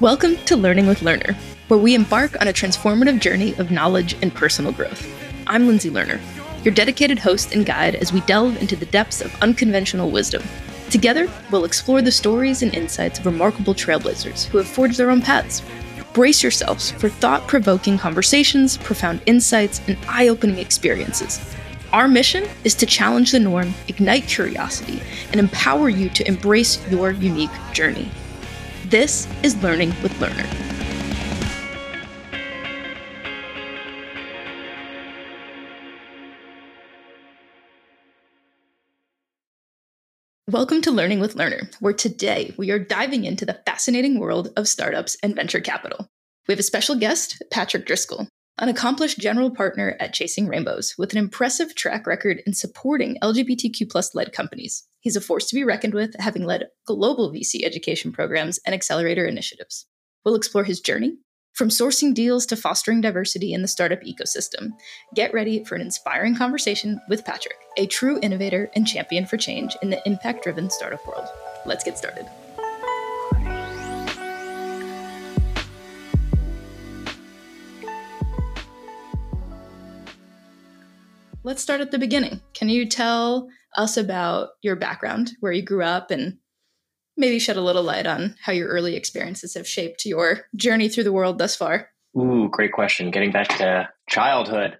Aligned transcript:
Welcome 0.00 0.36
to 0.44 0.56
Learning 0.56 0.86
with 0.86 1.00
Lerner, 1.00 1.34
where 1.68 1.80
we 1.80 1.94
embark 1.94 2.38
on 2.42 2.48
a 2.48 2.52
transformative 2.52 3.18
journey 3.18 3.54
of 3.54 3.70
knowledge 3.70 4.14
and 4.20 4.34
personal 4.34 4.70
growth. 4.70 5.08
I'm 5.46 5.66
Lindsay 5.66 5.88
Lerner, 5.88 6.20
your 6.62 6.74
dedicated 6.74 7.18
host 7.18 7.54
and 7.54 7.64
guide 7.64 7.94
as 7.94 8.12
we 8.12 8.20
delve 8.20 8.60
into 8.60 8.76
the 8.76 8.84
depths 8.84 9.22
of 9.22 9.34
unconventional 9.40 10.10
wisdom. 10.10 10.42
Together, 10.90 11.30
we'll 11.50 11.64
explore 11.64 12.02
the 12.02 12.12
stories 12.12 12.62
and 12.62 12.74
insights 12.74 13.18
of 13.18 13.24
remarkable 13.24 13.72
trailblazers 13.74 14.44
who 14.44 14.58
have 14.58 14.68
forged 14.68 14.98
their 14.98 15.10
own 15.10 15.22
paths. 15.22 15.62
Brace 16.12 16.42
yourselves 16.42 16.90
for 16.90 17.08
thought 17.08 17.48
provoking 17.48 17.96
conversations, 17.96 18.76
profound 18.76 19.22
insights, 19.24 19.80
and 19.88 19.96
eye 20.08 20.28
opening 20.28 20.58
experiences. 20.58 21.56
Our 21.94 22.06
mission 22.06 22.46
is 22.64 22.74
to 22.74 22.84
challenge 22.84 23.32
the 23.32 23.40
norm, 23.40 23.72
ignite 23.88 24.24
curiosity, 24.24 25.00
and 25.30 25.40
empower 25.40 25.88
you 25.88 26.10
to 26.10 26.28
embrace 26.28 26.86
your 26.90 27.12
unique 27.12 27.48
journey. 27.72 28.10
This 28.90 29.26
is 29.42 29.60
Learning 29.64 29.88
with 30.00 30.12
Lerner. 30.20 30.46
Welcome 40.48 40.82
to 40.82 40.92
Learning 40.92 41.18
with 41.18 41.34
Lerner, 41.34 41.74
where 41.80 41.92
today 41.92 42.54
we 42.56 42.70
are 42.70 42.78
diving 42.78 43.24
into 43.24 43.44
the 43.44 43.60
fascinating 43.66 44.20
world 44.20 44.52
of 44.56 44.68
startups 44.68 45.16
and 45.20 45.34
venture 45.34 45.58
capital. 45.58 46.06
We 46.46 46.52
have 46.52 46.60
a 46.60 46.62
special 46.62 46.94
guest, 46.94 47.42
Patrick 47.50 47.86
Driscoll, 47.86 48.28
an 48.58 48.68
accomplished 48.70 49.18
general 49.18 49.50
partner 49.50 49.96
at 50.00 50.14
Chasing 50.14 50.48
Rainbows 50.48 50.94
with 50.96 51.12
an 51.12 51.18
impressive 51.18 51.74
track 51.74 52.06
record 52.06 52.42
in 52.46 52.54
supporting 52.54 53.18
LGBTQ 53.22 53.90
plus 53.90 54.14
led 54.14 54.32
companies. 54.32 54.84
He's 55.00 55.16
a 55.16 55.20
force 55.20 55.46
to 55.48 55.54
be 55.54 55.62
reckoned 55.62 55.92
with, 55.92 56.16
having 56.18 56.44
led 56.44 56.68
global 56.86 57.30
VC 57.30 57.64
education 57.64 58.12
programs 58.12 58.58
and 58.64 58.74
accelerator 58.74 59.26
initiatives. 59.26 59.86
We'll 60.24 60.36
explore 60.36 60.64
his 60.64 60.80
journey 60.80 61.18
from 61.52 61.68
sourcing 61.68 62.14
deals 62.14 62.46
to 62.46 62.56
fostering 62.56 63.02
diversity 63.02 63.52
in 63.52 63.62
the 63.62 63.68
startup 63.68 64.00
ecosystem. 64.02 64.70
Get 65.14 65.34
ready 65.34 65.64
for 65.64 65.74
an 65.74 65.80
inspiring 65.82 66.34
conversation 66.34 67.00
with 67.08 67.24
Patrick, 67.24 67.56
a 67.76 67.86
true 67.86 68.18
innovator 68.22 68.70
and 68.74 68.86
champion 68.86 69.26
for 69.26 69.36
change 69.36 69.76
in 69.82 69.90
the 69.90 70.00
impact 70.06 70.44
driven 70.44 70.70
startup 70.70 71.06
world. 71.06 71.26
Let's 71.66 71.84
get 71.84 71.98
started. 71.98 72.26
Let's 81.46 81.62
start 81.62 81.80
at 81.80 81.92
the 81.92 81.98
beginning. 82.00 82.40
Can 82.54 82.68
you 82.68 82.88
tell 82.88 83.48
us 83.76 83.96
about 83.96 84.48
your 84.62 84.74
background, 84.74 85.30
where 85.38 85.52
you 85.52 85.62
grew 85.62 85.84
up, 85.84 86.10
and 86.10 86.38
maybe 87.16 87.38
shed 87.38 87.56
a 87.56 87.60
little 87.60 87.84
light 87.84 88.04
on 88.04 88.34
how 88.42 88.50
your 88.50 88.66
early 88.66 88.96
experiences 88.96 89.54
have 89.54 89.64
shaped 89.64 90.04
your 90.04 90.40
journey 90.56 90.88
through 90.88 91.04
the 91.04 91.12
world 91.12 91.38
thus 91.38 91.54
far. 91.54 91.90
Ooh, 92.18 92.48
great 92.50 92.72
question. 92.72 93.12
Getting 93.12 93.30
back 93.30 93.46
to 93.58 93.88
childhood. 94.08 94.76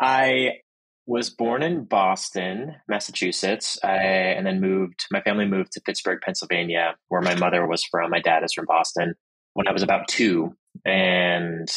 I 0.00 0.58
was 1.04 1.30
born 1.30 1.64
in 1.64 1.82
Boston, 1.84 2.76
Massachusetts, 2.86 3.76
I, 3.82 3.96
and 3.96 4.46
then 4.46 4.60
moved. 4.60 5.06
My 5.10 5.20
family 5.20 5.46
moved 5.46 5.72
to 5.72 5.80
Pittsburgh, 5.80 6.20
Pennsylvania, 6.24 6.94
where 7.08 7.22
my 7.22 7.34
mother 7.34 7.66
was 7.66 7.82
from. 7.82 8.12
My 8.12 8.20
dad 8.20 8.44
is 8.44 8.52
from 8.52 8.66
Boston. 8.66 9.14
When 9.54 9.66
I 9.66 9.72
was 9.72 9.82
about 9.82 10.06
two, 10.06 10.54
and 10.84 11.68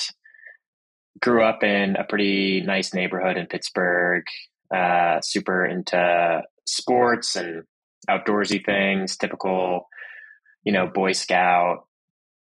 grew 1.21 1.43
up 1.43 1.63
in 1.63 1.95
a 1.95 2.03
pretty 2.03 2.61
nice 2.61 2.93
neighborhood 2.93 3.37
in 3.37 3.47
Pittsburgh. 3.47 4.23
Uh, 4.73 5.21
super 5.21 5.65
into 5.65 6.41
sports 6.65 7.35
and 7.35 7.63
outdoorsy 8.09 8.63
things, 8.65 9.15
typical, 9.15 9.87
you 10.63 10.71
know, 10.73 10.87
Boy 10.87 11.13
Scout, 11.13 11.85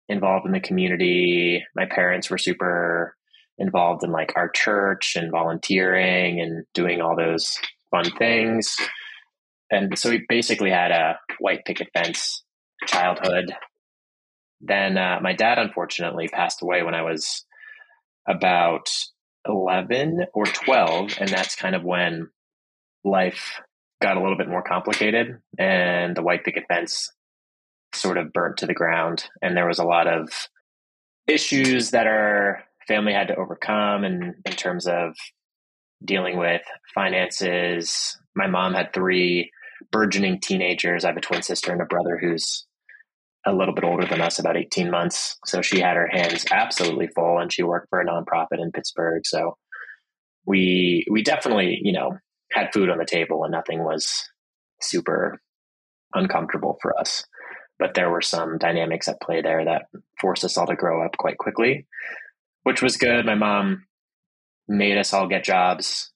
involved 0.09 0.47
in 0.47 0.53
the 0.53 0.61
community. 0.61 1.65
My 1.77 1.87
parents 1.87 2.31
were 2.31 2.39
super 2.39 3.17
involved 3.59 4.03
in 4.03 4.11
like 4.11 4.33
our 4.37 4.49
church 4.49 5.17
and 5.17 5.31
volunteering 5.31 6.41
and 6.41 6.65
doing 6.75 7.01
all 7.01 7.17
those 7.17 7.57
fun 7.91 8.11
things. 8.19 8.75
And 9.71 9.97
so 9.99 10.11
we 10.11 10.25
basically 10.29 10.71
had 10.71 10.91
a 10.91 11.19
white 11.39 11.65
picket 11.65 11.89
fence 11.95 12.43
childhood. 12.87 13.55
Then 14.61 14.99
uh, 14.99 15.19
my 15.23 15.35
dad 15.35 15.59
unfortunately 15.59 16.29
passed 16.29 16.63
away 16.63 16.83
when 16.83 16.95
I 16.95 17.03
was 17.03 17.45
about 18.27 18.91
11 19.47 20.27
or 20.33 20.45
12. 20.45 21.19
And 21.21 21.29
that's 21.29 21.57
kind 21.57 21.75
of 21.75 21.85
when 21.85 22.29
life 23.05 23.61
got 24.01 24.17
a 24.17 24.21
little 24.21 24.37
bit 24.37 24.49
more 24.49 24.63
complicated 24.63 25.39
and 25.59 26.17
the 26.17 26.23
white 26.23 26.45
picket 26.45 26.65
fence 26.69 27.11
sort 27.95 28.19
of 28.19 28.33
burnt 28.33 28.59
to 28.59 28.67
the 28.67 28.75
ground. 28.75 29.25
And 29.43 29.57
there 29.57 29.69
was 29.69 29.79
a 29.79 29.85
lot 29.85 30.07
of 30.07 30.29
issues 31.27 31.91
that 31.93 32.07
our 32.07 32.65
family 32.87 33.13
had 33.13 33.29
to 33.29 33.37
overcome 33.37 34.05
and 34.05 34.35
in 34.45 34.53
terms 34.53 34.87
of 34.87 35.15
dealing 36.05 36.37
with 36.37 36.63
finances. 36.95 38.19
My 38.35 38.47
mom 38.47 38.75
had 38.75 38.93
three 38.93 39.51
burgeoning 39.91 40.41
teenagers. 40.41 41.05
I 41.05 41.09
have 41.09 41.17
a 41.17 41.21
twin 41.21 41.43
sister 41.43 41.73
and 41.73 41.81
a 41.81 41.87
brother 41.87 42.19
who's 42.21 42.67
a 43.47 43.53
little 43.53 43.75
bit 43.75 43.85
older 43.85 44.07
than 44.07 44.21
us, 44.21 44.39
about 44.39 44.57
18 44.57 44.91
months. 44.91 45.37
So 45.45 45.63
she 45.63 45.81
had 45.81 45.97
her 45.97 46.09
hands 46.09 46.47
absolutely 46.51 47.09
full 47.09 47.39
and 47.39 47.53
she 47.53 47.63
worked 47.63 47.89
for 47.91 48.01
a 48.01 48.07
nonprofit 48.07 48.61
in 48.61 48.73
Pittsburgh. 48.73 49.23
So 49.27 49.57
we 50.47 51.05
we 51.11 51.23
definitely, 51.23 51.79
you 51.83 51.93
know, 51.93 52.19
had 52.53 52.73
food 52.73 52.91
on 52.91 52.99
the 52.99 53.05
table 53.05 53.45
and 53.45 53.53
nothing 53.53 53.85
was 53.85 54.25
super 54.81 55.41
uncomfortable 56.15 56.79
for 56.81 56.99
us. 56.99 57.25
But 57.79 57.95
there 57.95 58.11
were 58.11 58.23
some 58.23 58.59
dynamics 58.59 59.09
at 59.09 59.21
play 59.21 59.43
there 59.43 59.65
that 59.65 59.87
forced 60.21 60.45
us 60.45 60.57
all 60.57 60.67
to 60.67 60.77
grow 60.77 61.05
up 61.05 61.17
quite 61.19 61.39
quickly, 61.39 61.87
which 62.63 62.83
was 62.83 62.97
good. 62.97 63.27
My 63.27 63.35
mom 63.35 63.85
made 64.69 64.97
us 64.97 65.13
all 65.13 65.27
get 65.27 65.45
jobs 65.45 66.13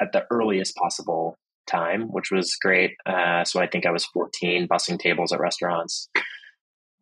at 0.00 0.12
the 0.12 0.24
earliest 0.30 0.74
possible 0.76 1.36
time, 1.66 2.08
which 2.10 2.30
was 2.30 2.56
great. 2.56 2.92
Uh, 3.06 3.44
so 3.44 3.60
I 3.60 3.66
think 3.66 3.86
I 3.86 3.90
was 3.90 4.04
14, 4.06 4.66
bussing 4.68 4.98
tables 4.98 5.32
at 5.32 5.40
restaurants. 5.40 6.08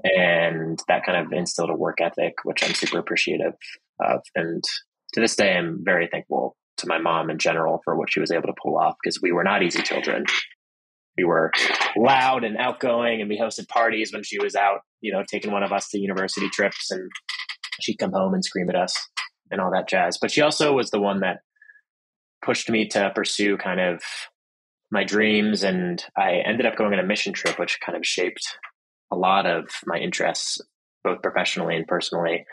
And 0.04 0.80
that 0.88 1.04
kind 1.04 1.24
of 1.24 1.32
instilled 1.32 1.70
a 1.70 1.74
work 1.74 2.00
ethic, 2.00 2.34
which 2.44 2.62
I'm 2.64 2.74
super 2.74 2.98
appreciative 2.98 3.54
of. 4.00 4.22
And 4.34 4.62
to 5.14 5.20
this 5.20 5.36
day, 5.36 5.56
I'm 5.56 5.80
very 5.84 6.08
thankful 6.08 6.56
to 6.78 6.88
my 6.88 6.98
mom 6.98 7.30
in 7.30 7.38
general 7.38 7.80
for 7.84 7.96
what 7.96 8.12
she 8.12 8.20
was 8.20 8.30
able 8.30 8.48
to 8.48 8.54
pull 8.60 8.76
off 8.78 8.96
because 9.02 9.20
we 9.22 9.32
were 9.32 9.44
not 9.44 9.62
easy 9.62 9.82
children. 9.82 10.24
We 11.16 11.24
were 11.24 11.52
loud 11.94 12.42
and 12.42 12.56
outgoing, 12.56 13.20
and 13.20 13.28
we 13.28 13.38
hosted 13.38 13.68
parties 13.68 14.12
when 14.12 14.22
she 14.22 14.38
was 14.38 14.54
out, 14.54 14.80
you 15.02 15.12
know, 15.12 15.22
taking 15.30 15.52
one 15.52 15.62
of 15.62 15.72
us 15.72 15.88
to 15.90 16.00
university 16.00 16.48
trips, 16.48 16.90
and 16.90 17.10
she'd 17.80 17.98
come 17.98 18.12
home 18.12 18.32
and 18.32 18.44
scream 18.44 18.70
at 18.70 18.76
us 18.76 19.08
and 19.50 19.60
all 19.60 19.70
that 19.72 19.88
jazz. 19.88 20.18
But 20.20 20.30
she 20.30 20.40
also 20.40 20.72
was 20.72 20.90
the 20.90 21.00
one 21.00 21.20
that 21.20 21.40
pushed 22.42 22.70
me 22.70 22.88
to 22.88 23.12
pursue 23.14 23.58
kind 23.58 23.78
of 23.78 24.02
my 24.90 25.04
dreams, 25.04 25.62
and 25.62 26.02
I 26.16 26.42
ended 26.46 26.64
up 26.64 26.76
going 26.76 26.94
on 26.94 26.98
a 26.98 27.06
mission 27.06 27.34
trip, 27.34 27.58
which 27.58 27.78
kind 27.84 27.96
of 27.96 28.06
shaped 28.06 28.56
a 29.12 29.16
lot 29.16 29.46
of 29.46 29.68
my 29.84 29.98
interests, 29.98 30.60
both 31.04 31.22
professionally 31.22 31.76
and 31.76 31.86
personally, 31.86 32.46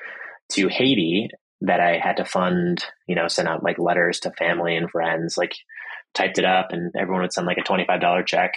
to 0.49 0.67
Haiti 0.67 1.29
that 1.61 1.79
I 1.79 1.97
had 1.97 2.17
to 2.17 2.25
fund, 2.25 2.83
you 3.07 3.15
know, 3.15 3.27
send 3.27 3.47
out 3.47 3.63
like 3.63 3.79
letters 3.79 4.19
to 4.21 4.31
family 4.31 4.75
and 4.75 4.89
friends, 4.89 5.37
like 5.37 5.53
typed 6.13 6.37
it 6.37 6.45
up 6.45 6.67
and 6.71 6.91
everyone 6.97 7.21
would 7.21 7.33
send 7.33 7.47
like 7.47 7.57
a 7.57 7.63
$25 7.63 8.25
check, 8.25 8.53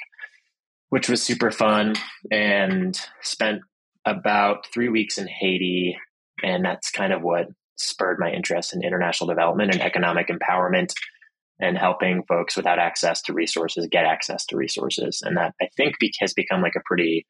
which 0.90 1.08
was 1.08 1.22
super 1.22 1.50
fun 1.50 1.94
and 2.30 2.98
spent 3.20 3.60
about 4.04 4.66
three 4.72 4.88
weeks 4.88 5.19
in 5.19 5.28
Haiti. 5.28 5.96
And 6.42 6.64
that's 6.64 6.90
kind 6.90 7.12
of 7.12 7.22
what 7.22 7.46
spurred 7.76 8.19
my 8.19 8.30
interest 8.30 8.74
in 8.74 8.84
international 8.84 9.28
development 9.28 9.72
and 9.72 9.82
economic 9.82 10.28
empowerment 10.28 10.92
and 11.60 11.78
helping 11.78 12.24
folks 12.24 12.56
without 12.56 12.78
access 12.78 13.22
to 13.22 13.32
resources 13.32 13.87
get 13.90 14.05
access 14.05 14.46
to 14.46 14.56
resources. 14.56 15.22
And 15.22 15.37
that 15.37 15.55
I 15.60 15.69
think 15.76 15.94
has 16.20 16.32
become 16.34 16.62
like 16.62 16.75
a 16.76 16.82
pretty 16.84 17.26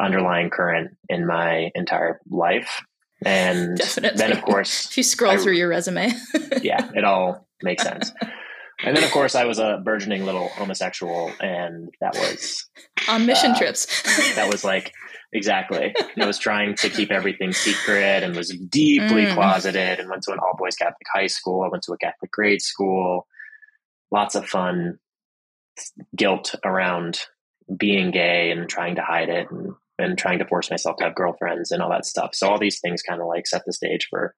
underlying 0.00 0.50
current 0.50 0.96
in 1.08 1.26
my 1.26 1.70
entire 1.74 2.20
life. 2.30 2.82
And 3.24 3.76
Definitely. 3.76 4.18
then, 4.18 4.32
of 4.32 4.42
course, 4.42 4.86
if 4.90 4.96
you 4.96 5.02
scroll 5.02 5.32
I, 5.32 5.36
through 5.38 5.54
your 5.54 5.68
resume, 5.68 6.12
yeah, 6.62 6.90
it 6.94 7.04
all 7.04 7.48
makes 7.62 7.82
sense. 7.82 8.12
And 8.84 8.96
then, 8.96 9.02
of 9.02 9.10
course, 9.10 9.34
I 9.34 9.44
was 9.44 9.58
a 9.58 9.80
burgeoning 9.84 10.24
little 10.24 10.48
homosexual, 10.50 11.32
and 11.40 11.90
that 12.00 12.14
was 12.14 12.64
on 13.08 13.26
mission 13.26 13.52
uh, 13.52 13.58
trips. 13.58 13.86
that 14.36 14.48
was 14.48 14.64
like 14.64 14.92
exactly. 15.32 15.94
I 16.20 16.24
was 16.24 16.38
trying 16.38 16.76
to 16.76 16.88
keep 16.88 17.10
everything 17.10 17.52
secret 17.52 18.22
and 18.22 18.36
was 18.36 18.50
deeply 18.50 19.24
mm. 19.24 19.34
closeted, 19.34 19.98
and 19.98 20.08
went 20.08 20.22
to 20.24 20.32
an 20.32 20.38
all 20.38 20.56
boys 20.56 20.76
Catholic 20.76 21.06
high 21.12 21.26
school. 21.26 21.64
I 21.64 21.68
went 21.68 21.82
to 21.84 21.92
a 21.92 21.98
Catholic 21.98 22.30
grade 22.30 22.62
school. 22.62 23.26
Lots 24.12 24.36
of 24.36 24.46
fun, 24.46 25.00
guilt 26.14 26.54
around 26.64 27.18
being 27.76 28.12
gay 28.12 28.52
and 28.52 28.68
trying 28.68 28.94
to 28.94 29.02
hide 29.02 29.28
it, 29.28 29.50
and 29.50 29.74
and 29.98 30.16
trying 30.16 30.38
to 30.38 30.46
force 30.46 30.70
myself 30.70 30.96
to 30.98 31.04
have 31.04 31.14
girlfriends 31.14 31.70
and 31.70 31.82
all 31.82 31.90
that 31.90 32.06
stuff. 32.06 32.34
So 32.34 32.48
all 32.48 32.58
these 32.58 32.80
things 32.80 33.02
kind 33.02 33.20
of 33.20 33.26
like 33.26 33.46
set 33.46 33.62
the 33.66 33.72
stage 33.72 34.06
for 34.08 34.34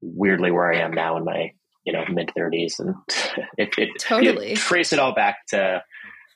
weirdly 0.00 0.50
where 0.50 0.72
I 0.72 0.78
am 0.78 0.92
now 0.92 1.16
in 1.16 1.24
my 1.24 1.50
you 1.84 1.92
know 1.92 2.04
mid 2.10 2.30
thirties, 2.36 2.78
and 2.78 2.94
it, 3.58 3.74
it 3.78 3.90
totally 3.98 4.54
trace 4.54 4.92
it 4.92 4.98
all 4.98 5.14
back 5.14 5.46
to 5.48 5.82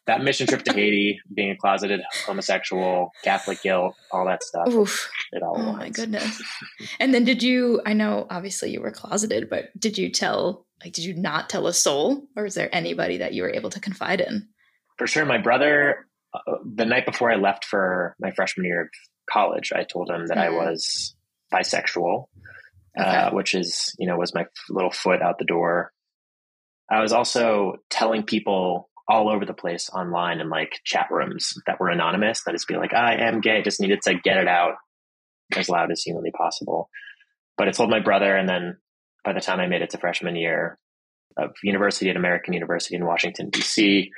that 0.07 0.23
mission 0.23 0.47
trip 0.47 0.63
to 0.65 0.73
Haiti, 0.73 1.21
being 1.33 1.51
a 1.51 1.57
closeted 1.57 2.01
homosexual, 2.27 3.13
Catholic 3.23 3.63
guilt, 3.63 3.95
all 4.11 4.27
that 4.27 4.43
stuff. 4.43 4.69
Oof. 4.69 5.11
It 5.33 5.43
all 5.43 5.57
oh 5.57 5.73
my 5.73 5.91
goodness. 5.91 6.43
and 7.01 7.15
then 7.15 7.25
did 7.25 7.43
you, 7.43 7.81
I 7.87 7.93
know 7.93 8.27
obviously 8.29 8.71
you 8.71 8.81
were 8.81 8.91
closeted, 8.91 9.49
but 9.49 9.67
did 9.79 9.99
you 9.99 10.11
tell, 10.11 10.67
like, 10.83 10.93
did 10.93 11.05
you 11.05 11.15
not 11.15 11.49
tell 11.49 11.67
a 11.67 11.73
soul 11.73 12.27
or 12.37 12.47
is 12.47 12.55
there 12.55 12.75
anybody 12.75 13.19
that 13.19 13.35
you 13.35 13.43
were 13.43 13.51
able 13.51 13.71
to 13.71 13.81
confide 13.81 14.21
in? 14.21 14.49
For 14.99 15.07
sure. 15.07 15.25
My 15.25 15.39
brother, 15.39 16.07
uh, 16.35 16.57
the 16.65 16.85
night 16.85 17.07
before 17.07 17.31
I 17.31 17.37
left 17.37 17.65
for 17.65 18.17
my 18.21 18.31
freshman 18.31 18.67
year 18.67 18.83
of 18.83 18.89
college, 19.31 19.73
I 19.75 19.85
told 19.85 20.11
him 20.11 20.27
that 20.27 20.37
mm. 20.37 20.41
I 20.41 20.51
was 20.51 21.15
bisexual, 21.53 22.27
okay. 22.99 23.09
uh, 23.09 23.35
which 23.35 23.55
is, 23.55 23.95
you 23.99 24.07
know, 24.07 24.17
was 24.17 24.35
my 24.35 24.47
little 24.69 24.91
foot 24.91 25.23
out 25.23 25.39
the 25.39 25.45
door. 25.45 25.93
I 26.91 27.01
was 27.01 27.13
also 27.13 27.77
telling 27.89 28.25
people 28.25 28.89
all 29.09 29.29
over 29.29 29.45
the 29.45 29.55
place 29.55 29.91
online 29.93 30.41
in 30.41 30.49
like 30.49 30.81
chat 30.85 31.07
rooms 31.11 31.55
that 31.67 31.81
were 31.81 31.89
anonymous 31.89 32.43
that 32.45 32.55
is 32.55 32.65
be 32.65 32.77
like, 32.77 32.95
I 32.95 33.17
am 33.17 33.41
gay, 33.41 33.63
just 33.63 33.81
needed 33.81 34.01
to 34.03 34.15
get 34.15 34.37
it 34.37 34.47
out 34.47 34.75
as 35.57 35.69
loud 35.69 35.91
as 35.91 36.03
humanly 36.03 36.31
possible. 36.31 36.89
But 37.59 37.69
I 37.69 37.73
told 37.73 37.91
my 37.91 38.01
brother, 38.01 38.37
and 38.37 38.49
then 38.49 38.79
by 39.25 39.33
the 39.33 39.41
time 39.41 39.59
I 39.59 39.67
made 39.67 39.83
it 39.83 39.91
to 39.91 39.99
freshman 39.99 40.37
year 40.37 40.79
of 41.37 41.51
university 41.63 42.09
at 42.09 42.17
American 42.17 42.55
University 42.55 42.97
in 42.97 43.05
Washington, 43.05 43.51
D.C., 43.51 44.11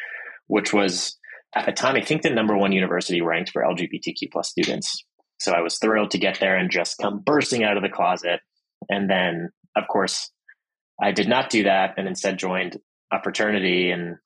which 0.47 0.73
was 0.73 1.17
at 1.55 1.67
the 1.67 1.73
time, 1.73 1.97
I 1.97 2.03
think 2.03 2.23
the 2.23 2.31
number 2.31 2.57
one 2.57 2.73
university 2.73 3.21
ranked 3.21 3.51
for 3.51 3.63
LGBTQ 3.63 4.31
plus 4.31 4.49
students. 4.49 5.05
So 5.39 5.53
I 5.53 5.61
was 5.61 5.79
thrilled 5.79 6.13
to 6.13 6.19
get 6.19 6.41
there 6.41 6.57
and 6.57 6.71
just 6.71 6.99
come 6.99 7.21
bursting 7.25 7.65
out 7.65 7.77
of 7.77 7.83
the 7.83 7.89
closet. 7.89 8.41
And 8.89 9.11
then, 9.11 9.51
of 9.77 9.85
course, 9.89 10.31
I 11.01 11.13
did 11.13 11.29
not 11.29 11.51
do 11.51 11.65
that 11.65 11.95
and 11.97 12.07
instead 12.07 12.39
joined 12.39 12.79
a 13.13 13.23
fraternity 13.23 13.91
and 13.91 14.17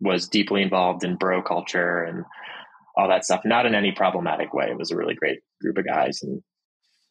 was 0.00 0.28
deeply 0.28 0.62
involved 0.62 1.04
in 1.04 1.16
bro 1.16 1.42
culture 1.42 2.04
and 2.04 2.24
all 2.96 3.08
that 3.08 3.24
stuff. 3.24 3.42
Not 3.44 3.66
in 3.66 3.74
any 3.74 3.92
problematic 3.92 4.54
way. 4.54 4.68
It 4.70 4.78
was 4.78 4.90
a 4.90 4.96
really 4.96 5.14
great 5.14 5.40
group 5.60 5.78
of 5.78 5.86
guys 5.86 6.20
and 6.22 6.42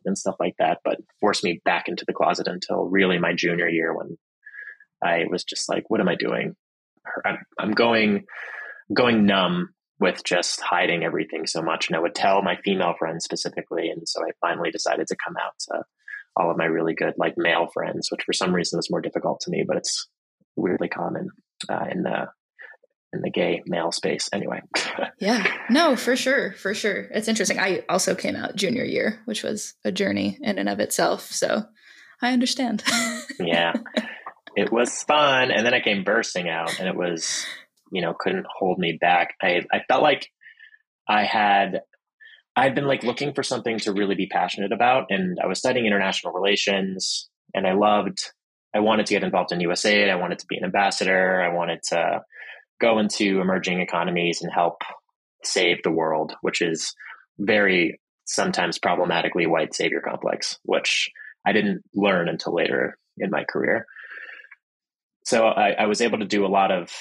and 0.05 0.17
stuff 0.17 0.35
like 0.39 0.55
that, 0.59 0.79
but 0.83 0.97
forced 1.19 1.43
me 1.43 1.61
back 1.65 1.89
into 1.89 2.05
the 2.07 2.13
closet 2.13 2.47
until 2.47 2.85
really 2.85 3.19
my 3.19 3.33
junior 3.33 3.67
year 3.67 3.93
when 3.93 4.17
I 5.03 5.25
was 5.29 5.43
just 5.43 5.67
like, 5.67 5.89
what 5.89 5.99
am 5.99 6.07
I 6.07 6.15
doing? 6.15 6.55
I'm, 7.25 7.37
I'm 7.59 7.71
going 7.71 8.25
going 8.93 9.25
numb 9.25 9.69
with 9.99 10.23
just 10.23 10.61
hiding 10.61 11.03
everything 11.03 11.45
so 11.45 11.61
much. 11.61 11.87
And 11.87 11.97
I 11.97 11.99
would 11.99 12.15
tell 12.15 12.41
my 12.41 12.55
female 12.63 12.93
friends 12.97 13.25
specifically. 13.25 13.89
And 13.89 14.07
so 14.07 14.21
I 14.21 14.31
finally 14.39 14.71
decided 14.71 15.07
to 15.07 15.17
come 15.25 15.35
out 15.37 15.53
to 15.69 15.83
all 16.37 16.51
of 16.51 16.57
my 16.57 16.65
really 16.65 16.93
good 16.93 17.13
like 17.17 17.33
male 17.37 17.67
friends, 17.73 18.09
which 18.11 18.23
for 18.25 18.33
some 18.33 18.53
reason 18.53 18.79
is 18.79 18.89
more 18.89 19.01
difficult 19.01 19.41
to 19.41 19.51
me, 19.51 19.65
but 19.67 19.77
it's 19.77 20.07
weirdly 20.55 20.87
common 20.87 21.29
uh, 21.69 21.85
in 21.91 22.03
the 22.03 22.27
in 23.11 23.21
the 23.21 23.31
gay 23.31 23.61
male 23.65 23.91
space 23.91 24.29
anyway. 24.31 24.61
yeah. 25.19 25.45
No, 25.69 25.95
for 25.95 26.15
sure. 26.15 26.53
For 26.53 26.73
sure. 26.73 27.07
It's 27.11 27.27
interesting. 27.27 27.59
I 27.59 27.83
also 27.89 28.13
came 28.13 28.35
out 28.35 28.55
junior 28.55 28.83
year, 28.83 29.19
which 29.25 29.43
was 29.43 29.73
a 29.83 29.91
journey 29.91 30.37
in 30.41 30.59
and 30.59 30.69
of 30.69 30.79
itself. 30.79 31.23
So 31.31 31.63
I 32.21 32.33
understand. 32.33 32.83
yeah. 33.39 33.73
It 34.55 34.71
was 34.71 35.03
fun. 35.03 35.51
And 35.51 35.65
then 35.65 35.73
I 35.73 35.81
came 35.81 36.03
bursting 36.03 36.49
out 36.49 36.79
and 36.79 36.87
it 36.87 36.95
was, 36.95 37.45
you 37.91 38.01
know, 38.01 38.13
couldn't 38.17 38.45
hold 38.57 38.79
me 38.79 38.97
back. 38.99 39.35
I, 39.41 39.61
I 39.71 39.81
felt 39.87 40.03
like 40.03 40.29
I 41.07 41.23
had 41.23 41.81
I'd 42.55 42.75
been 42.75 42.87
like 42.87 43.03
looking 43.03 43.33
for 43.33 43.43
something 43.43 43.79
to 43.79 43.93
really 43.93 44.15
be 44.15 44.27
passionate 44.27 44.73
about. 44.73 45.05
And 45.09 45.39
I 45.41 45.47
was 45.47 45.59
studying 45.59 45.85
international 45.85 46.33
relations 46.33 47.29
and 47.53 47.65
I 47.65 47.73
loved 47.73 48.31
I 48.75 48.79
wanted 48.79 49.07
to 49.07 49.13
get 49.13 49.23
involved 49.23 49.51
in 49.51 49.59
USAID. 49.59 50.09
I 50.09 50.15
wanted 50.15 50.39
to 50.39 50.45
be 50.47 50.57
an 50.57 50.63
ambassador. 50.63 51.41
I 51.41 51.53
wanted 51.53 51.81
to 51.89 52.21
go 52.79 52.99
into 52.99 53.41
emerging 53.41 53.79
economies 53.79 54.41
and 54.41 54.51
help 54.51 54.81
save 55.43 55.77
the 55.83 55.91
world, 55.91 56.33
which 56.41 56.61
is 56.61 56.93
very 57.39 57.99
sometimes 58.25 58.77
problematically 58.77 59.47
white 59.47 59.73
savior 59.73 60.01
complex, 60.01 60.59
which 60.63 61.09
I 61.45 61.51
didn't 61.51 61.81
learn 61.95 62.29
until 62.29 62.53
later 62.53 62.97
in 63.17 63.31
my 63.31 63.43
career. 63.43 63.87
So 65.25 65.47
I, 65.47 65.71
I 65.71 65.85
was 65.87 66.01
able 66.01 66.19
to 66.19 66.25
do 66.25 66.45
a 66.45 66.47
lot 66.47 66.71
of 66.71 66.91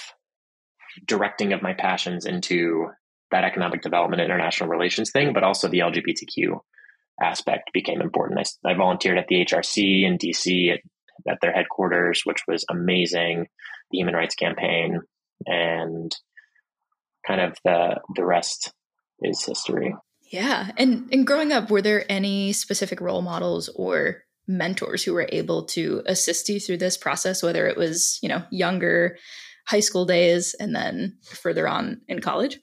directing 1.07 1.53
of 1.53 1.63
my 1.63 1.75
passions 1.75 2.27
into 2.27 2.89
that 3.31 3.45
economic 3.45 3.83
development 3.83 4.23
international 4.23 4.71
relations 4.71 5.11
thing, 5.11 5.33
but 5.33 5.45
also 5.45 5.69
the 5.69 5.81
LGBTQ 5.81 6.61
aspect 7.21 7.73
became 7.73 8.01
important. 8.01 8.39
I, 8.65 8.71
I 8.71 8.75
volunteered 8.75 9.19
at 9.19 9.27
the 9.29 9.45
HRC 9.45 10.05
in 10.05 10.19
DC 10.19 10.73
at, 10.73 10.81
at 11.29 11.39
their 11.41 11.53
headquarters, 11.53 12.23
which 12.25 12.43
was 12.47 12.65
amazing. 12.71 13.47
The 13.91 13.99
Human 13.99 14.15
Rights 14.15 14.35
Campaign, 14.35 15.01
and 15.47 16.15
kind 17.27 17.41
of 17.41 17.57
the 17.65 18.01
the 18.17 18.25
rest 18.25 18.73
is 19.21 19.45
history. 19.45 19.95
Yeah. 20.31 20.71
And 20.77 21.09
and 21.13 21.27
growing 21.27 21.53
up, 21.53 21.71
were 21.71 21.83
there 21.83 22.05
any 22.11 22.53
specific 22.53 23.01
role 23.01 23.23
models 23.23 23.69
or 23.75 24.25
mentors 24.47 25.05
who 25.05 25.15
were 25.15 25.29
able 25.31 25.65
to 25.67 26.03
assist 26.07 26.49
you 26.49 26.59
through 26.59 26.79
this 26.79 26.97
process, 26.97 27.43
whether 27.43 27.67
it 27.67 27.77
was, 27.77 28.19
you 28.23 28.29
know, 28.29 28.43
younger 28.51 29.19
high 29.69 29.81
school 29.81 30.07
days 30.07 30.55
and 30.59 30.75
then 30.75 31.19
further 31.23 31.69
on 31.69 32.01
in 32.09 32.21
college? 32.21 32.59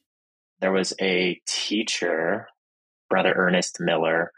There 0.59 0.71
was 0.71 0.93
a 0.99 1.39
teacher, 1.47 2.47
Brother 3.09 3.33
Ernest 3.35 3.77
Miller, 3.79 4.31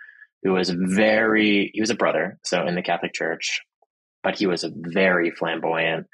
who 0.44 0.54
was 0.54 0.70
very 0.70 1.72
he 1.74 1.80
was 1.80 1.90
a 1.90 1.96
brother, 1.96 2.38
so 2.44 2.66
in 2.66 2.76
the 2.76 2.82
Catholic 2.82 3.14
Church, 3.14 3.62
but 4.24 4.38
he 4.38 4.48
was 4.48 4.64
a 4.64 4.72
very 4.76 5.32
flamboyant, 5.32 6.08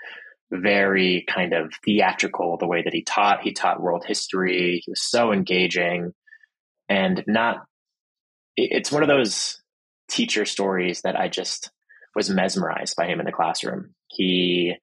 very 0.51 1.25
kind 1.27 1.53
of 1.53 1.73
theatrical 1.83 2.57
the 2.57 2.67
way 2.67 2.83
that 2.83 2.93
he 2.93 3.03
taught. 3.03 3.41
He 3.41 3.53
taught 3.53 3.81
world 3.81 4.03
history. 4.05 4.81
He 4.85 4.91
was 4.91 5.01
so 5.01 5.31
engaging 5.31 6.11
and 6.87 7.23
not, 7.25 7.65
it's 8.55 8.91
one 8.91 9.01
of 9.01 9.09
those 9.09 9.61
teacher 10.09 10.45
stories 10.45 11.01
that 11.01 11.19
I 11.19 11.27
just 11.27 11.71
was 12.15 12.29
mesmerized 12.29 12.95
by 12.95 13.07
him 13.07 13.19
in 13.19 13.25
the 13.25 13.31
classroom. 13.31 13.95
He, 14.07 14.75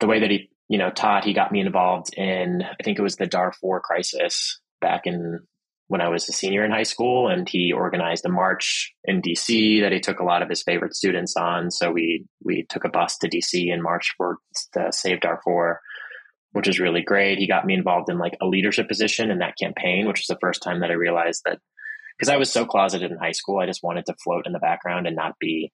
the 0.00 0.06
way 0.06 0.20
that 0.20 0.30
he, 0.30 0.50
you 0.68 0.78
know, 0.78 0.90
taught, 0.90 1.24
he 1.24 1.34
got 1.34 1.52
me 1.52 1.60
involved 1.60 2.14
in, 2.16 2.62
I 2.62 2.82
think 2.82 2.98
it 2.98 3.02
was 3.02 3.16
the 3.16 3.26
Darfur 3.26 3.80
crisis 3.80 4.60
back 4.80 5.02
in 5.04 5.40
when 5.90 6.00
I 6.00 6.08
was 6.08 6.28
a 6.28 6.32
senior 6.32 6.64
in 6.64 6.70
high 6.70 6.84
school, 6.84 7.28
and 7.28 7.48
he 7.48 7.72
organized 7.72 8.24
a 8.24 8.28
march 8.28 8.92
in 9.04 9.20
DC 9.20 9.80
that 9.82 9.90
he 9.90 9.98
took 9.98 10.20
a 10.20 10.24
lot 10.24 10.40
of 10.40 10.48
his 10.48 10.62
favorite 10.62 10.94
students 10.94 11.34
on. 11.36 11.72
So 11.72 11.90
we 11.90 12.26
we 12.44 12.64
took 12.68 12.84
a 12.84 12.88
bus 12.88 13.18
to 13.18 13.28
DC 13.28 13.72
and 13.72 13.82
marched 13.82 14.14
for 14.16 14.38
to 14.74 14.92
Save 14.92 15.20
Darfur, 15.20 15.80
which 16.52 16.68
is 16.68 16.78
really 16.78 17.02
great. 17.02 17.38
He 17.38 17.48
got 17.48 17.66
me 17.66 17.74
involved 17.74 18.08
in 18.08 18.18
like 18.18 18.36
a 18.40 18.46
leadership 18.46 18.86
position 18.86 19.32
in 19.32 19.38
that 19.38 19.58
campaign, 19.60 20.06
which 20.06 20.20
was 20.20 20.28
the 20.28 20.38
first 20.40 20.62
time 20.62 20.78
that 20.80 20.90
I 20.90 20.94
realized 20.94 21.42
that 21.44 21.58
because 22.16 22.32
I 22.32 22.36
was 22.36 22.52
so 22.52 22.64
closeted 22.64 23.10
in 23.10 23.18
high 23.18 23.32
school, 23.32 23.58
I 23.58 23.66
just 23.66 23.82
wanted 23.82 24.06
to 24.06 24.14
float 24.22 24.46
in 24.46 24.52
the 24.52 24.60
background 24.60 25.08
and 25.08 25.16
not 25.16 25.40
be. 25.40 25.72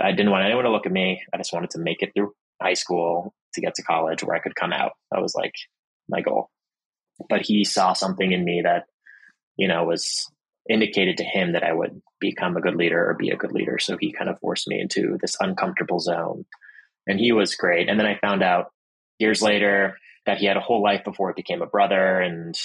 I 0.00 0.12
didn't 0.12 0.30
want 0.30 0.44
anyone 0.44 0.64
to 0.64 0.70
look 0.70 0.86
at 0.86 0.92
me. 0.92 1.20
I 1.34 1.36
just 1.36 1.52
wanted 1.52 1.70
to 1.70 1.80
make 1.80 2.00
it 2.00 2.10
through 2.14 2.32
high 2.62 2.74
school 2.74 3.34
to 3.54 3.60
get 3.60 3.74
to 3.76 3.82
college 3.82 4.22
where 4.22 4.36
I 4.36 4.40
could 4.40 4.56
come 4.56 4.72
out. 4.72 4.92
That 5.10 5.22
was 5.22 5.34
like 5.34 5.54
my 6.08 6.20
goal. 6.20 6.50
But 7.28 7.42
he 7.42 7.64
saw 7.64 7.92
something 7.92 8.32
in 8.32 8.44
me 8.44 8.62
that 8.62 8.84
you 9.56 9.68
know, 9.68 9.84
was 9.84 10.30
indicated 10.68 11.16
to 11.18 11.24
him 11.24 11.52
that 11.52 11.64
I 11.64 11.72
would 11.72 12.00
become 12.20 12.56
a 12.56 12.60
good 12.60 12.76
leader 12.76 13.08
or 13.08 13.14
be 13.14 13.30
a 13.30 13.36
good 13.36 13.52
leader. 13.52 13.78
So 13.78 13.96
he 13.98 14.12
kind 14.12 14.30
of 14.30 14.38
forced 14.38 14.68
me 14.68 14.80
into 14.80 15.18
this 15.20 15.36
uncomfortable 15.40 16.00
zone. 16.00 16.44
And 17.06 17.18
he 17.18 17.32
was 17.32 17.56
great. 17.56 17.88
And 17.88 17.98
then 17.98 18.06
I 18.06 18.18
found 18.18 18.42
out 18.42 18.70
years 19.18 19.42
later 19.42 19.98
that 20.24 20.38
he 20.38 20.46
had 20.46 20.56
a 20.56 20.60
whole 20.60 20.82
life 20.82 21.02
before 21.04 21.30
it 21.30 21.36
became 21.36 21.62
a 21.62 21.66
brother 21.66 22.20
and 22.20 22.56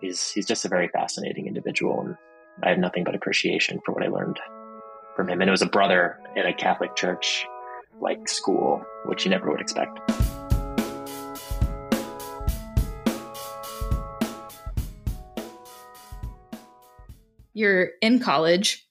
he's 0.00 0.30
he's 0.30 0.46
just 0.46 0.64
a 0.64 0.68
very 0.68 0.88
fascinating 0.88 1.46
individual 1.46 2.00
and 2.00 2.16
I 2.62 2.70
have 2.70 2.78
nothing 2.78 3.04
but 3.04 3.14
appreciation 3.14 3.80
for 3.84 3.92
what 3.92 4.02
I 4.02 4.08
learned 4.08 4.40
from 5.14 5.28
him. 5.28 5.40
And 5.40 5.48
it 5.48 5.52
was 5.52 5.62
a 5.62 5.66
brother 5.66 6.18
in 6.34 6.46
a 6.46 6.54
Catholic 6.54 6.96
church 6.96 7.46
like 8.00 8.28
school, 8.28 8.84
which 9.06 9.24
you 9.24 9.30
never 9.30 9.50
would 9.50 9.60
expect. 9.60 10.15
You're 17.56 17.92
in 18.02 18.18
college 18.18 18.86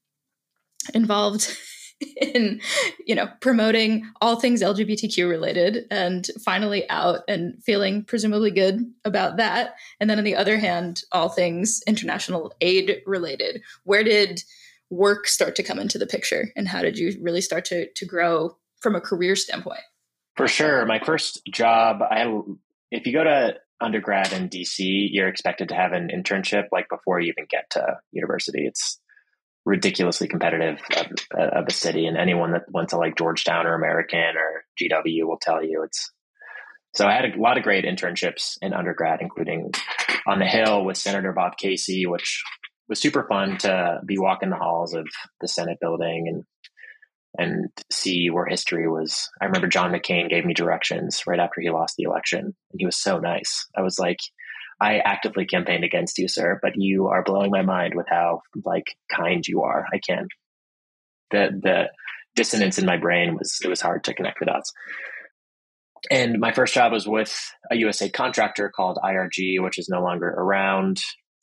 involved 0.96 1.56
in 2.22 2.60
you 3.06 3.16
know 3.16 3.28
promoting 3.40 4.06
all 4.22 4.38
things 4.38 4.62
lgbtq 4.62 5.30
related 5.30 5.86
and 5.92 6.28
finally 6.44 6.90
out 6.90 7.22
and 7.28 7.64
feeling 7.64 8.04
presumably 8.04 8.52
good 8.52 8.82
about 9.06 9.38
that. 9.38 9.76
And 10.00 10.10
then 10.10 10.18
on 10.18 10.26
the 10.26 10.36
other 10.36 10.58
hand 10.58 11.04
all 11.12 11.30
things 11.30 11.82
international 11.88 12.54
aid 12.60 13.02
related. 13.06 13.62
Where 13.84 14.04
did 14.04 14.44
work 14.90 15.28
start 15.28 15.56
to 15.56 15.64
come 15.64 15.80
into 15.80 15.98
the 15.98 16.08
picture 16.08 16.52
and 16.56 16.68
how 16.68 16.82
did 16.82 16.98
you 16.98 17.18
really 17.22 17.42
start 17.42 17.66
to 17.66 17.88
to 17.94 18.06
grow 18.06 18.58
from 18.82 18.96
a 18.96 19.02
career 19.02 19.36
standpoint? 19.36 19.82
For 20.36 20.48
sure. 20.48 20.86
My 20.86 21.00
first 21.00 21.42
job 21.52 22.02
i 22.02 22.26
if 22.92 23.06
you 23.06 23.14
go 23.14 23.24
to 23.24 23.56
undergrad 23.82 24.34
in 24.34 24.50
DC, 24.50 25.10
you're 25.12 25.28
expected 25.28 25.70
to 25.70 25.76
have 25.76 25.92
an 25.92 26.10
internship 26.10 26.66
like 26.72 26.88
before 26.90 27.20
you 27.20 27.30
even 27.30 27.46
get 27.50 27.70
to 27.72 27.98
university. 28.12 28.66
It's 28.66 29.00
ridiculously 29.66 30.28
competitive 30.28 30.80
of, 30.96 31.08
uh, 31.38 31.60
of 31.60 31.66
a 31.68 31.72
city, 31.72 32.06
and 32.06 32.18
anyone 32.18 32.52
that 32.52 32.72
went 32.72 32.90
to 32.90 32.98
like 32.98 33.18
Georgetown 33.18 33.66
or 33.66 33.74
American 33.74 34.38
or 34.38 34.64
GW 34.80 35.26
will 35.26 35.40
tell 35.42 35.64
you 35.64 35.84
it's 35.84 36.12
So 36.94 37.08
I 37.08 37.14
had 37.14 37.26
a 37.26 37.42
lot 37.42 37.58
of 37.58 37.64
great 37.64 37.86
internships 37.86 38.58
in 38.62 38.74
undergrad, 38.74 39.22
including 39.22 39.72
on 40.28 40.40
the 40.40 40.46
Hill 40.46 40.86
with 40.86 40.98
Senator 40.98 41.34
Bob 41.34 41.58
Casey, 41.58 42.06
which 42.06 42.44
was 42.88 43.00
super 43.00 43.26
fun 43.28 43.58
to 43.60 44.00
be 44.06 44.18
walking 44.18 44.50
the 44.50 44.56
halls 44.56 44.94
of 44.94 45.08
the 45.42 45.48
Senate 45.48 45.78
building 45.82 46.28
and 46.28 46.44
and 47.38 47.70
see 47.92 48.30
where 48.30 48.46
history 48.46 48.88
was. 48.88 49.30
I 49.42 49.46
remember 49.46 49.68
John 49.68 49.92
McCain 49.92 50.30
gave 50.30 50.46
me 50.46 50.54
directions 50.54 51.24
right 51.28 51.40
after 51.40 51.62
he 51.62 51.70
lost 51.70 51.96
the 51.98 52.04
election, 52.04 52.40
and 52.42 52.80
he 52.80 52.86
was 52.86 52.98
so 52.98 53.20
nice. 53.20 53.68
I 53.78 53.82
was 53.82 54.00
like, 54.00 54.20
I 54.80 55.00
actively 55.00 55.46
campaigned 55.46 55.84
against 55.84 56.18
you, 56.18 56.28
sir, 56.28 56.60
but 56.62 56.74
you 56.76 57.08
are 57.08 57.24
blowing 57.24 57.52
my 57.52 57.62
mind 57.62 57.94
with 57.96 58.08
how 58.10 58.42
like 58.64 58.96
kind 59.10 59.46
you 59.48 59.64
are. 59.64 59.86
I 59.94 60.00
can't. 60.00 60.28
The 61.32 61.60
the 61.62 61.90
dissonance 62.36 62.78
in 62.78 62.86
my 62.86 62.98
brain 62.98 63.38
was 63.38 63.60
it 63.64 63.70
was 63.70 63.82
hard 63.82 64.04
to 64.06 64.14
connect 64.14 64.40
the 64.40 64.46
dots. 64.46 64.74
And 66.12 66.40
my 66.40 66.52
first 66.52 66.74
job 66.74 66.92
was 66.92 67.08
with 67.08 67.36
a 67.72 67.76
USAID 67.76 68.14
contractor 68.14 68.70
called 68.70 69.00
IRG, 69.04 69.62
which 69.64 69.80
is 69.80 69.90
no 69.90 70.04
longer 70.04 70.28
around. 70.28 71.02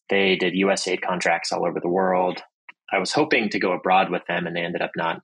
They 0.08 0.36
did 0.36 0.54
USAID 0.54 1.00
contracts 1.00 1.52
all 1.52 1.66
over 1.66 1.80
the 1.80 1.88
world. 1.88 2.42
I 2.92 2.98
was 2.98 3.12
hoping 3.12 3.48
to 3.50 3.58
go 3.58 3.72
abroad 3.72 4.10
with 4.10 4.22
them, 4.28 4.46
and 4.46 4.54
they 4.54 4.60
ended 4.60 4.82
up 4.82 4.92
not. 4.94 5.22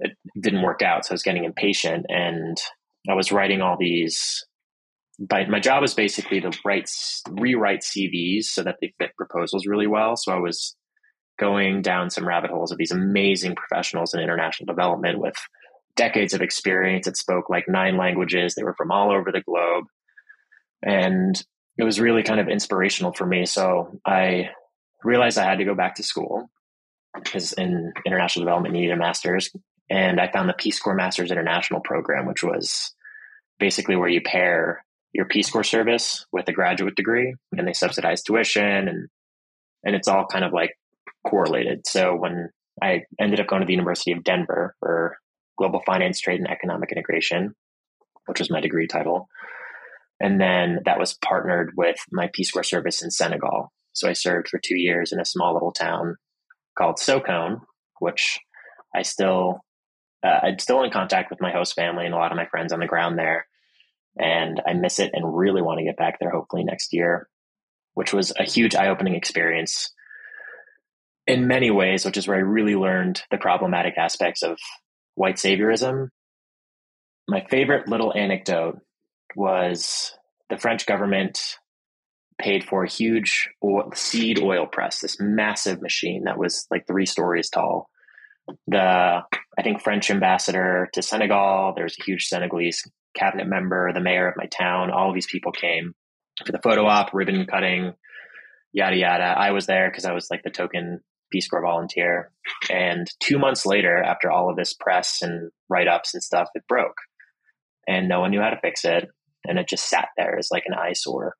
It 0.00 0.16
didn't 0.40 0.62
work 0.62 0.82
out, 0.82 1.04
so 1.04 1.12
I 1.12 1.14
was 1.14 1.22
getting 1.22 1.44
impatient, 1.44 2.06
and 2.08 2.56
I 3.08 3.14
was 3.14 3.32
writing 3.32 3.60
all 3.62 3.76
these 3.78 4.44
but 5.20 5.50
my 5.50 5.60
job 5.60 5.82
was 5.82 5.92
basically 5.92 6.40
to 6.40 6.50
write 6.64 6.88
rewrite 7.28 7.82
CVs 7.82 8.44
so 8.44 8.62
that 8.62 8.76
they 8.80 8.94
fit 8.98 9.14
proposals 9.16 9.66
really 9.66 9.86
well. 9.86 10.16
So 10.16 10.32
I 10.32 10.38
was 10.38 10.74
going 11.38 11.82
down 11.82 12.08
some 12.08 12.26
rabbit 12.26 12.50
holes 12.50 12.72
of 12.72 12.78
these 12.78 12.90
amazing 12.90 13.54
professionals 13.54 14.14
in 14.14 14.20
international 14.20 14.66
development 14.66 15.18
with 15.18 15.34
decades 15.94 16.32
of 16.32 16.40
experience 16.40 17.04
that 17.04 17.18
spoke 17.18 17.50
like 17.50 17.68
nine 17.68 17.98
languages. 17.98 18.54
They 18.54 18.62
were 18.62 18.74
from 18.74 18.90
all 18.90 19.12
over 19.12 19.30
the 19.30 19.42
globe. 19.42 19.84
And 20.82 21.40
it 21.76 21.84
was 21.84 22.00
really 22.00 22.22
kind 22.22 22.40
of 22.40 22.48
inspirational 22.48 23.12
for 23.12 23.26
me. 23.26 23.44
So 23.44 24.00
I 24.06 24.50
realized 25.04 25.36
I 25.36 25.44
had 25.44 25.58
to 25.58 25.64
go 25.64 25.74
back 25.74 25.96
to 25.96 26.02
school 26.02 26.50
because 27.14 27.52
in 27.52 27.92
international 28.06 28.46
development, 28.46 28.74
you 28.74 28.82
need 28.82 28.92
a 28.92 28.96
master's. 28.96 29.50
And 29.90 30.20
I 30.20 30.30
found 30.30 30.48
the 30.48 30.54
Peace 30.54 30.78
Corps 30.78 30.94
Masters 30.94 31.32
International 31.32 31.80
program, 31.80 32.26
which 32.26 32.44
was 32.44 32.94
basically 33.58 33.96
where 33.96 34.08
you 34.08 34.20
pair 34.22 34.84
your 35.12 35.26
Peace 35.26 35.50
Corps 35.50 35.64
service 35.64 36.24
with 36.32 36.48
a 36.48 36.52
graduate 36.52 36.94
degree, 36.94 37.34
and 37.52 37.66
they 37.66 37.72
subsidize 37.72 38.22
tuition, 38.22 38.88
and 38.88 39.08
and 39.84 39.96
it's 39.96 40.08
all 40.08 40.26
kind 40.26 40.44
of 40.44 40.52
like 40.52 40.78
correlated. 41.26 41.86
So 41.86 42.14
when 42.14 42.50
I 42.80 43.02
ended 43.20 43.40
up 43.40 43.48
going 43.48 43.60
to 43.60 43.66
the 43.66 43.72
University 43.72 44.12
of 44.12 44.22
Denver 44.22 44.76
for 44.78 45.18
global 45.58 45.82
finance, 45.84 46.20
trade, 46.20 46.40
and 46.40 46.48
economic 46.48 46.92
integration, 46.92 47.54
which 48.26 48.38
was 48.38 48.50
my 48.50 48.60
degree 48.60 48.86
title, 48.86 49.28
and 50.20 50.40
then 50.40 50.80
that 50.84 50.98
was 50.98 51.14
partnered 51.14 51.72
with 51.76 51.98
my 52.12 52.30
Peace 52.32 52.52
Corps 52.52 52.62
service 52.62 53.02
in 53.02 53.10
Senegal. 53.10 53.72
So 53.92 54.08
I 54.08 54.12
served 54.12 54.48
for 54.48 54.60
two 54.62 54.78
years 54.78 55.10
in 55.12 55.18
a 55.18 55.24
small 55.24 55.52
little 55.52 55.72
town 55.72 56.16
called 56.78 56.96
Sokone, 56.96 57.62
which 57.98 58.38
I 58.94 59.02
still 59.02 59.64
uh, 60.22 60.40
I'm 60.42 60.58
still 60.58 60.82
in 60.82 60.90
contact 60.90 61.30
with 61.30 61.40
my 61.40 61.50
host 61.50 61.74
family 61.74 62.04
and 62.04 62.14
a 62.14 62.18
lot 62.18 62.32
of 62.32 62.36
my 62.36 62.46
friends 62.46 62.72
on 62.72 62.80
the 62.80 62.86
ground 62.86 63.18
there 63.18 63.46
and 64.18 64.60
I 64.66 64.74
miss 64.74 64.98
it 64.98 65.10
and 65.14 65.36
really 65.36 65.62
want 65.62 65.78
to 65.78 65.84
get 65.84 65.96
back 65.96 66.18
there 66.18 66.30
hopefully 66.30 66.64
next 66.64 66.92
year, 66.92 67.28
which 67.94 68.12
was 68.12 68.32
a 68.38 68.44
huge 68.44 68.74
eye 68.74 68.88
opening 68.88 69.14
experience 69.14 69.92
in 71.26 71.46
many 71.46 71.70
ways, 71.70 72.04
which 72.04 72.16
is 72.16 72.26
where 72.26 72.36
I 72.36 72.40
really 72.40 72.74
learned 72.74 73.22
the 73.30 73.38
problematic 73.38 73.94
aspects 73.96 74.42
of 74.42 74.58
white 75.14 75.36
saviorism. 75.36 76.08
My 77.28 77.46
favorite 77.48 77.88
little 77.88 78.12
anecdote 78.14 78.78
was 79.36 80.14
the 80.48 80.58
French 80.58 80.86
government 80.86 81.56
paid 82.40 82.64
for 82.64 82.82
a 82.82 82.90
huge 82.90 83.48
oil, 83.62 83.92
seed 83.94 84.40
oil 84.40 84.66
press, 84.66 85.00
this 85.00 85.20
massive 85.20 85.80
machine 85.80 86.24
that 86.24 86.38
was 86.38 86.66
like 86.70 86.86
three 86.86 87.06
stories 87.06 87.50
tall. 87.50 87.88
The 88.66 89.22
I 89.58 89.62
think 89.62 89.82
French 89.82 90.10
ambassador 90.10 90.88
to 90.94 91.02
Senegal, 91.02 91.74
there's 91.76 91.96
a 91.98 92.04
huge 92.04 92.26
Senegalese 92.26 92.88
cabinet 93.14 93.46
member, 93.46 93.92
the 93.92 94.00
mayor 94.00 94.28
of 94.28 94.36
my 94.36 94.46
town, 94.46 94.90
all 94.90 95.08
of 95.08 95.14
these 95.14 95.26
people 95.26 95.52
came 95.52 95.94
for 96.44 96.52
the 96.52 96.60
photo 96.62 96.86
op, 96.86 97.12
ribbon 97.12 97.46
cutting, 97.46 97.92
yada 98.72 98.96
yada. 98.96 99.24
I 99.24 99.50
was 99.50 99.66
there 99.66 99.90
because 99.90 100.04
I 100.04 100.12
was 100.12 100.28
like 100.30 100.42
the 100.42 100.50
token 100.50 101.00
Peace 101.30 101.48
Corps 101.48 101.62
volunteer. 101.62 102.32
And 102.70 103.06
two 103.20 103.38
months 103.38 103.64
later, 103.66 104.02
after 104.02 104.30
all 104.30 104.50
of 104.50 104.56
this 104.56 104.74
press 104.74 105.22
and 105.22 105.50
write 105.68 105.88
ups 105.88 106.14
and 106.14 106.22
stuff, 106.22 106.48
it 106.54 106.66
broke. 106.68 106.96
And 107.86 108.08
no 108.08 108.20
one 108.20 108.30
knew 108.30 108.40
how 108.40 108.50
to 108.50 108.60
fix 108.60 108.84
it. 108.84 109.08
And 109.44 109.58
it 109.58 109.68
just 109.68 109.88
sat 109.88 110.08
there 110.16 110.38
as 110.38 110.48
like 110.50 110.64
an 110.66 110.74
eyesore, 110.74 111.34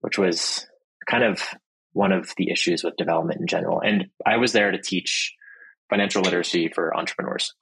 which 0.00 0.18
was 0.18 0.66
kind 1.06 1.24
of 1.24 1.42
one 1.92 2.12
of 2.12 2.32
the 2.36 2.50
issues 2.50 2.82
with 2.82 2.96
development 2.96 3.40
in 3.40 3.46
general. 3.46 3.80
And 3.80 4.06
I 4.26 4.36
was 4.36 4.52
there 4.52 4.70
to 4.70 4.80
teach 4.80 5.34
financial 5.90 6.22
literacy 6.22 6.70
for 6.74 6.96
entrepreneurs. 6.96 7.54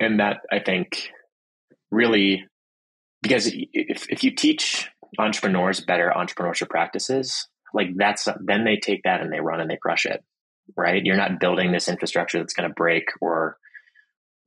And 0.00 0.20
that 0.20 0.38
I 0.50 0.58
think 0.58 1.10
really 1.90 2.44
because 3.22 3.50
if, 3.52 4.06
if 4.08 4.24
you 4.24 4.34
teach 4.34 4.88
entrepreneurs 5.18 5.80
better 5.80 6.12
entrepreneurship 6.14 6.68
practices, 6.68 7.46
like 7.72 7.88
that's 7.96 8.28
then 8.44 8.64
they 8.64 8.76
take 8.76 9.02
that 9.04 9.20
and 9.20 9.32
they 9.32 9.40
run 9.40 9.60
and 9.60 9.70
they 9.70 9.76
crush 9.76 10.06
it, 10.06 10.22
right? 10.76 11.04
You're 11.04 11.16
not 11.16 11.40
building 11.40 11.72
this 11.72 11.88
infrastructure 11.88 12.38
that's 12.38 12.54
going 12.54 12.68
to 12.68 12.74
break 12.74 13.04
or 13.20 13.56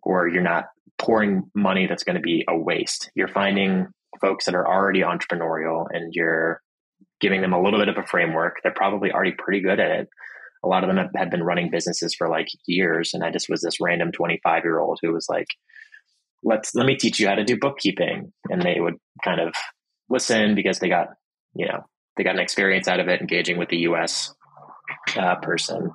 or 0.04 0.28
you're 0.28 0.44
not 0.44 0.66
pouring 1.00 1.50
money 1.56 1.88
that's 1.88 2.04
going 2.04 2.16
to 2.16 2.22
be 2.22 2.46
a 2.48 2.58
waste. 2.58 3.10
You're 3.16 3.28
finding 3.28 3.88
folks 4.22 4.46
that 4.46 4.56
are 4.56 4.68
already 4.68 5.02
entrepreneurial 5.02 5.88
and 5.90 6.14
you're 6.14 6.62
giving 7.20 7.42
them 7.42 7.54
a 7.54 7.62
little 7.62 7.80
bit 7.80 7.90
of 7.90 7.98
a 7.98 8.06
framework. 8.06 8.58
They're 8.62 8.74
probably 8.74 9.12
already 9.12 9.34
pretty 9.38 9.62
good 9.62 9.80
at 9.80 9.92
it. 9.92 10.10
A 10.66 10.68
lot 10.68 10.84
of 10.84 10.88
them 10.88 10.98
have, 10.98 11.12
have 11.16 11.30
been 11.30 11.44
running 11.44 11.70
businesses 11.70 12.16
for 12.16 12.28
like 12.28 12.48
years. 12.66 13.14
And 13.14 13.24
I 13.24 13.32
just 13.32 13.50
was 13.50 13.62
this 13.62 13.80
random 13.80 14.12
25 14.12 14.64
year 14.64 14.80
old 14.80 15.00
who 15.02 15.14
was 15.14 15.28
like, 15.30 15.48
let's 16.44 16.74
let 16.76 16.86
me 16.86 16.96
teach 16.96 17.20
you 17.20 17.28
how 17.28 17.36
to 17.36 17.44
do 17.44 17.58
bookkeeping. 17.58 18.34
And 18.50 18.62
they 18.62 18.80
would 18.80 18.96
kind 19.24 19.40
of 19.40 19.54
listen 20.10 20.56
because 20.56 20.80
they 20.80 20.90
got 20.90 21.08
you 21.56 21.68
know 21.68 21.80
they 22.18 22.24
got 22.24 22.36
an 22.36 22.42
experience 22.42 22.88
out 22.88 23.00
of 23.00 23.08
it 23.08 23.22
engaging 23.22 23.58
with 23.58 23.70
the 23.70 23.78
us 23.78 24.34
uh, 25.16 25.36
person. 25.36 25.92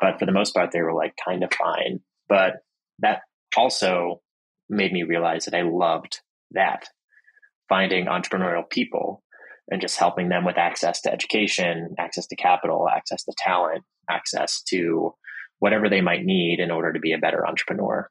But 0.00 0.18
for 0.18 0.26
the 0.26 0.32
most 0.32 0.54
part 0.54 0.70
they 0.72 0.80
were 0.80 0.94
like 0.94 1.14
kind 1.24 1.44
of 1.44 1.50
fine. 1.52 2.00
But 2.28 2.54
that 3.00 3.20
also 3.56 4.20
made 4.68 4.92
me 4.92 5.02
realize 5.02 5.44
that 5.44 5.54
i 5.54 5.62
loved 5.62 6.20
that 6.52 6.88
finding 7.68 8.06
entrepreneurial 8.06 8.68
people 8.68 9.22
and 9.70 9.80
just 9.80 9.98
helping 9.98 10.28
them 10.28 10.44
with 10.44 10.58
access 10.58 11.00
to 11.02 11.12
education 11.12 11.94
access 11.98 12.26
to 12.26 12.36
capital 12.36 12.88
access 12.88 13.24
to 13.24 13.32
talent 13.36 13.84
access 14.10 14.62
to 14.62 15.14
whatever 15.58 15.88
they 15.88 16.00
might 16.00 16.24
need 16.24 16.60
in 16.60 16.70
order 16.70 16.92
to 16.92 17.00
be 17.00 17.12
a 17.12 17.18
better 17.18 17.46
entrepreneur 17.46 18.08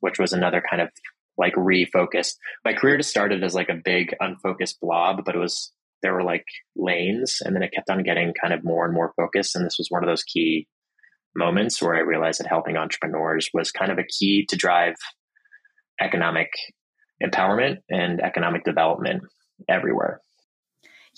which 0.00 0.18
was 0.18 0.32
another 0.32 0.62
kind 0.68 0.82
of 0.82 0.90
like 1.38 1.54
refocused. 1.54 2.34
My 2.64 2.72
career 2.72 2.98
just 2.98 3.10
started 3.10 3.42
as 3.44 3.54
like 3.54 3.68
a 3.68 3.80
big 3.82 4.14
unfocused 4.20 4.80
blob, 4.80 5.24
but 5.24 5.34
it 5.34 5.38
was 5.38 5.72
there 6.02 6.12
were 6.12 6.22
like 6.22 6.44
lanes 6.76 7.38
and 7.40 7.54
then 7.54 7.62
it 7.62 7.72
kept 7.72 7.90
on 7.90 8.02
getting 8.02 8.32
kind 8.40 8.52
of 8.52 8.64
more 8.64 8.84
and 8.84 8.94
more 8.94 9.12
focused. 9.16 9.56
And 9.56 9.64
this 9.64 9.78
was 9.78 9.88
one 9.88 10.02
of 10.02 10.08
those 10.08 10.24
key 10.24 10.66
moments 11.34 11.80
where 11.80 11.94
I 11.94 12.00
realized 12.00 12.40
that 12.40 12.48
helping 12.48 12.76
entrepreneurs 12.76 13.50
was 13.54 13.72
kind 13.72 13.90
of 13.90 13.98
a 13.98 14.04
key 14.04 14.46
to 14.48 14.56
drive 14.56 14.94
economic 16.00 16.50
empowerment 17.22 17.78
and 17.88 18.20
economic 18.20 18.64
development 18.64 19.22
everywhere. 19.68 20.20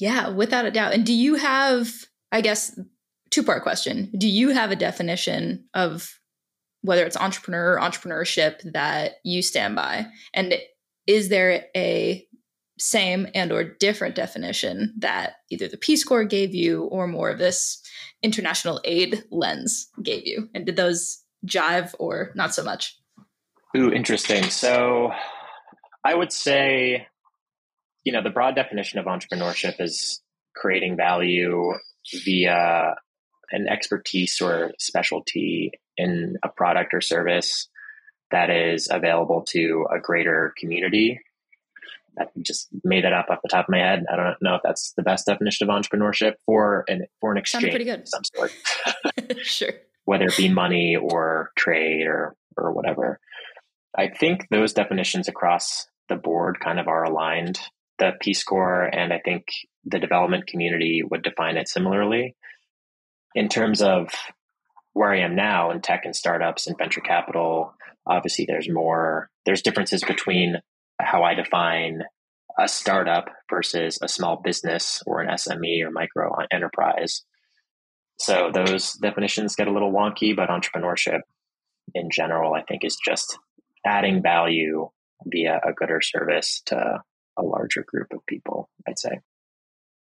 Yeah, 0.00 0.30
without 0.30 0.64
a 0.64 0.70
doubt. 0.70 0.94
And 0.94 1.04
do 1.04 1.12
you 1.12 1.34
have, 1.36 1.92
I 2.32 2.40
guess, 2.40 2.78
two 3.30 3.42
part 3.42 3.62
question. 3.62 4.10
Do 4.16 4.28
you 4.28 4.50
have 4.50 4.70
a 4.70 4.76
definition 4.76 5.66
of 5.74 6.18
whether 6.82 7.04
it's 7.04 7.16
entrepreneur 7.16 7.74
or 7.74 7.80
entrepreneurship 7.80 8.72
that 8.72 9.16
you 9.24 9.42
stand 9.42 9.76
by 9.76 10.06
and 10.34 10.54
is 11.06 11.28
there 11.28 11.66
a 11.76 12.26
same 12.78 13.26
and 13.34 13.52
or 13.52 13.62
different 13.62 14.14
definition 14.14 14.94
that 14.98 15.34
either 15.50 15.68
the 15.68 15.76
peace 15.76 16.02
corps 16.02 16.24
gave 16.24 16.54
you 16.54 16.84
or 16.84 17.06
more 17.06 17.28
of 17.28 17.38
this 17.38 17.82
international 18.22 18.80
aid 18.84 19.22
lens 19.30 19.88
gave 20.02 20.26
you 20.26 20.48
and 20.54 20.64
did 20.64 20.76
those 20.76 21.22
jive 21.46 21.94
or 21.98 22.32
not 22.34 22.54
so 22.54 22.64
much 22.64 22.98
ooh 23.76 23.92
interesting 23.92 24.44
so 24.44 25.12
i 26.04 26.14
would 26.14 26.32
say 26.32 27.06
you 28.04 28.12
know 28.12 28.22
the 28.22 28.30
broad 28.30 28.54
definition 28.54 28.98
of 28.98 29.06
entrepreneurship 29.06 29.80
is 29.80 30.22
creating 30.54 30.96
value 30.96 31.72
via 32.24 32.94
an 33.52 33.68
expertise 33.68 34.40
or 34.40 34.72
specialty 34.78 35.72
in 35.96 36.36
a 36.42 36.48
product 36.48 36.94
or 36.94 37.00
service 37.00 37.68
that 38.30 38.48
is 38.48 38.88
available 38.90 39.42
to 39.48 39.86
a 39.92 39.98
greater 39.98 40.54
community. 40.56 41.20
I 42.18 42.24
just 42.42 42.68
made 42.84 43.04
that 43.04 43.12
up 43.12 43.26
off 43.30 43.40
the 43.42 43.48
top 43.48 43.66
of 43.66 43.72
my 43.72 43.78
head. 43.78 44.04
I 44.12 44.16
don't 44.16 44.42
know 44.42 44.56
if 44.56 44.62
that's 44.62 44.92
the 44.96 45.02
best 45.02 45.26
definition 45.26 45.68
of 45.68 45.74
entrepreneurship 45.74 46.34
for 46.44 46.84
an 46.88 47.06
for 47.20 47.32
an 47.32 47.38
exchange 47.38 47.70
pretty 47.70 47.84
good. 47.84 48.00
of 48.00 48.08
some 48.08 48.22
sort. 48.24 48.52
sure. 49.42 49.72
Whether 50.04 50.26
it 50.26 50.36
be 50.36 50.48
money 50.48 50.96
or 50.96 51.50
trade 51.56 52.06
or 52.06 52.34
or 52.56 52.72
whatever. 52.72 53.20
I 53.96 54.08
think 54.08 54.48
those 54.50 54.72
definitions 54.72 55.28
across 55.28 55.86
the 56.08 56.16
board 56.16 56.60
kind 56.60 56.78
of 56.78 56.88
are 56.88 57.04
aligned. 57.04 57.58
The 58.00 58.12
Peace 58.20 58.42
Corps 58.42 58.84
and 58.84 59.12
I 59.12 59.20
think 59.24 59.44
the 59.84 60.00
development 60.00 60.48
community 60.48 61.02
would 61.08 61.22
define 61.22 61.56
it 61.56 61.68
similarly. 61.68 62.34
In 63.34 63.48
terms 63.48 63.80
of 63.80 64.08
where 64.94 65.12
I 65.12 65.20
am 65.20 65.36
now 65.36 65.70
in 65.70 65.80
tech 65.80 66.04
and 66.04 66.16
startups 66.16 66.66
and 66.66 66.76
venture 66.76 67.00
capital, 67.00 67.74
obviously 68.06 68.46
there's 68.48 68.68
more, 68.68 69.30
there's 69.46 69.62
differences 69.62 70.02
between 70.02 70.56
how 71.00 71.22
I 71.22 71.34
define 71.34 72.02
a 72.58 72.66
startup 72.66 73.26
versus 73.48 73.98
a 74.02 74.08
small 74.08 74.40
business 74.42 75.02
or 75.06 75.20
an 75.20 75.28
SME 75.28 75.84
or 75.84 75.90
micro 75.90 76.34
enterprise. 76.50 77.22
So 78.18 78.50
those 78.52 78.94
definitions 78.94 79.56
get 79.56 79.68
a 79.68 79.72
little 79.72 79.92
wonky, 79.92 80.34
but 80.34 80.48
entrepreneurship 80.48 81.20
in 81.94 82.08
general, 82.10 82.54
I 82.54 82.62
think, 82.62 82.84
is 82.84 82.98
just 83.02 83.38
adding 83.86 84.22
value 84.22 84.90
via 85.24 85.60
a 85.66 85.72
good 85.72 85.90
or 85.90 86.00
service 86.00 86.62
to 86.66 87.00
a 87.38 87.42
larger 87.42 87.84
group 87.86 88.12
of 88.12 88.24
people, 88.26 88.68
I'd 88.86 88.98
say. 88.98 89.20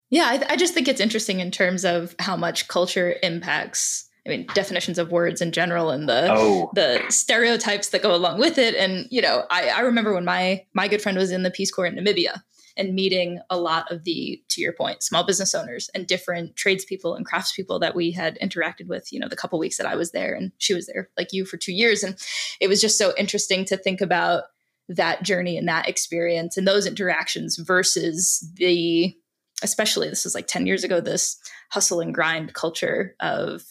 Yeah, 0.09 0.25
I, 0.25 0.53
I 0.53 0.55
just 0.55 0.73
think 0.73 0.87
it's 0.87 1.01
interesting 1.01 1.39
in 1.39 1.51
terms 1.51 1.83
of 1.83 2.15
how 2.19 2.35
much 2.35 2.67
culture 2.67 3.15
impacts 3.23 4.09
I 4.25 4.31
mean, 4.31 4.47
definitions 4.55 4.97
of 4.97 5.11
words 5.11 5.39
in 5.39 5.51
general 5.51 5.91
and 5.91 6.09
the 6.09 6.29
oh. 6.31 6.71
the 6.73 7.03
stereotypes 7.09 7.89
that 7.89 8.01
go 8.01 8.15
along 8.15 8.39
with 8.39 8.57
it. 8.57 8.73
And 8.75 9.07
you 9.11 9.21
know, 9.21 9.45
I, 9.51 9.69
I 9.69 9.81
remember 9.81 10.13
when 10.13 10.25
my 10.25 10.65
my 10.73 10.87
good 10.87 11.01
friend 11.01 11.17
was 11.17 11.31
in 11.31 11.43
the 11.43 11.51
Peace 11.51 11.71
Corps 11.71 11.85
in 11.85 11.95
Namibia 11.95 12.41
and 12.77 12.93
meeting 12.93 13.39
a 13.49 13.57
lot 13.57 13.89
of 13.91 14.03
the, 14.03 14.41
to 14.49 14.61
your 14.61 14.73
point, 14.73 15.01
small 15.01 15.25
business 15.25 15.55
owners 15.55 15.89
and 15.93 16.07
different 16.07 16.55
tradespeople 16.55 17.15
and 17.15 17.25
craftspeople 17.25 17.79
that 17.79 17.95
we 17.95 18.11
had 18.11 18.37
interacted 18.41 18.87
with. 18.87 19.13
You 19.13 19.19
know, 19.19 19.29
the 19.29 19.35
couple 19.35 19.59
weeks 19.59 19.77
that 19.77 19.87
I 19.87 19.95
was 19.95 20.11
there, 20.11 20.33
and 20.33 20.51
she 20.57 20.73
was 20.73 20.87
there 20.87 21.09
like 21.17 21.31
you 21.31 21.45
for 21.45 21.57
two 21.57 21.73
years, 21.73 22.03
and 22.03 22.17
it 22.59 22.67
was 22.67 22.81
just 22.81 22.97
so 22.97 23.13
interesting 23.17 23.63
to 23.65 23.77
think 23.77 24.01
about 24.01 24.45
that 24.89 25.23
journey 25.23 25.57
and 25.57 25.67
that 25.67 25.89
experience 25.89 26.57
and 26.57 26.67
those 26.67 26.85
interactions 26.85 27.57
versus 27.57 28.47
the 28.55 29.15
especially 29.63 30.09
this 30.09 30.25
is 30.25 30.35
like 30.35 30.47
10 30.47 30.67
years 30.67 30.83
ago 30.83 30.99
this 30.99 31.37
hustle 31.71 32.01
and 32.01 32.13
grind 32.13 32.53
culture 32.53 33.15
of 33.19 33.63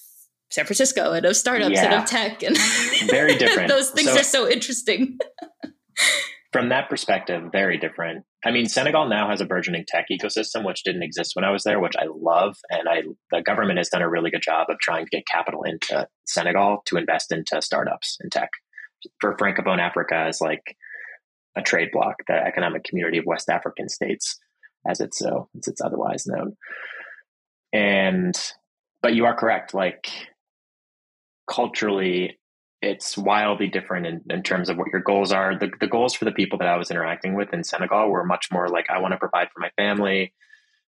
San 0.51 0.67
Francisco 0.67 1.13
and 1.13 1.27
of 1.27 1.37
startups 1.37 1.75
yeah. 1.75 1.85
and 1.87 1.95
of 1.95 2.07
tech 2.09 2.43
and 2.43 2.57
very 3.11 3.37
different. 3.37 3.69
Those 3.69 3.91
things 3.91 4.13
so, 4.13 4.21
are 4.21 4.25
so 4.25 4.49
interesting. 4.49 5.19
from 6.53 6.69
that 6.69 6.89
perspective, 6.89 7.51
very 7.51 7.77
different. 7.77 8.25
I 8.45 8.53
mean, 8.53 8.67
Senegal 8.67 9.09
now 9.09 9.29
has 9.29 9.41
a 9.41 9.47
burgeoning 9.47 9.85
tech 9.89 10.07
ecosystem, 10.13 10.65
which 10.65 10.85
didn't 10.85 11.03
exist 11.03 11.33
when 11.35 11.45
I 11.45 11.51
was 11.51 11.65
there, 11.65 11.81
which 11.81 11.97
I 11.97 12.05
love. 12.09 12.57
And 12.71 12.89
I, 12.89 13.03
the 13.33 13.43
government 13.43 13.79
has 13.79 13.89
done 13.89 14.03
a 14.03 14.09
really 14.09 14.31
good 14.31 14.43
job 14.43 14.69
of 14.71 14.79
trying 14.79 15.07
to 15.07 15.11
get 15.11 15.27
capital 15.27 15.65
into 15.65 16.07
Senegal 16.25 16.83
to 16.87 16.99
invest 16.99 17.33
into 17.33 17.61
startups 17.61 18.19
and 18.21 18.31
tech. 18.31 18.51
For 19.21 19.37
Francophone 19.37 19.81
Africa 19.81 20.29
is 20.29 20.41
like 20.41 20.77
a 21.57 21.63
trade 21.63 21.89
bloc, 21.93 22.17
the 22.27 22.35
economic 22.35 22.85
community 22.85 23.19
of 23.19 23.27
West 23.27 23.49
African 23.49 23.89
states, 23.89 24.39
as 24.87 25.01
it's 25.01 25.19
so 25.19 25.49
as 25.57 25.69
it's 25.69 25.81
otherwise 25.81 26.27
known. 26.27 26.57
And 27.73 28.35
but 29.03 29.15
you 29.15 29.27
are 29.27 29.37
correct. 29.37 29.75
Like 29.75 30.09
culturally, 31.51 32.39
it's 32.81 33.17
wildly 33.17 33.69
different 33.69 34.07
in, 34.07 34.21
in 34.31 34.43
terms 34.43 34.69
of 34.69 34.77
what 34.77 34.89
your 34.93 35.03
goals 35.03 35.33
are. 35.33 35.59
The, 35.59 35.71
the 35.81 35.87
goals 35.87 36.15
for 36.15 36.25
the 36.25 36.33
people 36.33 36.59
that 36.59 36.69
I 36.69 36.77
was 36.77 36.91
interacting 36.91 37.35
with 37.35 37.53
in 37.53 37.65
Senegal 37.65 38.11
were 38.11 38.25
much 38.25 38.49
more 38.53 38.69
like, 38.69 38.87
I 38.91 39.01
want 39.01 39.13
to 39.13 39.19
provide 39.19 39.49
for 39.53 39.61
my 39.61 39.71
family, 39.77 40.33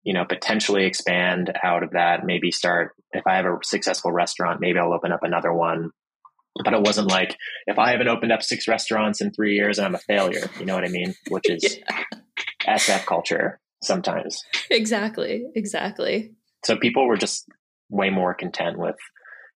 you 0.03 0.13
know, 0.13 0.25
potentially 0.25 0.86
expand 0.86 1.53
out 1.63 1.84
of 1.84 1.91
that, 1.91 2.25
maybe 2.25 2.51
start, 2.51 2.94
if 3.12 3.27
I 3.27 3.36
have 3.36 3.46
a 3.46 3.58
successful 3.63 4.12
restaurant, 4.12 4.62
maybe 4.62 4.80
I'll 4.80 4.94
open 4.94 5.12
up 5.12 5.24
another 5.24 5.53
one. 5.53 5.91
But 6.63 6.74
it 6.74 6.81
wasn't 6.81 7.10
like, 7.10 7.38
if 7.65 7.79
I 7.79 7.91
haven't 7.91 8.10
opened 8.10 8.31
up 8.31 8.43
six 8.43 8.67
restaurants 8.67 9.22
in 9.22 9.31
three 9.31 9.55
years, 9.55 9.77
and 9.77 9.88
I'm 9.88 9.96
a 9.96 10.00
failure. 10.00 10.50
You 10.60 10.65
know 10.65 10.75
what 10.75 10.84
I 10.84 10.89
mean? 10.89 11.15
Which 11.29 11.50
is 11.50 11.63
yeah. 11.89 12.03
SF 12.77 13.05
culture 13.05 13.60
sometimes. 13.81 14.43
Exactly. 14.70 15.46
Exactly. 15.55 16.34
So 16.65 16.75
people 16.78 17.08
were 17.08 17.17
just 17.17 17.47
way 17.89 18.10
more 18.10 18.34
content 18.34 18.78
with, 18.78 18.97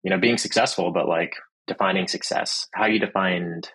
you 0.03 0.11
know, 0.11 0.19
being 0.19 0.39
successful, 0.39 0.93
but 0.93 1.09
like 1.09 1.33
defining 1.67 2.09
success. 2.09 2.67
How 2.75 2.87
you 2.87 2.99
defined 2.99 3.71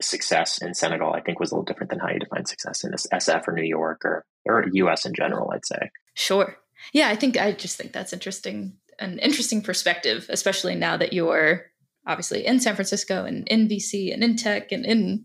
success 0.00 0.60
in 0.62 0.74
Senegal, 0.74 1.12
I 1.12 1.20
think, 1.20 1.40
was 1.40 1.50
a 1.50 1.54
little 1.54 1.64
different 1.64 1.90
than 1.90 2.00
how 2.00 2.08
you 2.10 2.18
define 2.18 2.46
success 2.46 2.84
in 2.84 2.92
SF 2.92 3.48
or 3.48 3.52
New 3.52 3.66
York 3.66 4.02
or 4.04 4.24
or 4.46 4.64
US 4.72 5.06
in 5.06 5.14
general. 5.14 5.50
I'd 5.50 5.66
say. 5.66 5.90
Sure. 6.14 6.56
Yeah, 6.92 7.08
I 7.08 7.16
think 7.16 7.38
I 7.38 7.52
just 7.52 7.76
think 7.76 7.92
that's 7.92 8.12
interesting, 8.12 8.74
an 8.98 9.18
interesting 9.18 9.62
perspective, 9.62 10.26
especially 10.28 10.74
now 10.74 10.96
that 10.96 11.12
you're 11.12 11.66
obviously 12.06 12.46
in 12.46 12.60
San 12.60 12.74
Francisco 12.74 13.24
and 13.24 13.46
in 13.48 13.68
VC 13.68 14.12
and 14.12 14.22
in 14.22 14.36
tech 14.36 14.72
and 14.72 14.84
in 14.84 15.24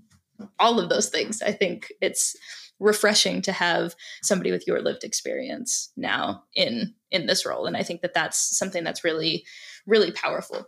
all 0.60 0.80
of 0.80 0.89
those 0.89 1.10
things. 1.10 1.42
I 1.42 1.52
think 1.52 1.92
it's 2.02 2.36
refreshing 2.80 3.42
to 3.42 3.52
have 3.52 3.96
somebody 4.22 4.52
with 4.52 4.65
your 4.65 4.82
lived 4.82 5.04
experience 5.04 5.92
now 5.98 6.44
in 6.56 6.94
in 7.12 7.26
this 7.26 7.46
role 7.46 7.65
and 7.65 7.76
i 7.76 7.84
think 7.84 8.02
that 8.02 8.13
that's 8.13 8.58
something 8.58 8.84
that's 8.84 9.04
really 9.04 9.44
really 9.86 10.12
powerful 10.12 10.65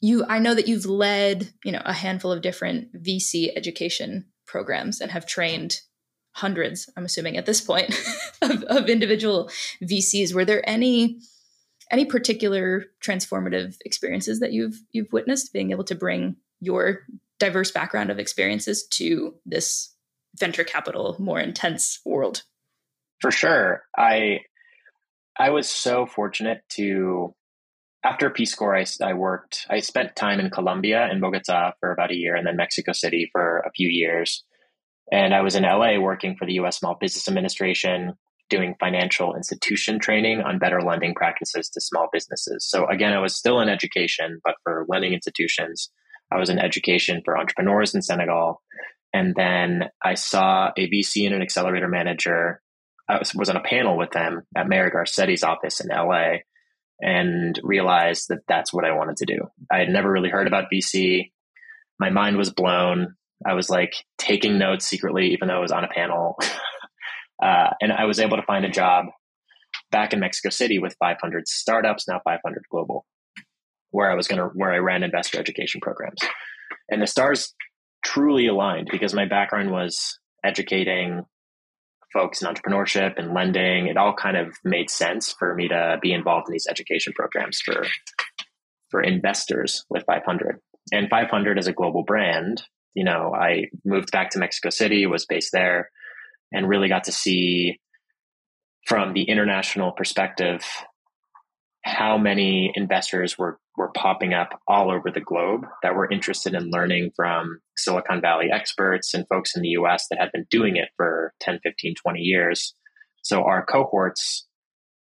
you 0.00 0.24
i 0.28 0.38
know 0.38 0.54
that 0.54 0.66
you've 0.66 0.86
led 0.86 1.52
you 1.64 1.70
know 1.70 1.82
a 1.84 1.92
handful 1.92 2.32
of 2.32 2.40
different 2.40 2.88
vc 3.02 3.50
education 3.54 4.24
programs 4.46 5.00
and 5.00 5.10
have 5.10 5.26
trained 5.26 5.80
hundreds 6.32 6.90
i'm 6.96 7.04
assuming 7.04 7.36
at 7.36 7.46
this 7.46 7.60
point 7.60 7.94
of, 8.42 8.62
of 8.64 8.88
individual 8.88 9.50
vcs 9.82 10.32
were 10.32 10.44
there 10.44 10.66
any 10.68 11.20
any 11.90 12.04
particular 12.04 12.86
transformative 13.02 13.76
experiences 13.84 14.40
that 14.40 14.52
you've 14.52 14.80
you've 14.92 15.12
witnessed 15.12 15.52
being 15.52 15.70
able 15.70 15.84
to 15.84 15.94
bring 15.94 16.36
your 16.60 17.00
diverse 17.38 17.70
background 17.70 18.10
of 18.10 18.18
experiences 18.18 18.86
to 18.88 19.34
this 19.44 19.94
venture 20.38 20.64
capital 20.64 21.16
more 21.18 21.40
intense 21.40 22.00
world? 22.04 22.42
For 23.20 23.30
sure. 23.30 23.82
I 23.96 24.40
i 25.38 25.50
was 25.50 25.68
so 25.68 26.06
fortunate 26.06 26.62
to 26.70 27.34
after 28.02 28.30
peace 28.30 28.54
corps 28.54 28.76
I, 28.76 28.86
I 29.02 29.12
worked 29.14 29.66
i 29.68 29.80
spent 29.80 30.16
time 30.16 30.40
in 30.40 30.50
colombia 30.50 31.10
in 31.10 31.20
bogota 31.20 31.72
for 31.78 31.92
about 31.92 32.10
a 32.10 32.16
year 32.16 32.34
and 32.34 32.46
then 32.46 32.56
mexico 32.56 32.92
city 32.92 33.28
for 33.32 33.58
a 33.60 33.70
few 33.70 33.88
years. 33.88 34.44
And 35.12 35.34
i 35.34 35.42
was 35.42 35.54
in 35.54 35.62
la 35.62 35.98
working 35.98 36.36
for 36.36 36.46
the 36.46 36.54
us 36.54 36.78
small 36.78 36.96
business 36.98 37.28
administration 37.28 38.14
doing 38.48 38.74
financial 38.78 39.34
institution 39.34 39.98
training 39.98 40.40
on 40.40 40.58
better 40.58 40.80
lending 40.80 41.14
practices 41.14 41.68
to 41.68 41.80
small 41.80 42.08
businesses 42.12 42.66
so 42.68 42.86
again 42.86 43.12
i 43.12 43.18
was 43.18 43.34
still 43.34 43.60
in 43.60 43.68
education 43.68 44.40
but 44.44 44.54
for 44.62 44.84
lending 44.88 45.12
institutions 45.12 45.90
i 46.32 46.38
was 46.38 46.48
in 46.48 46.58
education 46.58 47.22
for 47.24 47.36
entrepreneurs 47.38 47.94
in 47.94 48.02
senegal 48.02 48.60
and 49.16 49.34
then 49.34 49.84
I 50.04 50.12
saw 50.12 50.70
a 50.76 50.90
VC 50.90 51.24
and 51.24 51.34
an 51.34 51.40
accelerator 51.40 51.88
manager. 51.88 52.60
I 53.08 53.18
was, 53.18 53.34
was 53.34 53.48
on 53.48 53.56
a 53.56 53.62
panel 53.62 53.96
with 53.96 54.10
them 54.10 54.42
at 54.54 54.68
Mayor 54.68 54.90
Garcetti's 54.90 55.42
office 55.42 55.80
in 55.80 55.88
LA 55.88 56.40
and 57.00 57.58
realized 57.62 58.26
that 58.28 58.40
that's 58.46 58.74
what 58.74 58.84
I 58.84 58.92
wanted 58.92 59.16
to 59.18 59.24
do. 59.24 59.38
I 59.70 59.78
had 59.78 59.88
never 59.88 60.10
really 60.10 60.28
heard 60.28 60.46
about 60.46 60.66
VC. 60.70 61.30
My 61.98 62.10
mind 62.10 62.36
was 62.36 62.50
blown. 62.50 63.14
I 63.46 63.54
was 63.54 63.70
like 63.70 63.94
taking 64.18 64.58
notes 64.58 64.86
secretly, 64.86 65.32
even 65.32 65.48
though 65.48 65.56
I 65.56 65.60
was 65.60 65.72
on 65.72 65.84
a 65.84 65.88
panel. 65.88 66.36
uh, 67.42 67.70
and 67.80 67.92
I 67.92 68.04
was 68.04 68.18
able 68.18 68.36
to 68.36 68.42
find 68.42 68.64
a 68.64 68.70
job 68.70 69.06
back 69.90 70.12
in 70.12 70.20
Mexico 70.20 70.50
City 70.50 70.78
with 70.78 70.96
500 70.98 71.48
startups, 71.48 72.08
now 72.08 72.20
500 72.24 72.62
global, 72.70 73.06
where 73.90 74.10
I 74.10 74.14
was 74.14 74.26
going 74.26 74.40
to, 74.40 74.48
where 74.54 74.72
I 74.72 74.78
ran 74.78 75.02
investor 75.02 75.38
education 75.38 75.80
programs. 75.80 76.20
And 76.90 77.02
the 77.02 77.06
stars 77.06 77.54
truly 78.04 78.46
aligned 78.46 78.88
because 78.90 79.14
my 79.14 79.26
background 79.26 79.70
was 79.70 80.18
educating 80.44 81.24
folks 82.12 82.40
in 82.40 82.48
entrepreneurship 82.48 83.18
and 83.18 83.34
lending. 83.34 83.88
It 83.88 83.96
all 83.96 84.14
kind 84.14 84.36
of 84.36 84.54
made 84.64 84.90
sense 84.90 85.32
for 85.32 85.54
me 85.54 85.68
to 85.68 85.98
be 86.00 86.12
involved 86.12 86.48
in 86.48 86.52
these 86.52 86.66
education 86.68 87.12
programs 87.12 87.60
for 87.60 87.84
for 88.90 89.02
investors 89.02 89.84
with 89.90 90.04
500. 90.06 90.60
And 90.92 91.10
500 91.10 91.58
as 91.58 91.66
a 91.66 91.72
global 91.72 92.04
brand, 92.04 92.62
you 92.94 93.04
know, 93.04 93.34
I 93.34 93.64
moved 93.84 94.12
back 94.12 94.30
to 94.30 94.38
Mexico 94.38 94.70
City, 94.70 95.06
was 95.06 95.26
based 95.26 95.50
there, 95.52 95.90
and 96.56 96.68
really 96.68 96.88
got 96.88 97.04
to 97.04 97.12
see 97.12 97.78
from 98.86 99.12
the 99.12 99.24
international 99.24 99.92
perspective 99.92 100.64
how 101.84 102.16
many 102.16 102.72
investors 102.74 103.38
were 103.38 103.58
were 103.76 103.92
popping 103.92 104.32
up 104.32 104.58
all 104.66 104.90
over 104.90 105.10
the 105.10 105.20
globe 105.20 105.66
that 105.82 105.94
were 105.94 106.10
interested 106.10 106.54
in 106.54 106.70
learning 106.70 107.10
from 107.14 107.60
Silicon 107.76 108.22
Valley 108.22 108.50
experts 108.50 109.12
and 109.12 109.28
folks 109.28 109.54
in 109.54 109.60
the 109.60 109.68
US 109.80 110.06
that 110.08 110.18
had 110.18 110.32
been 110.32 110.46
doing 110.50 110.76
it 110.76 110.88
for 110.96 111.34
10, 111.40 111.60
15, 111.62 111.94
20 111.94 112.20
years. 112.20 112.74
So 113.22 113.44
our 113.44 113.66
cohorts, 113.66 114.46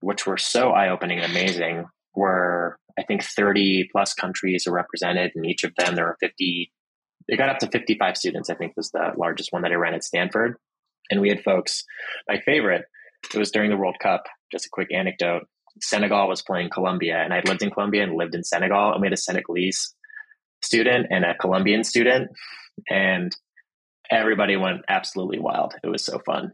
which 0.01 0.27
were 0.27 0.37
so 0.37 0.71
eye 0.71 0.89
opening 0.89 1.19
and 1.19 1.31
amazing, 1.31 1.85
were 2.15 2.77
I 2.99 3.03
think 3.03 3.23
30 3.23 3.89
plus 3.93 4.13
countries 4.13 4.67
are 4.67 4.73
represented. 4.73 5.31
In 5.35 5.45
each 5.45 5.63
of 5.63 5.73
them, 5.77 5.95
there 5.95 6.05
were 6.05 6.17
50, 6.19 6.69
it 7.29 7.37
got 7.37 7.49
up 7.49 7.59
to 7.59 7.67
55 7.67 8.17
students, 8.17 8.49
I 8.49 8.55
think 8.55 8.73
was 8.75 8.91
the 8.91 9.13
largest 9.17 9.53
one 9.53 9.61
that 9.61 9.71
I 9.71 9.75
ran 9.75 9.93
at 9.93 10.03
Stanford. 10.03 10.57
And 11.09 11.21
we 11.21 11.29
had 11.29 11.43
folks, 11.43 11.83
my 12.27 12.39
favorite, 12.39 12.85
it 13.33 13.37
was 13.37 13.51
during 13.51 13.69
the 13.69 13.77
World 13.77 13.97
Cup, 14.01 14.23
just 14.51 14.65
a 14.65 14.69
quick 14.71 14.93
anecdote. 14.93 15.43
Senegal 15.81 16.27
was 16.27 16.41
playing 16.41 16.69
Colombia, 16.69 17.17
and 17.17 17.33
I 17.33 17.41
lived 17.45 17.61
in 17.61 17.71
Colombia 17.71 18.03
and 18.03 18.15
lived 18.15 18.35
in 18.35 18.43
Senegal, 18.43 18.93
and 18.93 19.01
we 19.01 19.07
had 19.07 19.13
a 19.13 19.17
Senegalese 19.17 19.93
student 20.63 21.07
and 21.09 21.25
a 21.25 21.35
Colombian 21.35 21.83
student, 21.83 22.31
and 22.89 23.35
everybody 24.09 24.55
went 24.55 24.81
absolutely 24.87 25.39
wild. 25.39 25.75
It 25.83 25.87
was 25.87 26.05
so 26.05 26.19
fun. 26.19 26.53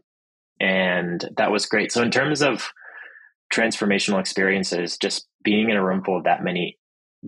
And 0.60 1.24
that 1.36 1.50
was 1.50 1.66
great. 1.66 1.92
So, 1.92 2.02
in 2.02 2.10
terms 2.10 2.42
of 2.42 2.70
transformational 3.52 4.20
experiences, 4.20 4.96
just 4.96 5.26
being 5.42 5.70
in 5.70 5.76
a 5.76 5.84
room 5.84 6.02
full 6.04 6.16
of 6.16 6.24
that 6.24 6.42
many 6.42 6.78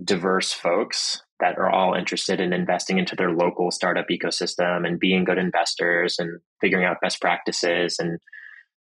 diverse 0.03 0.53
folks 0.53 1.23
that 1.41 1.59
are 1.59 1.71
all 1.71 1.95
interested 1.95 2.41
in 2.41 2.53
investing 2.53 2.99
into 2.99 3.17
their 3.17 3.33
local 3.33 3.71
startup 3.71 4.07
ecosystem 4.11 4.87
and 4.87 5.01
being 5.01 5.25
good 5.25 5.39
investors 5.39 6.17
and 6.19 6.41
figuring 6.61 6.85
out 6.85 7.01
best 7.03 7.21
practices 7.21 7.97
and 7.99 8.19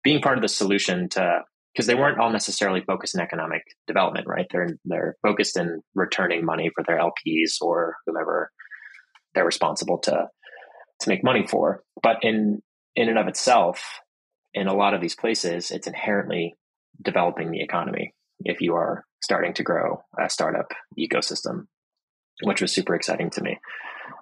being 0.03 0.21
part 0.21 0.37
of 0.37 0.41
the 0.41 0.47
solution 0.47 1.09
to 1.09 1.39
because 1.73 1.87
they 1.87 1.95
weren't 1.95 2.19
all 2.19 2.31
necessarily 2.31 2.81
focused 2.81 3.15
in 3.15 3.21
economic 3.21 3.63
development, 3.87 4.27
right? 4.27 4.45
They're 4.51 4.77
they're 4.85 5.15
focused 5.23 5.57
in 5.57 5.81
returning 5.95 6.45
money 6.45 6.69
for 6.73 6.83
their 6.83 6.99
LPs 6.99 7.61
or 7.61 7.95
whomever 8.05 8.51
they're 9.33 9.45
responsible 9.45 9.97
to 9.99 10.27
to 11.01 11.09
make 11.09 11.23
money 11.23 11.47
for. 11.47 11.83
But 12.01 12.17
in 12.21 12.61
in 12.95 13.09
and 13.09 13.17
of 13.17 13.27
itself, 13.27 13.83
in 14.53 14.67
a 14.67 14.75
lot 14.75 14.93
of 14.93 15.01
these 15.01 15.15
places, 15.15 15.71
it's 15.71 15.87
inherently 15.87 16.55
developing 17.01 17.49
the 17.49 17.61
economy 17.61 18.13
if 18.45 18.61
you 18.61 18.75
are 18.75 19.05
starting 19.21 19.53
to 19.53 19.63
grow 19.63 20.03
a 20.19 20.29
startup 20.29 20.71
ecosystem, 20.99 21.65
which 22.41 22.61
was 22.61 22.73
super 22.73 22.95
exciting 22.95 23.29
to 23.31 23.41
me. 23.41 23.59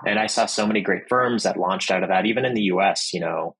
And 0.05 0.19
I 0.19 0.27
saw 0.27 0.45
so 0.45 0.67
many 0.67 0.81
great 0.81 1.07
firms 1.07 1.43
that 1.43 1.57
launched 1.57 1.91
out 1.91 2.03
of 2.03 2.09
that, 2.09 2.25
even 2.25 2.45
in 2.45 2.53
the 2.53 2.63
US, 2.63 3.13
you 3.13 3.19
know, 3.19 3.55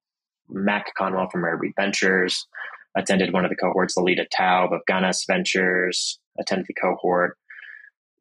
Mac 0.50 0.94
Conwell 0.96 1.30
from 1.30 1.44
Rare 1.44 1.60
Ventures 1.76 2.48
attended 2.96 3.34
one 3.34 3.46
of 3.46 3.50
the 3.50 3.56
cohorts, 3.56 3.96
Lolita 3.96 4.28
Taub 4.38 4.74
of 4.74 4.82
Ganas 4.90 5.26
Ventures 5.26 6.20
attended 6.40 6.66
the 6.68 6.74
cohort, 6.74 7.38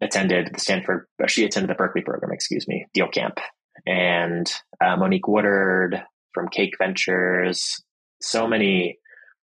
attended 0.00 0.50
the 0.54 0.60
Stanford, 0.60 1.06
she 1.26 1.44
attended 1.44 1.70
the 1.70 1.74
Berkeley 1.74 2.02
program, 2.02 2.32
excuse 2.32 2.68
me, 2.68 2.86
Deal 2.94 3.08
Camp. 3.08 3.38
And 3.86 4.50
uh, 4.80 4.96
Monique 4.96 5.26
Woodard 5.26 6.02
from 6.32 6.48
Cake 6.48 6.74
Ventures, 6.78 7.82
so 8.20 8.46
many 8.46 8.98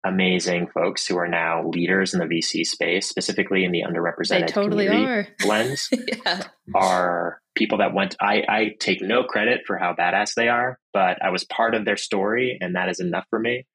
amazing 0.03 0.67
folks 0.67 1.07
who 1.07 1.17
are 1.17 1.27
now 1.27 1.67
leaders 1.67 2.13
in 2.13 2.19
the 2.19 2.25
VC 2.25 2.65
space, 2.65 3.07
specifically 3.07 3.63
in 3.63 3.71
the 3.71 3.83
underrepresented 3.83 4.47
they 4.47 4.53
totally 4.53 4.87
are. 4.87 5.27
lens, 5.45 5.89
yeah. 5.91 6.43
are 6.75 7.41
people 7.55 7.77
that 7.77 7.93
went. 7.93 8.15
I, 8.21 8.43
I 8.47 8.75
take 8.79 9.01
no 9.01 9.23
credit 9.23 9.61
for 9.65 9.77
how 9.77 9.93
badass 9.93 10.33
they 10.35 10.49
are, 10.49 10.79
but 10.91 11.23
I 11.23 11.29
was 11.29 11.45
part 11.45 11.75
of 11.75 11.85
their 11.85 11.97
story, 11.97 12.57
and 12.59 12.75
that 12.75 12.89
is 12.89 12.99
enough 12.99 13.25
for 13.29 13.39
me. 13.39 13.65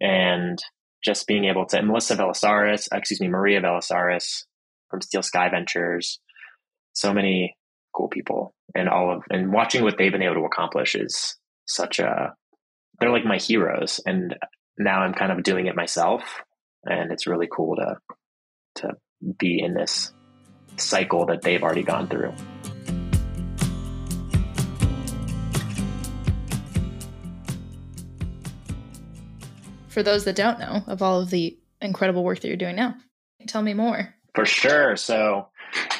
And 0.00 0.58
just 1.04 1.26
being 1.26 1.44
able 1.44 1.66
to, 1.66 1.82
Melissa 1.82 2.16
Velissaris, 2.16 2.88
uh, 2.92 2.96
excuse 2.96 3.20
me, 3.20 3.28
Maria 3.28 3.60
Velissaris 3.60 4.44
from 4.90 5.00
Steel 5.00 5.22
Sky 5.22 5.48
Ventures, 5.48 6.20
so 6.94 7.12
many 7.12 7.56
cool 7.94 8.08
people, 8.08 8.54
and 8.74 8.88
all 8.88 9.12
of, 9.12 9.22
and 9.30 9.52
watching 9.52 9.82
what 9.82 9.98
they've 9.98 10.12
been 10.12 10.22
able 10.22 10.34
to 10.34 10.44
accomplish 10.44 10.94
is 10.96 11.36
such 11.66 12.00
a, 12.00 12.34
they're 12.98 13.12
like 13.12 13.24
my 13.24 13.38
heroes. 13.38 14.00
And 14.04 14.36
now 14.78 15.00
I'm 15.00 15.14
kind 15.14 15.32
of 15.32 15.42
doing 15.42 15.66
it 15.66 15.76
myself, 15.76 16.42
and 16.84 17.12
it's 17.12 17.26
really 17.26 17.48
cool 17.50 17.76
to 17.76 17.96
to 18.76 18.96
be 19.38 19.60
in 19.62 19.74
this 19.74 20.12
cycle 20.76 21.26
that 21.26 21.42
they've 21.42 21.62
already 21.62 21.82
gone 21.82 22.08
through. 22.08 22.32
For 29.88 30.02
those 30.02 30.24
that 30.24 30.36
don't 30.36 30.58
know 30.58 30.82
of 30.86 31.00
all 31.00 31.22
of 31.22 31.30
the 31.30 31.58
incredible 31.80 32.22
work 32.22 32.40
that 32.40 32.48
you're 32.48 32.58
doing 32.58 32.76
now, 32.76 32.96
tell 33.46 33.62
me 33.62 33.72
more. 33.72 34.14
For 34.34 34.44
sure. 34.44 34.96
So 34.96 35.48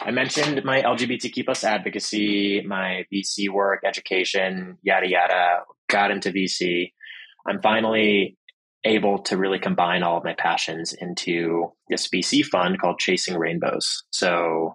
I 0.02 0.10
mentioned 0.10 0.62
my 0.64 0.82
LGBTQ 0.82 1.46
plus 1.46 1.64
advocacy, 1.64 2.60
my 2.60 3.06
VC 3.10 3.48
work, 3.48 3.80
education, 3.86 4.76
yada 4.82 5.08
yada. 5.08 5.60
Got 5.88 6.10
into 6.10 6.30
VC. 6.30 6.92
I'm 7.46 7.62
finally 7.62 8.36
able 8.84 9.18
to 9.18 9.36
really 9.36 9.58
combine 9.58 10.02
all 10.02 10.18
of 10.18 10.24
my 10.24 10.34
passions 10.34 10.92
into 10.92 11.72
this 11.88 12.08
VC 12.08 12.44
fund 12.44 12.80
called 12.80 12.98
Chasing 12.98 13.36
Rainbows. 13.36 14.04
So, 14.10 14.74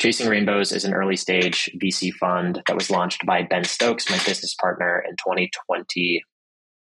Chasing 0.00 0.28
Rainbows 0.28 0.70
is 0.70 0.84
an 0.84 0.94
early 0.94 1.16
stage 1.16 1.68
VC 1.82 2.12
fund 2.12 2.62
that 2.66 2.76
was 2.76 2.90
launched 2.90 3.26
by 3.26 3.42
Ben 3.42 3.64
Stokes, 3.64 4.08
my 4.08 4.18
business 4.18 4.54
partner, 4.54 5.02
in 5.08 5.16
2020 5.16 6.22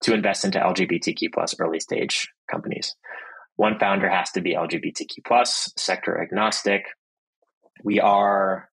to 0.03 0.13
invest 0.13 0.45
into 0.45 0.59
LGBTQ 0.59 1.31
plus 1.33 1.55
early 1.59 1.79
stage 1.79 2.27
companies. 2.49 2.95
One 3.55 3.77
founder 3.79 4.09
has 4.09 4.31
to 4.31 4.41
be 4.41 4.55
LGBTQ 4.55 5.25
plus, 5.27 5.71
sector 5.77 6.19
agnostic. 6.19 6.85
We 7.83 7.99
are 7.99 8.69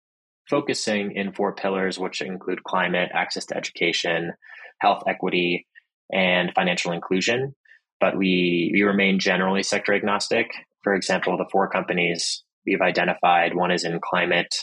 focusing 0.49 1.11
in 1.11 1.33
four 1.33 1.53
pillars, 1.53 1.99
which 1.99 2.21
include 2.21 2.63
climate, 2.63 3.09
access 3.13 3.45
to 3.47 3.57
education, 3.57 4.33
health 4.79 5.03
equity, 5.07 5.67
and 6.11 6.51
financial 6.55 6.91
inclusion 6.91 7.55
but 7.99 8.17
we, 8.17 8.71
we 8.73 8.83
remain 8.83 9.19
generally 9.19 9.63
sector 9.63 9.93
agnostic. 9.93 10.51
For 10.83 10.93
example, 10.93 11.37
the 11.37 11.49
four 11.51 11.69
companies 11.69 12.43
we've 12.65 12.81
identified 12.81 13.55
one 13.55 13.71
is 13.71 13.83
in 13.83 13.99
climate, 14.01 14.55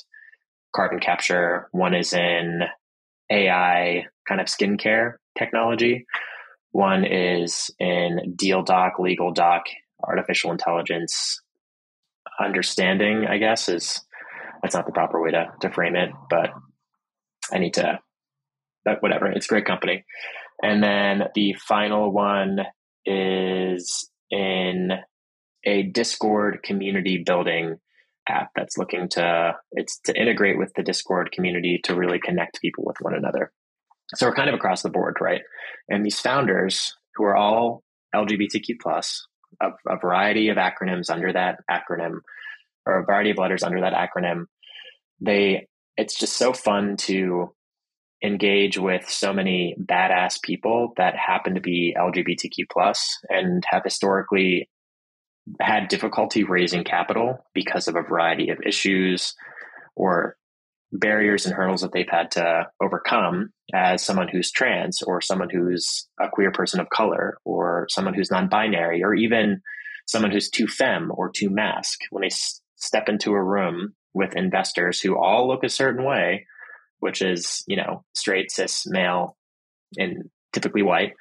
carbon 0.75 1.01
capture, 1.01 1.69
one 1.73 1.95
is 1.95 2.13
in 2.13 2.63
AI 3.31 4.07
kind 4.29 4.41
of 4.41 4.47
skincare 4.47 5.15
technology, 5.37 6.07
one 6.71 7.05
is 7.05 7.71
in 7.79 8.35
deal 8.37 8.63
doc, 8.63 8.99
legal 8.99 9.33
doc, 9.33 9.65
artificial 10.03 10.53
intelligence 10.53 11.41
understanding, 12.39 13.27
I 13.29 13.39
guess, 13.39 13.69
is 13.69 14.01
that's 14.63 14.75
not 14.75 14.87
the 14.87 14.93
proper 14.93 15.23
way 15.23 15.31
to, 15.31 15.53
to 15.61 15.71
frame 15.71 15.97
it, 15.97 16.11
but 16.29 16.51
I 17.53 17.59
need 17.59 17.75
to, 17.75 17.99
but 18.85 19.03
whatever. 19.03 19.27
It's 19.27 19.47
a 19.47 19.49
great 19.49 19.65
company. 19.65 20.05
And 20.63 20.83
then 20.83 21.29
the 21.35 21.55
final 21.55 22.13
one 22.13 22.61
is 23.07 24.11
in 24.31 24.91
a 25.65 25.83
Discord 25.85 26.63
community 26.63 27.23
building 27.25 27.77
app 28.29 28.51
that's 28.57 28.77
looking 28.77 29.09
to 29.09 29.55
it's 29.73 30.01
to 30.01 30.21
integrate 30.21 30.59
with 30.59 30.73
the 30.75 30.83
Discord 30.83 31.31
community 31.33 31.81
to 31.85 31.95
really 31.95 32.19
connect 32.19 32.61
people 32.61 32.85
with 32.85 32.97
one 33.01 33.15
another. 33.15 33.53
So 34.15 34.27
we're 34.27 34.35
kind 34.35 34.49
of 34.49 34.55
across 34.55 34.83
the 34.83 34.91
board, 34.91 35.17
right? 35.21 35.43
And 35.89 36.05
these 36.05 36.21
founders 36.21 36.95
who 37.15 37.25
are 37.25 37.37
all 37.37 37.83
LGBTQ 38.15 38.81
plus, 38.81 39.27
a, 39.61 39.71
a 39.89 39.99
variety 39.99 40.49
of 40.49 40.57
acronyms 40.57 41.11
under 41.11 41.33
that 41.33 41.59
acronym, 41.71 42.21
or 42.85 43.01
a 43.01 43.05
variety 43.05 43.31
of 43.31 43.39
letters 43.39 43.63
under 43.63 43.81
that 43.81 43.95
acronym, 43.95 44.45
they 45.21 45.67
it's 45.97 46.19
just 46.19 46.37
so 46.37 46.53
fun 46.53 46.97
to 46.97 47.55
engage 48.23 48.79
with 48.79 49.09
so 49.09 49.33
many 49.33 49.77
badass 49.81 50.41
people 50.43 50.93
that 50.97 51.15
happen 51.17 51.55
to 51.55 51.61
be 51.61 51.95
LGBTQ 51.99 52.65
plus 52.71 53.19
and 53.29 53.63
have 53.71 53.85
historically 53.85 54.69
had 55.61 55.89
difficulty 55.89 56.43
raising 56.43 56.83
capital 56.83 57.45
because 57.55 57.89
of 57.89 57.95
a 57.95 58.03
variety 58.03 58.51
of 58.51 58.59
issues 58.67 59.35
or 59.95 60.37
barriers 60.93 61.47
and 61.47 61.55
hurdles 61.55 61.83
that 61.83 61.93
they've 61.93 62.09
had 62.09 62.31
to 62.31 62.67
overcome 62.81 63.51
as 63.75 64.03
someone 64.03 64.29
who's 64.29 64.51
trans 64.51 65.03
or 65.03 65.21
someone 65.21 65.49
who's 65.51 66.09
a 66.21 66.29
queer 66.29 66.51
person 66.51 66.81
of 66.81 66.89
color 66.91 67.39
or 67.45 67.87
someone 67.91 68.15
who's 68.15 68.31
non-binary 68.31 69.03
or 69.03 69.15
even 69.15 69.61
someone 70.07 70.31
who's 70.31 70.49
too 70.49 70.67
femme 70.67 71.11
or 71.15 71.31
too 71.31 71.51
masc. 71.51 72.01
When 72.11 72.23
they 72.23 72.29
s- 72.29 72.61
step 72.77 73.09
into 73.09 73.33
a 73.33 73.43
room 73.43 73.95
with 74.15 74.37
investors 74.37 75.01
who 75.01 75.19
all 75.19 75.49
look 75.49 75.65
a 75.65 75.69
certain 75.69 76.05
way 76.05 76.47
which 77.01 77.23
is, 77.23 77.63
you 77.67 77.77
know, 77.77 78.05
straight, 78.15 78.51
cis, 78.51 78.87
male, 78.87 79.37
and 79.99 80.31
typically 80.53 80.83
white. 80.83 81.15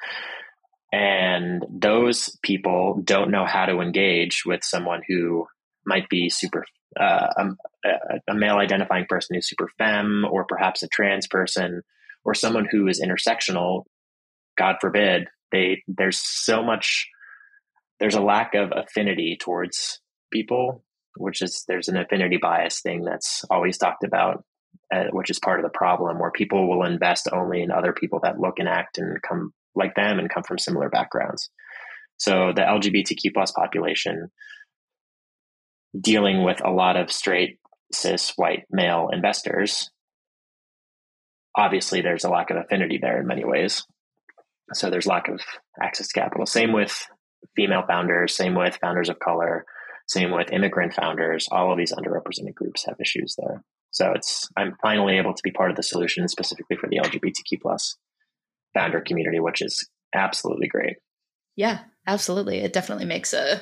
And 0.92 1.66
those 1.70 2.38
people 2.42 3.02
don't 3.04 3.32
know 3.32 3.46
how 3.46 3.66
to 3.66 3.82
engage 3.82 4.44
with 4.46 4.64
someone 4.64 5.02
who 5.08 5.46
might 5.86 6.08
be 6.10 6.30
super, 6.30 6.66
uh, 6.98 7.28
a, 7.84 7.90
a 8.30 8.34
male 8.34 8.56
identifying 8.56 9.06
person 9.08 9.36
who's 9.36 9.50
super 9.50 9.70
femme, 9.78 10.26
or 10.30 10.46
perhaps 10.46 10.84
a 10.84 10.88
trans 10.88 11.28
person, 11.28 11.82
or 12.24 12.34
someone 12.34 12.68
who 12.70 12.88
is 12.88 13.02
intersectional. 13.02 13.84
God 14.58 14.78
forbid, 14.80 15.28
they 15.52 15.84
there's 15.88 16.18
so 16.18 16.64
much, 16.64 17.08
there's 18.00 18.16
a 18.16 18.22
lack 18.22 18.56
of 18.56 18.72
affinity 18.74 19.38
towards 19.40 20.00
people, 20.32 20.84
which 21.18 21.42
is 21.42 21.66
there's 21.68 21.90
an 21.90 21.98
affinity 21.98 22.38
bias 22.38 22.80
thing 22.80 23.04
that's 23.04 23.44
always 23.50 23.78
talked 23.78 24.04
about 24.04 24.44
uh, 24.94 25.06
which 25.12 25.30
is 25.30 25.40
part 25.40 25.60
of 25.60 25.64
the 25.64 25.78
problem, 25.78 26.20
where 26.20 26.32
people 26.32 26.68
will 26.68 26.86
invest 26.86 27.28
only 27.32 27.62
in 27.62 27.72
other 27.72 27.94
people 27.94 28.20
that 28.24 28.40
look 28.40 28.60
and 28.60 28.68
act 28.68 28.98
and 28.98 29.22
come 29.22 29.54
like 29.76 29.96
them 29.96 30.20
and 30.20 30.30
come 30.30 30.44
from 30.44 30.58
similar 30.58 30.90
backgrounds. 30.90 31.50
So 32.18 32.54
the 32.56 32.62
LGBTQ 32.62 33.34
plus 33.34 33.52
population 33.52 34.32
dealing 36.00 36.44
with 36.44 36.64
a 36.64 36.72
lot 36.72 36.98
of 36.98 37.12
straight 37.12 37.60
cis 37.92 38.34
white 38.36 38.64
male 38.70 39.10
investors 39.12 39.92
obviously 41.56 42.02
there's 42.02 42.24
a 42.24 42.30
lack 42.30 42.50
of 42.50 42.58
affinity 42.58 43.00
there 43.02 43.20
in 43.20 43.28
many 43.28 43.46
ways. 43.46 43.86
So 44.74 44.90
there's 44.90 45.08
lack 45.08 45.28
of 45.28 45.40
access 45.82 46.08
to 46.10 46.20
capital. 46.20 46.46
Same 46.46 46.74
with 46.74 47.08
female 47.56 47.84
founders 47.88 48.36
same 48.36 48.56
with 48.56 48.78
founders 48.82 49.10
of 49.10 49.20
color 49.20 49.66
same 50.08 50.32
with 50.32 50.52
immigrant 50.52 50.94
founders. 50.94 51.48
All 51.52 51.72
of 51.72 51.78
these 51.78 51.94
underrepresented 51.94 52.54
groups 52.56 52.86
have 52.86 53.00
issues 53.00 53.36
there 53.38 53.64
so 53.96 54.12
it's 54.14 54.50
I'm 54.58 54.76
finally 54.82 55.18
able 55.18 55.34
to 55.34 55.42
be 55.42 55.52
part 55.52 55.72
of 55.72 55.78
the 55.78 55.84
solution 55.84 56.28
specifically 56.28 56.76
for 56.76 56.90
the 56.90 56.98
LGBTQ 56.98 57.62
plus 57.62 57.96
founder 58.74 59.00
community, 59.00 59.40
which 59.40 59.62
is 59.62 59.90
absolutely 60.14 60.68
great. 60.68 60.98
Yeah, 61.56 61.80
absolutely. 62.06 62.58
It 62.58 62.74
definitely 62.74 63.06
makes 63.06 63.32
a 63.34 63.62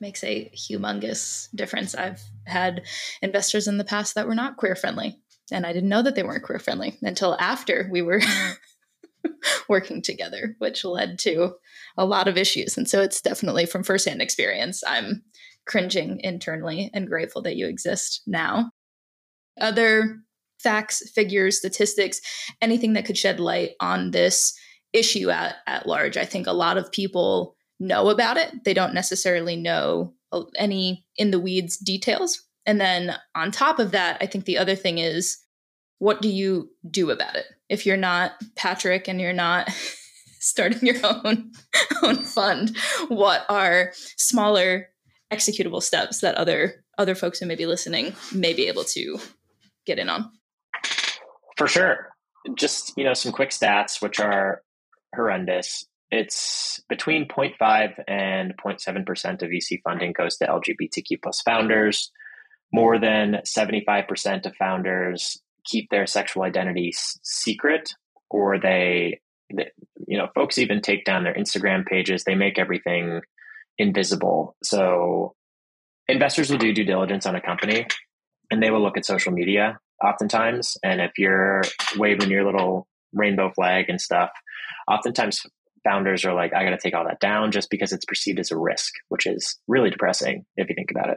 makes 0.00 0.22
a 0.22 0.48
humongous 0.56 1.48
difference. 1.52 1.96
I've 1.96 2.22
had 2.46 2.82
investors 3.22 3.66
in 3.66 3.78
the 3.78 3.84
past 3.84 4.14
that 4.14 4.28
were 4.28 4.36
not 4.36 4.56
queer 4.56 4.76
friendly, 4.76 5.18
and 5.50 5.66
I 5.66 5.72
didn't 5.72 5.88
know 5.88 6.02
that 6.02 6.14
they 6.14 6.22
weren't 6.22 6.44
queer 6.44 6.60
friendly 6.60 6.96
until 7.02 7.36
after 7.40 7.88
we 7.90 8.02
were 8.02 8.20
working 9.68 10.00
together, 10.00 10.54
which 10.60 10.84
led 10.84 11.18
to 11.20 11.56
a 11.96 12.06
lot 12.06 12.28
of 12.28 12.36
issues. 12.36 12.78
And 12.78 12.88
so 12.88 13.02
it's 13.02 13.20
definitely 13.20 13.66
from 13.66 13.82
firsthand 13.82 14.22
experience. 14.22 14.84
I'm 14.86 15.24
cringing 15.66 16.20
internally 16.20 16.88
and 16.94 17.08
grateful 17.08 17.42
that 17.42 17.56
you 17.56 17.66
exist 17.66 18.22
now. 18.28 18.70
Other 19.60 20.20
facts, 20.62 21.08
figures, 21.10 21.58
statistics, 21.58 22.20
anything 22.60 22.92
that 22.92 23.04
could 23.04 23.18
shed 23.18 23.40
light 23.40 23.72
on 23.80 24.12
this 24.12 24.56
issue 24.92 25.30
at, 25.30 25.56
at 25.66 25.86
large. 25.86 26.16
I 26.16 26.24
think 26.24 26.46
a 26.46 26.52
lot 26.52 26.78
of 26.78 26.92
people 26.92 27.56
know 27.80 28.10
about 28.10 28.36
it. 28.36 28.64
They 28.64 28.74
don't 28.74 28.94
necessarily 28.94 29.56
know 29.56 30.14
uh, 30.30 30.44
any 30.56 31.04
in 31.16 31.30
the 31.30 31.40
weeds 31.40 31.76
details. 31.76 32.42
And 32.64 32.80
then 32.80 33.16
on 33.34 33.50
top 33.50 33.78
of 33.78 33.90
that, 33.90 34.18
I 34.20 34.26
think 34.26 34.44
the 34.44 34.58
other 34.58 34.76
thing 34.76 34.98
is 34.98 35.38
what 35.98 36.20
do 36.20 36.28
you 36.28 36.68
do 36.90 37.10
about 37.10 37.36
it? 37.36 37.46
If 37.68 37.86
you're 37.86 37.96
not 37.96 38.32
Patrick 38.56 39.08
and 39.08 39.20
you're 39.20 39.32
not 39.32 39.70
starting 40.40 40.86
your 40.86 40.96
own 41.04 41.52
own 42.02 42.16
fund, 42.16 42.76
what 43.08 43.44
are 43.48 43.92
smaller 44.16 44.88
executable 45.32 45.82
steps 45.82 46.20
that 46.20 46.34
other 46.34 46.84
other 46.98 47.14
folks 47.14 47.38
who 47.38 47.46
may 47.46 47.54
be 47.54 47.66
listening 47.66 48.14
may 48.34 48.52
be 48.52 48.68
able 48.68 48.84
to 48.84 49.18
get 49.86 49.98
in 49.98 50.08
on? 50.08 50.30
For 51.56 51.66
sure. 51.66 52.08
Just, 52.56 52.92
you 52.96 53.04
know, 53.04 53.14
some 53.14 53.32
quick 53.32 53.50
stats 53.50 54.02
which 54.02 54.18
are 54.20 54.62
horrendous. 55.14 55.86
It's 56.10 56.82
between 56.88 57.28
0.5 57.28 58.02
and 58.06 58.54
0.7% 58.56 59.42
of 59.42 59.48
VC 59.48 59.80
funding 59.82 60.12
goes 60.12 60.36
to 60.38 60.46
LGBTQ 60.46 61.22
plus 61.22 61.40
founders. 61.40 62.10
More 62.72 62.98
than 62.98 63.40
75% 63.46 64.46
of 64.46 64.56
founders 64.56 65.40
keep 65.64 65.88
their 65.90 66.06
sexual 66.06 66.42
identity 66.42 66.92
secret 66.94 67.94
or 68.28 68.58
they, 68.58 69.20
you 69.50 70.18
know, 70.18 70.28
folks 70.34 70.58
even 70.58 70.80
take 70.80 71.04
down 71.04 71.24
their 71.24 71.34
Instagram 71.34 71.86
pages. 71.86 72.24
They 72.24 72.34
make 72.34 72.58
everything 72.58 73.20
invisible. 73.78 74.56
So 74.62 75.34
investors 76.08 76.50
will 76.50 76.58
do 76.58 76.74
due 76.74 76.84
diligence 76.84 77.26
on 77.26 77.36
a 77.36 77.40
company 77.40 77.86
and 78.52 78.62
they 78.62 78.70
will 78.70 78.82
look 78.82 78.98
at 78.98 79.06
social 79.06 79.32
media 79.32 79.80
oftentimes. 80.04 80.76
And 80.84 81.00
if 81.00 81.12
you're 81.16 81.62
waving 81.96 82.30
your 82.30 82.44
little 82.44 82.86
rainbow 83.14 83.50
flag 83.50 83.86
and 83.88 83.98
stuff, 83.98 84.28
oftentimes 84.86 85.40
founders 85.84 86.26
are 86.26 86.34
like, 86.34 86.52
I 86.52 86.62
got 86.62 86.70
to 86.70 86.78
take 86.78 86.94
all 86.94 87.06
that 87.06 87.18
down 87.18 87.50
just 87.50 87.70
because 87.70 87.94
it's 87.94 88.04
perceived 88.04 88.38
as 88.38 88.50
a 88.50 88.58
risk, 88.58 88.92
which 89.08 89.26
is 89.26 89.58
really 89.66 89.88
depressing 89.88 90.44
if 90.56 90.68
you 90.68 90.74
think 90.74 90.90
about 90.90 91.08
it. 91.08 91.16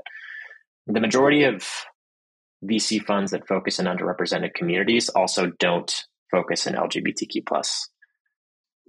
The 0.87 1.01
majority 1.01 1.43
of 1.43 1.67
VC 2.63 3.03
funds 3.03 3.31
that 3.31 3.49
focus 3.49 3.79
in 3.79 3.85
underrepresented 3.85 4.53
communities 4.53 5.09
also 5.09 5.51
don't 5.59 5.93
focus 6.31 6.65
in 6.67 6.75
LGBTQ 6.75 7.45
plus. 7.45 7.89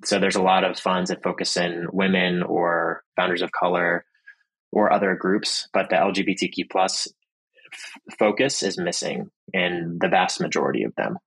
So 0.04 0.20
there's 0.20 0.36
a 0.36 0.42
lot 0.42 0.62
of 0.62 0.78
funds 0.78 1.10
that 1.10 1.24
focus 1.24 1.56
in 1.56 1.88
women 1.92 2.44
or 2.44 3.02
founders 3.16 3.42
of 3.42 3.50
color 3.50 4.04
or 4.70 4.92
other 4.92 5.16
groups, 5.16 5.68
but 5.72 5.90
the 5.90 5.96
LGBTQ 5.96 6.70
plus 6.70 7.08
f- 7.72 8.16
focus 8.18 8.62
is 8.62 8.78
missing 8.78 9.30
in 9.52 9.98
the 10.00 10.08
vast 10.08 10.40
majority 10.40 10.84
of 10.84 10.94
them. 10.96 11.18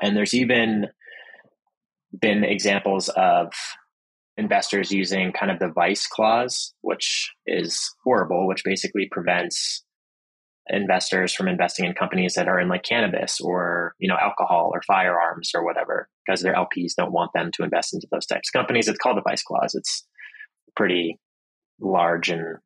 And 0.00 0.16
there's 0.16 0.34
even 0.34 0.86
been 2.18 2.44
examples 2.44 3.08
of 3.10 3.52
investors 4.36 4.92
using 4.92 5.32
kind 5.32 5.50
of 5.50 5.58
the 5.58 5.72
vice 5.72 6.06
clause, 6.06 6.74
which 6.82 7.32
is 7.46 7.90
horrible, 8.04 8.46
which 8.46 8.64
basically 8.64 9.08
prevents 9.10 9.82
investors 10.68 11.32
from 11.32 11.48
investing 11.48 11.84
in 11.84 11.94
companies 11.94 12.34
that 12.34 12.48
are 12.48 12.58
in 12.58 12.68
like 12.68 12.82
cannabis 12.82 13.40
or 13.40 13.94
you 14.00 14.08
know 14.08 14.16
alcohol 14.20 14.70
or 14.74 14.82
firearms 14.82 15.52
or 15.54 15.64
whatever 15.64 16.08
because 16.26 16.42
their 16.42 16.54
LPs 16.54 16.94
don't 16.96 17.12
want 17.12 17.30
them 17.34 17.50
to 17.52 17.62
invest 17.62 17.94
into 17.94 18.08
those 18.10 18.26
types 18.26 18.48
of 18.48 18.58
companies. 18.58 18.88
It's 18.88 18.98
called 18.98 19.16
the 19.16 19.22
vice 19.22 19.42
clause. 19.42 19.74
It's 19.74 20.04
pretty 20.74 21.20
large 21.80 22.28
and 22.30 22.56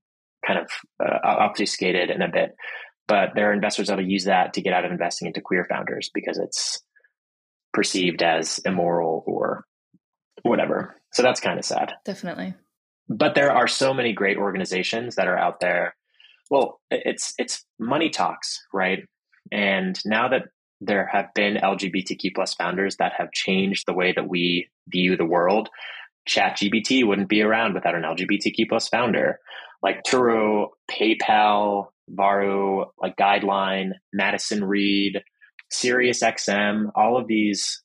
kind 0.46 0.58
of 0.58 0.70
uh, 1.04 1.18
obfuscated 1.22 2.10
in 2.10 2.22
a 2.22 2.30
bit, 2.32 2.54
but 3.10 3.30
there 3.34 3.50
are 3.50 3.52
investors 3.52 3.88
that 3.88 3.96
will 3.96 4.08
use 4.08 4.26
that 4.26 4.54
to 4.54 4.62
get 4.62 4.72
out 4.72 4.84
of 4.84 4.92
investing 4.92 5.26
into 5.26 5.40
queer 5.40 5.66
founders 5.68 6.12
because 6.14 6.38
it's 6.38 6.80
perceived 7.72 8.22
as 8.22 8.60
immoral 8.64 9.24
or 9.26 9.64
whatever. 10.42 10.94
So 11.12 11.24
that's 11.24 11.40
kind 11.40 11.58
of 11.58 11.64
sad. 11.64 11.94
Definitely. 12.04 12.54
But 13.08 13.34
there 13.34 13.50
are 13.50 13.66
so 13.66 13.92
many 13.92 14.12
great 14.12 14.36
organizations 14.36 15.16
that 15.16 15.26
are 15.26 15.36
out 15.36 15.58
there. 15.58 15.96
Well, 16.52 16.80
it's 16.88 17.34
it's 17.36 17.64
money 17.80 18.10
talks, 18.10 18.64
right? 18.72 19.00
And 19.50 19.98
now 20.04 20.28
that 20.28 20.44
there 20.80 21.10
have 21.12 21.34
been 21.34 21.56
LGBTQ 21.56 22.32
plus 22.32 22.54
founders 22.54 22.94
that 22.98 23.14
have 23.18 23.32
changed 23.32 23.88
the 23.88 23.92
way 23.92 24.12
that 24.12 24.28
we 24.28 24.68
view 24.86 25.16
the 25.16 25.26
world, 25.26 25.68
ChatGPT 26.28 27.04
wouldn't 27.04 27.28
be 27.28 27.42
around 27.42 27.74
without 27.74 27.96
an 27.96 28.02
LGBTQ 28.02 28.68
plus 28.68 28.88
founder. 28.88 29.40
Like 29.82 30.04
Turo, 30.04 30.68
PayPal, 30.88 31.88
Varuu, 32.14 32.86
like 33.00 33.16
Guideline, 33.16 33.92
Madison 34.12 34.64
Reed, 34.64 35.22
SiriusXM, 35.72 36.90
all 36.94 37.16
of 37.16 37.26
these 37.26 37.82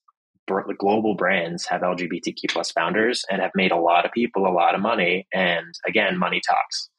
global 0.48 1.16
brands 1.16 1.66
have 1.66 1.82
LGBTQ 1.82 2.50
plus 2.50 2.72
founders 2.72 3.24
and 3.32 3.42
have 3.42 3.52
made 3.56 3.72
a 3.72 3.80
lot 3.80 4.06
of 4.06 4.12
people 4.12 4.46
a 4.46 4.54
lot 4.54 4.76
of 4.76 4.82
money. 4.82 5.28
And 5.34 5.66
again, 5.88 6.18
money 6.18 6.42
talks. 6.48 6.90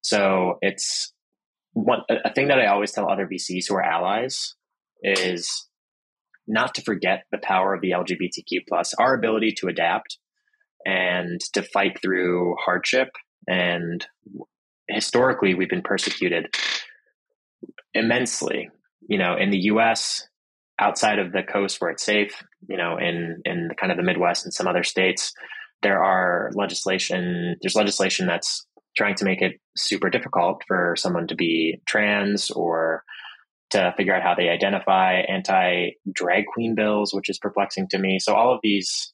So 0.00 0.58
it's 0.60 1.12
one 1.74 2.00
a 2.10 2.32
thing 2.34 2.48
that 2.48 2.58
I 2.58 2.66
always 2.66 2.92
tell 2.92 3.08
other 3.08 3.26
VCs 3.26 3.68
who 3.68 3.76
are 3.76 3.82
allies 3.82 4.54
is 5.02 5.68
not 6.46 6.74
to 6.74 6.82
forget 6.82 7.24
the 7.30 7.38
power 7.38 7.72
of 7.74 7.80
the 7.80 7.92
LGBTQ 7.92 8.66
plus, 8.68 8.94
our 8.94 9.14
ability 9.14 9.54
to 9.58 9.68
adapt 9.68 10.18
and 10.84 11.40
to 11.52 11.62
fight 11.62 12.00
through 12.02 12.56
hardship. 12.64 13.10
And 13.48 14.04
historically, 14.88 15.54
we've 15.54 15.68
been 15.68 15.82
persecuted 15.82 16.54
immensely. 17.94 18.70
You 19.08 19.18
know, 19.18 19.36
in 19.36 19.50
the 19.50 19.58
US, 19.64 20.26
outside 20.78 21.18
of 21.18 21.32
the 21.32 21.42
coast 21.42 21.80
where 21.80 21.90
it's 21.90 22.04
safe, 22.04 22.42
you 22.68 22.76
know, 22.76 22.96
in 22.98 23.42
in 23.44 23.68
the, 23.68 23.74
kind 23.74 23.92
of 23.92 23.98
the 23.98 24.04
Midwest 24.04 24.44
and 24.44 24.54
some 24.54 24.66
other 24.66 24.82
states, 24.82 25.32
there 25.82 26.02
are 26.02 26.50
legislation. 26.54 27.56
There's 27.60 27.74
legislation 27.74 28.26
that's 28.26 28.66
trying 28.96 29.14
to 29.16 29.24
make 29.24 29.42
it 29.42 29.60
super 29.76 30.10
difficult 30.10 30.62
for 30.66 30.94
someone 30.96 31.26
to 31.28 31.34
be 31.34 31.80
trans 31.86 32.50
or 32.50 33.02
to 33.70 33.94
figure 33.96 34.14
out 34.14 34.22
how 34.22 34.34
they 34.34 34.48
identify. 34.48 35.22
Anti 35.28 35.92
drag 36.12 36.44
queen 36.46 36.74
bills, 36.74 37.12
which 37.12 37.28
is 37.28 37.38
perplexing 37.38 37.88
to 37.88 37.98
me. 37.98 38.18
So 38.18 38.34
all 38.34 38.54
of 38.54 38.60
these 38.62 39.12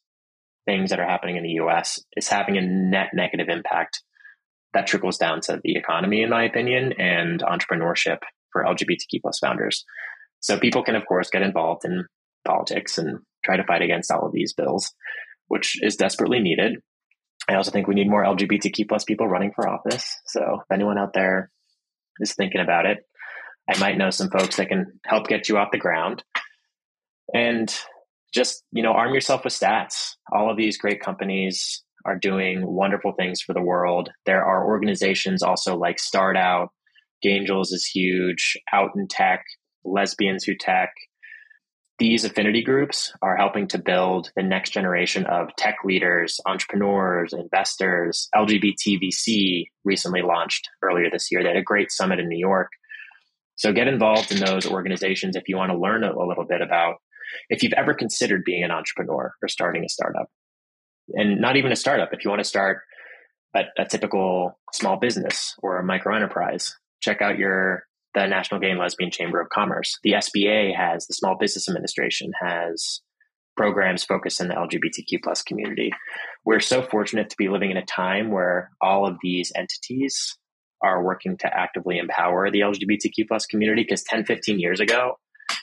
things 0.67 0.91
that 0.91 1.01
are 1.01 1.09
happening 1.09 1.37
in 1.37 1.45
the 1.45 1.59
U.S. 1.63 2.01
is 2.17 2.29
having 2.29 2.59
a 2.59 2.61
net 2.61 3.11
negative 3.15 3.49
impact 3.49 4.03
that 4.75 4.87
trickles 4.87 5.19
down 5.19 5.41
to 5.43 5.61
the 5.63 5.77
economy, 5.77 6.23
in 6.23 6.31
my 6.31 6.45
opinion, 6.45 6.93
and 6.99 7.41
entrepreneurship 7.43 8.19
for 8.53 8.65
LGBTQ 8.65 9.23
plus 9.23 9.39
founders. 9.39 9.85
So 10.41 10.59
people 10.59 10.85
can, 10.85 10.95
of 10.95 11.07
course, 11.07 11.31
get 11.31 11.43
involved 11.43 11.85
in 11.85 12.07
politics 12.47 12.99
and 12.99 13.19
try 13.45 13.57
to 13.57 13.65
fight 13.65 13.83
against 13.83 14.11
all 14.11 14.27
of 14.27 14.33
these 14.33 14.53
bills, 14.55 14.93
which 15.49 15.83
is 15.83 15.97
desperately 15.97 16.41
needed. 16.41 16.77
I 17.49 17.55
also 17.55 17.71
think 17.71 17.87
we 17.87 17.95
need 17.95 18.11
more 18.11 18.25
LGBTQ 18.25 18.89
plus 18.89 19.05
people 19.05 19.27
running 19.27 19.53
for 19.55 19.69
office. 19.69 20.15
So 20.27 20.61
if 20.61 20.73
anyone 20.73 20.99
out 20.99 21.15
there 21.15 21.51
is 22.21 22.35
thinking 22.35 22.61
about 22.61 22.87
it, 22.87 22.99
I 23.71 23.79
might 23.79 23.99
know 23.99 24.11
some 24.11 24.31
folks 24.31 24.57
that 24.57 24.69
can 24.69 25.01
help 25.07 25.29
get 25.29 25.49
you 25.49 25.59
off 25.59 25.73
the 25.73 25.79
ground. 25.79 26.23
And 27.35 27.75
just, 28.33 28.63
you 28.73 28.83
know, 28.83 28.93
arm 28.93 29.15
yourself 29.15 29.45
with 29.45 29.53
stats. 29.53 30.15
All 30.33 30.51
of 30.51 30.57
these 30.57 30.79
great 30.79 31.01
companies 31.01 31.83
are 32.09 32.19
doing 32.19 32.67
wonderful 32.67 33.13
things 33.13 33.43
for 33.43 33.53
the 33.53 33.63
world. 33.63 34.09
There 34.25 34.43
are 34.43 34.67
organizations 34.67 35.43
also 35.43 35.77
like 35.77 35.99
Start 35.99 36.37
Out, 36.37 36.71
Gaingels 37.25 37.73
is 37.73 37.85
huge, 37.85 38.57
Out 38.73 38.91
in 38.97 39.07
Tech, 39.09 39.45
lesbians 39.85 40.45
who 40.45 40.55
tech. 40.55 40.91
These 41.99 42.25
affinity 42.25 42.63
groups 42.63 43.13
are 43.23 43.37
helping 43.37 43.67
to 43.69 43.79
build 43.79 44.31
the 44.37 44.43
next 44.43 44.71
generation 44.71 45.27
of 45.27 45.49
tech 45.57 45.79
leaders, 45.85 46.41
entrepreneurs, 46.47 47.33
investors. 47.33 48.29
LGBT 48.35 49.03
VC 49.03 49.65
recently 49.85 50.23
launched 50.23 50.69
earlier 50.83 51.11
this 51.11 51.29
year. 51.31 51.43
They 51.43 51.49
had 51.49 51.57
a 51.59 51.63
great 51.63 51.91
summit 51.91 52.21
in 52.21 52.29
New 52.29 52.39
York. 52.39 52.69
So 53.57 53.73
get 53.73 53.89
involved 53.89 54.31
in 54.31 54.39
those 54.39 54.67
organizations 54.67 55.35
if 55.35 55.49
you 55.49 55.57
want 55.57 55.73
to 55.73 55.79
learn 55.79 56.05
a 56.05 56.27
little 56.27 56.47
bit 56.49 56.63
about 56.63 56.97
if 57.51 57.63
you've 57.65 57.73
ever 57.73 57.95
considered 57.95 58.45
being 58.45 58.63
an 58.63 58.71
entrepreneur 58.71 59.33
or 59.43 59.49
starting 59.49 59.85
a 59.85 59.89
startup. 59.89 60.31
And 61.15 61.41
not 61.41 61.57
even 61.57 61.73
a 61.73 61.77
startup, 61.77 62.11
if 62.13 62.25
you 62.25 62.31
want 62.31 62.41
to 62.41 62.49
start 62.49 62.83
a, 63.55 63.63
a 63.79 63.85
typical 63.85 64.59
small 64.73 64.97
business 64.97 65.55
or 65.63 65.79
a 65.79 65.85
micro 65.85 66.15
enterprise, 66.15 66.75
check 67.01 67.23
out 67.23 67.39
your 67.39 67.85
the 68.15 68.27
National 68.27 68.61
Gay 68.61 68.71
and 68.71 68.79
Lesbian 68.79 69.11
Chamber 69.11 69.41
of 69.41 69.49
Commerce. 69.51 69.99
The 70.03 70.13
SBA 70.13 70.75
has, 70.75 71.07
the 71.07 71.15
Small 71.15 71.37
Business 71.39 71.69
Administration 71.69 72.33
has 72.41 73.01
programs 73.57 74.05
focused 74.05 74.41
in 74.41 74.49
the 74.49 74.55
LGBTQ 74.55 75.23
plus 75.23 75.43
community. 75.43 75.93
we're 76.45 76.61
so 76.61 76.81
fortunate 76.81 77.29
to 77.29 77.37
be 77.37 77.49
living 77.49 77.71
in 77.71 77.77
a 77.77 77.85
time 77.85 78.31
where 78.31 78.71
all 78.81 79.07
of 79.07 79.17
these 79.21 79.53
entities 79.55 80.39
are 80.83 81.05
working 81.05 81.37
to 81.37 81.51
actively 81.53 81.99
empower 81.99 82.51
the 82.51 82.61
LGBTQ 82.61 83.27
plus 83.27 83.47
community. 83.47 83.83
Because 83.83 84.05
10, 84.05 84.25
15 84.25 84.61
years 84.61 84.79
ago, 84.79 85.19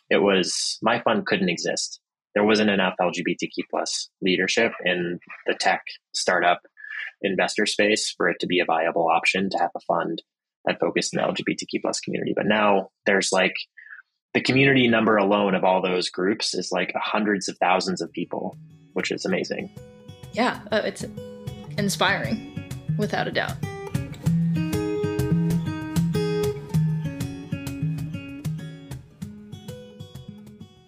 it 0.10 0.18
was 0.18 0.78
my 0.82 1.02
fund 1.02 1.26
couldn't 1.26 1.50
exist. 1.50 2.00
There 2.36 2.44
wasn't 2.44 2.70
enough 2.70 2.96
LGBTQ 3.02 3.64
plus 3.70 4.10
leadership 4.22 4.74
in 4.84 5.20
the 5.48 5.54
tech 5.54 5.82
startup 6.14 6.60
investor 7.22 7.66
space 7.66 8.14
for 8.16 8.30
it 8.30 8.38
to 8.42 8.46
be 8.46 8.60
a 8.60 8.66
viable 8.66 9.08
option 9.08 9.50
to 9.50 9.58
have 9.58 9.72
a 9.76 9.80
fund 9.88 10.22
that 10.66 10.80
focused 10.82 11.14
in 11.14 11.22
the 11.22 11.28
LGBTQ 11.28 11.82
plus 11.82 12.02
community. 12.02 12.34
But 12.36 12.46
now 12.46 12.90
there's 13.06 13.32
like 13.32 13.56
the 14.34 14.42
community 14.42 14.90
number 14.90 15.16
alone 15.16 15.56
of 15.56 15.64
all 15.64 15.82
those 15.82 16.10
groups 16.10 16.54
is 16.54 16.74
like 16.74 16.92
hundreds 16.94 17.48
of 17.48 17.58
thousands 17.60 18.02
of 18.02 18.12
people, 18.12 18.58
which 18.92 19.12
is 19.12 19.24
amazing. 19.24 19.74
Yeah, 20.34 20.60
uh, 20.74 20.82
it's 20.84 21.06
inspiring, 21.78 22.70
without 22.98 23.30
a 23.30 23.32
doubt. 23.32 23.56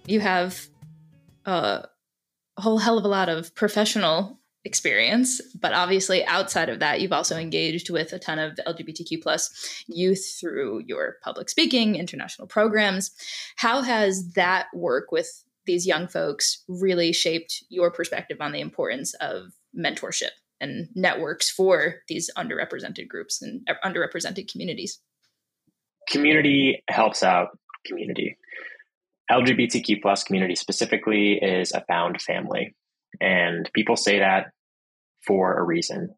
You 0.06 0.20
have 0.20 0.68
a 1.48 1.88
whole 2.58 2.78
hell 2.78 2.98
of 2.98 3.06
a 3.06 3.10
lot 3.10 3.30
of 3.30 3.56
professional 3.56 4.40
experience 4.66 5.42
but 5.62 5.72
obviously 5.74 6.26
outside 6.26 6.68
of 6.68 6.80
that 6.80 7.00
you've 7.00 7.14
also 7.14 7.38
engaged 7.38 7.90
with 7.90 8.12
a 8.12 8.20
ton 8.20 8.38
of 8.38 8.60
lgbtq 8.68 9.22
plus 9.22 9.84
youth 9.88 10.38
through 10.40 10.84
your 10.86 11.16
public 11.24 11.50
speaking 11.50 11.96
international 11.96 12.48
programs. 12.48 13.12
How 13.56 13.82
has 13.82 14.34
that 14.34 14.68
work 14.74 15.12
with 15.12 15.44
these 15.66 15.86
young 15.86 16.08
folks 16.08 16.64
really 16.68 17.12
shaped 17.12 17.64
your 17.70 17.92
perspective 17.92 18.38
on 18.40 18.52
the 18.52 18.62
importance 18.62 19.14
of 19.16 19.54
mentorship 19.78 20.32
and 20.60 20.88
networks 20.96 21.50
for 21.50 21.96
these 22.08 22.30
underrepresented 22.38 23.08
groups 23.08 23.42
and 23.42 23.68
underrepresented 23.84 24.52
communities? 24.52 25.00
Community 26.10 26.84
helps 26.90 27.22
out 27.22 27.58
community 27.86 28.38
lgbtq 29.32 30.02
plus 30.02 30.24
community 30.24 30.56
specifically 30.56 31.34
is 31.34 31.74
a 31.74 31.84
found 31.88 32.22
family 32.22 32.76
and 33.20 33.70
people 33.74 33.96
say 33.96 34.20
that 34.20 34.52
for 35.26 35.58
a 35.58 35.64
reason. 35.64 36.14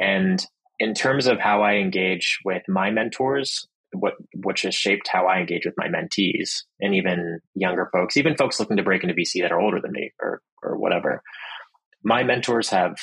And 0.00 0.44
in 0.78 0.94
terms 0.94 1.26
of 1.26 1.38
how 1.38 1.62
I 1.62 1.74
engage 1.74 2.40
with 2.44 2.62
my 2.68 2.90
mentors, 2.90 3.66
what 3.92 4.14
which 4.34 4.62
has 4.62 4.74
shaped 4.74 5.08
how 5.08 5.26
I 5.26 5.38
engage 5.38 5.64
with 5.64 5.74
my 5.76 5.86
mentees 5.86 6.62
and 6.80 6.94
even 6.94 7.40
younger 7.54 7.88
folks, 7.92 8.16
even 8.16 8.36
folks 8.36 8.58
looking 8.58 8.76
to 8.76 8.82
break 8.82 9.02
into 9.02 9.14
VC 9.14 9.42
that 9.42 9.52
are 9.52 9.60
older 9.60 9.80
than 9.80 9.92
me 9.92 10.12
or 10.20 10.42
or 10.62 10.76
whatever. 10.76 11.22
My 12.02 12.22
mentors 12.22 12.70
have 12.70 12.96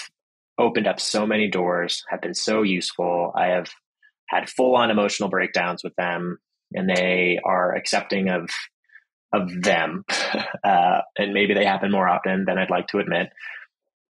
opened 0.58 0.88
up 0.88 1.00
so 1.00 1.26
many 1.26 1.50
doors, 1.50 2.04
have 2.10 2.22
been 2.22 2.36
so 2.36 2.62
useful. 2.62 3.32
I 3.36 3.48
have 3.48 3.72
had 4.28 4.50
full 4.50 4.76
on 4.76 4.92
emotional 4.92 5.30
breakdowns 5.30 5.84
with 5.84 5.96
them, 5.96 6.40
and 6.74 6.90
they 6.90 7.40
are 7.44 7.74
accepting 7.76 8.30
of 8.30 8.50
of 9.34 9.50
them. 9.62 10.06
Uh, 10.64 11.02
and 11.18 11.34
maybe 11.34 11.56
they 11.56 11.66
happen 11.66 11.90
more 11.90 12.08
often 12.08 12.46
than 12.46 12.60
I'd 12.60 12.70
like 12.70 12.88
to 12.90 13.00
admit. 13.00 13.30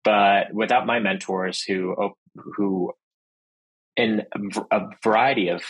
But 0.05 0.53
without 0.53 0.87
my 0.87 0.99
mentors 0.99 1.63
who 1.63 2.13
who 2.35 2.93
in 3.97 4.25
a 4.71 4.81
variety 5.03 5.49
of 5.49 5.63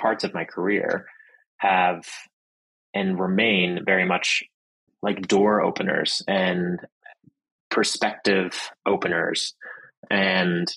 parts 0.00 0.24
of 0.24 0.32
my 0.32 0.44
career 0.44 1.06
have 1.58 2.06
and 2.94 3.20
remain 3.20 3.84
very 3.84 4.06
much 4.06 4.42
like 5.02 5.28
door 5.28 5.60
openers 5.60 6.22
and 6.26 6.80
perspective 7.70 8.70
openers 8.86 9.54
and 10.10 10.72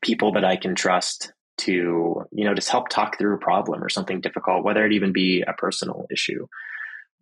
people 0.00 0.32
that 0.32 0.44
I 0.44 0.56
can 0.56 0.74
trust 0.74 1.32
to, 1.58 2.24
you 2.32 2.44
know, 2.44 2.54
just 2.54 2.70
help 2.70 2.88
talk 2.88 3.18
through 3.18 3.34
a 3.34 3.38
problem 3.38 3.82
or 3.82 3.88
something 3.88 4.20
difficult, 4.20 4.64
whether 4.64 4.84
it 4.84 4.92
even 4.92 5.12
be 5.12 5.42
a 5.46 5.52
personal 5.52 6.06
issue. 6.10 6.46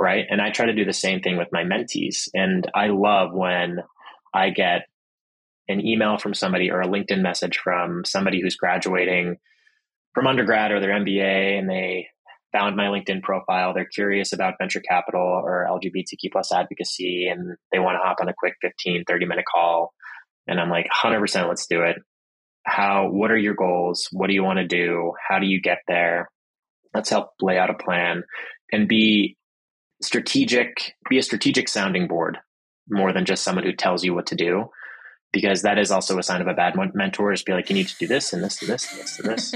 Right. 0.00 0.24
And 0.30 0.40
I 0.40 0.50
try 0.50 0.64
to 0.64 0.74
do 0.74 0.86
the 0.86 0.94
same 0.94 1.20
thing 1.20 1.36
with 1.36 1.48
my 1.52 1.62
mentees. 1.62 2.30
And 2.32 2.66
I 2.74 2.86
love 2.86 3.34
when 3.34 3.80
I 4.32 4.48
get 4.48 4.86
an 5.68 5.86
email 5.86 6.16
from 6.16 6.32
somebody 6.32 6.70
or 6.70 6.80
a 6.80 6.88
LinkedIn 6.88 7.20
message 7.20 7.58
from 7.58 8.06
somebody 8.06 8.40
who's 8.40 8.56
graduating 8.56 9.36
from 10.14 10.26
undergrad 10.26 10.72
or 10.72 10.80
their 10.80 10.98
MBA 10.98 11.58
and 11.58 11.68
they 11.68 12.08
found 12.50 12.76
my 12.76 12.86
LinkedIn 12.86 13.22
profile. 13.22 13.74
They're 13.74 13.84
curious 13.84 14.32
about 14.32 14.54
venture 14.58 14.80
capital 14.80 15.20
or 15.20 15.68
LGBTQ 15.70 16.32
plus 16.32 16.50
advocacy 16.50 17.28
and 17.28 17.56
they 17.70 17.78
want 17.78 17.96
to 17.96 18.02
hop 18.02 18.16
on 18.22 18.28
a 18.28 18.34
quick 18.36 18.54
15, 18.62 19.04
30 19.06 19.26
minute 19.26 19.44
call. 19.44 19.92
And 20.46 20.58
I'm 20.58 20.70
like, 20.70 20.86
100% 21.04 21.46
let's 21.46 21.66
do 21.66 21.82
it. 21.82 21.96
How, 22.64 23.08
what 23.10 23.30
are 23.30 23.38
your 23.38 23.54
goals? 23.54 24.08
What 24.12 24.28
do 24.28 24.32
you 24.32 24.44
want 24.44 24.60
to 24.60 24.66
do? 24.66 25.12
How 25.28 25.38
do 25.38 25.46
you 25.46 25.60
get 25.60 25.78
there? 25.86 26.30
Let's 26.94 27.10
help 27.10 27.32
lay 27.42 27.58
out 27.58 27.70
a 27.70 27.74
plan 27.74 28.24
and 28.72 28.88
be 28.88 29.36
strategic, 30.02 30.94
be 31.08 31.18
a 31.18 31.22
strategic 31.22 31.68
sounding 31.68 32.08
board 32.08 32.38
more 32.88 33.12
than 33.12 33.24
just 33.24 33.42
someone 33.42 33.64
who 33.64 33.72
tells 33.72 34.04
you 34.04 34.14
what 34.14 34.26
to 34.26 34.34
do 34.34 34.70
because 35.32 35.62
that 35.62 35.78
is 35.78 35.92
also 35.92 36.18
a 36.18 36.22
sign 36.22 36.40
of 36.40 36.48
a 36.48 36.54
bad 36.54 36.74
mentor 36.94 37.32
is 37.32 37.44
be 37.44 37.52
like 37.52 37.70
you 37.70 37.74
need 37.74 37.86
to 37.86 37.96
do 37.98 38.06
this 38.08 38.32
and 38.32 38.42
this 38.42 38.60
and 38.60 38.70
this 38.70 38.90
and 38.90 39.00
this 39.00 39.18
and 39.20 39.28
this. 39.28 39.54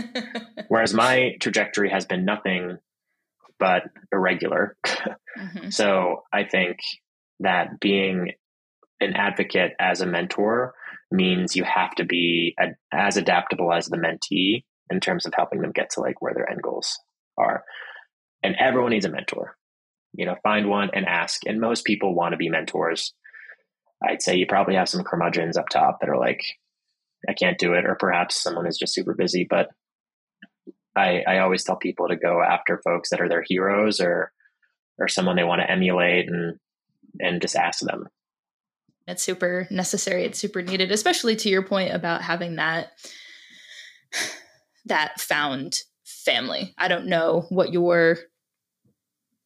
Whereas 0.69 0.95
my 0.95 1.33
trajectory 1.41 1.91
has 1.91 2.07
been 2.07 2.25
nothing 2.25 2.79
but 3.59 3.83
irregular. 4.13 4.77
Mm-hmm. 5.37 5.71
so 5.71 6.23
i 6.33 6.45
think 6.45 6.79
that 7.41 7.81
being 7.81 8.31
an 9.01 9.15
advocate 9.15 9.73
as 9.81 10.01
a 10.01 10.07
mentor 10.07 10.75
means 11.11 11.57
you 11.57 11.65
have 11.65 11.95
to 11.97 12.05
be 12.05 12.55
a, 12.59 12.69
as 12.93 13.17
adaptable 13.17 13.73
as 13.73 13.87
the 13.87 13.97
mentee 13.97 14.65
in 14.91 15.01
terms 15.01 15.27
of 15.27 15.33
helping 15.35 15.61
them 15.61 15.73
get 15.73 15.91
to 15.91 16.01
like 16.01 16.21
where 16.21 16.35
their 16.35 16.49
end 16.49 16.63
goals 16.63 16.99
are. 17.39 17.65
And 18.43 18.57
everyone 18.59 18.91
needs 18.91 19.05
a 19.05 19.11
mentor 19.11 19.57
you 20.15 20.27
know 20.27 20.37
find 20.43 20.69
one 20.69 20.91
and 20.95 21.07
ask 21.07 21.43
and 21.47 21.61
most 21.61 21.85
people 21.85 22.15
want 22.15 22.33
to 22.33 22.37
be 22.37 22.49
mentors 22.49 23.13
I'd 24.07 24.23
say 24.23 24.37
you 24.37 24.47
probably 24.47 24.75
have 24.75 24.89
some 24.89 25.05
curmudgeons 25.05 25.57
up 25.57 25.69
top 25.69 26.01
that 26.01 26.11
are 26.11 26.19
like, 26.19 26.43
I 27.29 27.33
can't 27.33 27.59
do 27.59 27.75
it, 27.75 27.87
or 27.87 27.97
perhaps 27.99 28.43
someone 28.43 28.67
is 28.67 28.79
just 28.79 28.95
super 28.95 29.15
busy. 29.15 29.47
But 29.49 29.69
I, 30.97 31.23
I 31.27 31.39
always 31.39 31.65
tell 31.65 31.77
people 31.77 32.09
to 32.09 32.17
go 32.17 32.43
after 32.43 32.81
folks 32.85 33.11
that 33.11 33.21
are 33.21 33.29
their 33.29 33.45
heroes 33.47 34.01
or 34.01 34.33
or 34.99 35.09
someone 35.09 35.35
they 35.37 35.45
want 35.45 35.61
to 35.61 35.71
emulate 35.71 36.29
and 36.29 36.59
and 37.21 37.41
just 37.41 37.57
ask 37.57 37.81
them. 37.81 38.09
It's 39.07 39.23
super 39.23 39.67
necessary. 39.71 40.25
It's 40.25 40.39
super 40.39 40.63
needed, 40.63 40.91
especially 40.91 41.37
to 41.37 41.49
your 41.49 41.63
point 41.63 41.95
about 41.95 42.23
having 42.23 42.57
that 42.57 42.93
that 44.87 45.21
found 45.21 45.79
family. 46.05 46.75
I 46.79 46.89
don't 46.89 47.07
know 47.07 47.47
what 47.49 47.73
your 47.73 48.19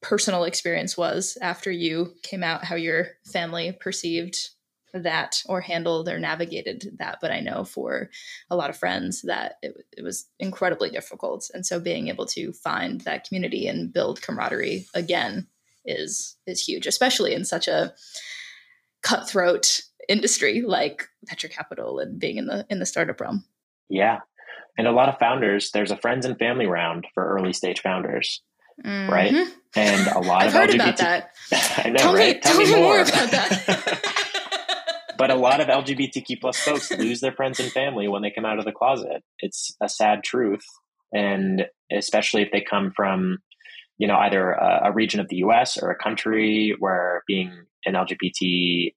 personal 0.01 0.45
experience 0.45 0.97
was 0.97 1.37
after 1.41 1.71
you 1.71 2.15
came 2.23 2.43
out, 2.43 2.65
how 2.65 2.77
your 2.77 3.09
family 3.33 3.73
perceived 3.73 4.51
that 4.95 5.43
or 5.47 5.61
handled 5.61 6.09
or 6.09 6.19
navigated 6.19 6.97
that. 6.99 7.19
But 7.21 7.31
I 7.31 7.41
know 7.41 7.65
for 7.65 8.11
a 8.51 8.57
lot 8.57 8.71
of 8.71 8.77
friends 8.77 9.23
that 9.23 9.57
it, 9.63 9.75
it 9.97 10.03
was 10.03 10.27
incredibly 10.39 10.91
difficult. 10.91 11.51
And 11.53 11.67
so 11.67 11.79
being 11.79 12.09
able 12.09 12.27
to 12.27 12.53
find 12.53 13.01
that 13.03 13.25
community 13.27 13.67
and 13.67 13.93
build 13.93 14.23
camaraderie 14.23 14.87
again 14.95 15.47
is 15.85 16.37
is 16.47 16.63
huge, 16.63 16.87
especially 16.87 17.35
in 17.35 17.45
such 17.45 17.69
a 17.69 17.93
cutthroat 19.03 19.83
industry 20.09 20.63
like 20.63 21.09
venture 21.25 21.49
capital 21.49 21.99
and 21.99 22.19
being 22.19 22.39
in 22.39 22.47
the 22.47 22.67
in 22.71 22.79
the 22.79 22.87
startup 22.87 23.21
realm. 23.21 23.45
Yeah. 23.89 24.21
And 24.77 24.87
a 24.87 24.93
lot 24.93 25.09
of 25.09 25.19
founders, 25.19 25.73
there's 25.73 25.91
a 25.91 25.97
friends 25.97 26.25
and 26.25 26.39
family 26.39 26.67
round 26.67 27.07
for 27.13 27.27
early 27.27 27.53
stage 27.53 27.81
founders 27.81 28.43
mm-hmm. 28.85 29.13
right? 29.13 29.35
And 29.77 30.07
a 30.09 30.21
lot 30.21 30.43
I've 30.43 30.49
of 30.49 30.53
heard 30.55 30.71
LGBT. 30.71 30.77
About 30.77 30.99
that. 30.99 31.33
I 31.85 31.91
know, 31.91 31.97
tell 31.97 32.15
right? 32.15 32.37
Me, 32.37 32.41
tell, 32.41 32.53
tell 32.53 32.67
me, 32.67 32.71
more. 32.71 32.83
more 32.83 33.01
about 33.01 33.31
that. 33.31 34.55
but 35.19 35.31
a 35.31 35.35
lot 35.35 35.61
of 35.61 35.69
LGBTQ 35.69 36.41
plus 36.41 36.59
folks 36.59 36.91
lose 36.91 37.21
their 37.21 37.33
friends 37.33 37.61
and 37.61 37.71
family 37.73 38.09
when 38.09 38.23
they 38.23 38.31
come 38.31 38.45
out 38.45 38.59
of 38.59 38.65
the 38.65 38.73
closet. 38.73 39.23
It's 39.41 39.75
a 39.83 39.89
sad 39.89 40.23
truth, 40.25 40.65
and 41.13 41.67
especially 41.93 42.43
if 42.43 42.51
they 42.53 42.61
come 42.61 42.93
from, 42.95 43.39
you 43.99 44.07
know, 44.07 44.17
either 44.17 44.53
a, 44.53 44.91
a 44.91 44.93
region 44.93 45.21
of 45.21 45.29
the 45.29 45.37
U.S. 45.37 45.79
or 45.81 45.91
a 45.91 45.97
country 45.97 46.75
where 46.79 47.23
being 47.27 47.53
an 47.85 47.95
LGBT 47.95 48.95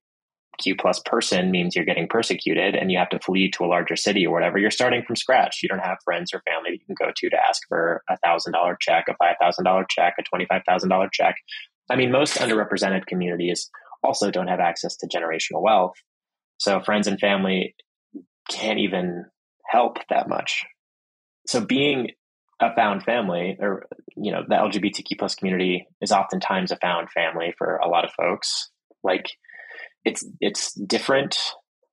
Q 0.60 0.76
plus 0.76 1.00
person 1.06 1.52
means 1.52 1.76
you're 1.76 1.86
getting 1.86 2.08
persecuted 2.08 2.76
and 2.76 2.92
you 2.92 2.98
have 2.98 3.10
to 3.10 3.20
flee 3.20 3.50
to 3.52 3.64
a 3.64 3.68
larger 3.68 3.96
city 3.96 4.26
or 4.26 4.34
whatever. 4.34 4.58
You're 4.58 4.72
starting 4.72 5.04
from 5.04 5.16
scratch. 5.16 5.60
You 5.64 5.70
don't 5.70 5.80
have 5.80 5.98
friends 6.04 6.34
or 6.34 6.42
family 6.42 6.72
that 6.72 6.80
you 6.80 6.86
can 6.86 6.96
go 7.00 7.12
to 7.16 7.30
to 7.30 7.38
ask 7.48 7.62
for 7.68 8.04
a 8.10 8.18
thousand 8.18 8.54
dollar 8.54 8.78
check, 8.80 9.06
a 9.10 9.16
five 9.16 9.36
thousand 9.42 9.66
dollar 9.66 9.86
check, 9.90 10.16
a 10.20 10.24
twenty 10.24 10.46
five 10.46 10.62
thousand 10.68 10.90
dollar 10.90 11.10
check. 11.12 11.36
I 11.90 11.96
mean, 11.96 12.12
most 12.12 12.38
underrepresented 12.38 13.06
communities 13.06 13.70
also 14.04 14.32
don't 14.32 14.48
have 14.48 14.60
access 14.60 14.96
to 14.98 15.08
generational 15.08 15.62
wealth. 15.62 15.94
So 16.58 16.80
friends 16.82 17.08
and 17.08 17.20
family 17.20 17.76
can't 18.50 18.80
even 18.80 19.26
help 19.68 19.98
that 20.10 20.28
much. 20.30 20.64
So 21.48 21.62
being 21.62 22.12
a 22.60 22.74
found 22.76 23.04
family 23.04 23.58
or 23.60 23.88
you 24.16 24.32
know 24.32 24.44
the 24.48 24.54
lgbtq 24.54 25.18
plus 25.18 25.34
community 25.34 25.88
is 26.00 26.12
oftentimes 26.12 26.72
a 26.72 26.78
found 26.78 27.10
family 27.10 27.54
for 27.58 27.78
a 27.78 27.88
lot 27.88 28.06
of 28.06 28.12
folks 28.12 28.70
like 29.04 29.26
it's 30.06 30.26
it's 30.40 30.74
different 30.74 31.38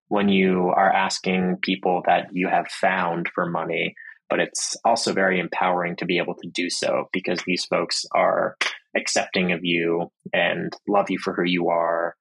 when 0.09 0.29
you 0.29 0.73
are 0.75 0.91
asking 0.91 1.59
people 1.63 2.03
that 2.07 2.29
you 2.33 2.49
have 2.49 2.67
found 2.69 3.29
for 3.35 3.49
money, 3.49 3.95
but 4.31 4.41
it's 4.41 4.77
also 4.85 5.13
very 5.13 5.39
empowering 5.39 5.97
to 5.97 6.07
be 6.07 6.19
able 6.19 6.35
to 6.35 6.49
do 6.49 6.71
so 6.71 7.09
because 7.13 7.41
these 7.47 7.67
folks 7.67 8.07
are 8.15 8.57
accepting 8.97 9.53
of 9.53 9.61
you 9.63 10.11
and 10.33 10.73
love 10.89 11.11
you 11.11 11.19
for 11.19 11.35
who 11.35 11.45
you 11.45 11.69
are 11.69 12.15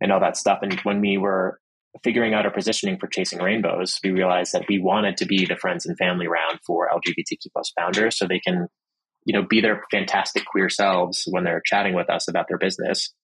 and 0.00 0.12
all 0.12 0.20
that 0.20 0.36
stuff. 0.36 0.58
And 0.60 0.78
when 0.80 1.00
we 1.00 1.16
were 1.16 1.58
figuring 2.04 2.34
out 2.34 2.44
our 2.44 2.52
positioning 2.52 2.98
for 2.98 3.06
chasing 3.06 3.40
rainbows, 3.40 3.98
we 4.04 4.10
realized 4.10 4.52
that 4.52 4.66
we 4.68 4.78
wanted 4.78 5.16
to 5.16 5.24
be 5.24 5.46
the 5.46 5.56
friends 5.56 5.86
and 5.86 5.96
family 5.96 6.28
round 6.28 6.58
for 6.66 6.90
LGBTQ 6.90 7.50
plus 7.54 7.72
founders 7.78 8.18
so 8.18 8.26
they 8.26 8.40
can, 8.40 8.68
you 9.24 9.32
know, 9.32 9.46
be 9.48 9.62
their 9.62 9.82
fantastic 9.90 10.44
queer 10.44 10.68
selves 10.68 11.24
when 11.30 11.44
they're 11.44 11.62
chatting 11.64 11.94
with 11.94 12.10
us 12.10 12.28
about 12.28 12.46
their 12.48 12.58
business 12.58 13.14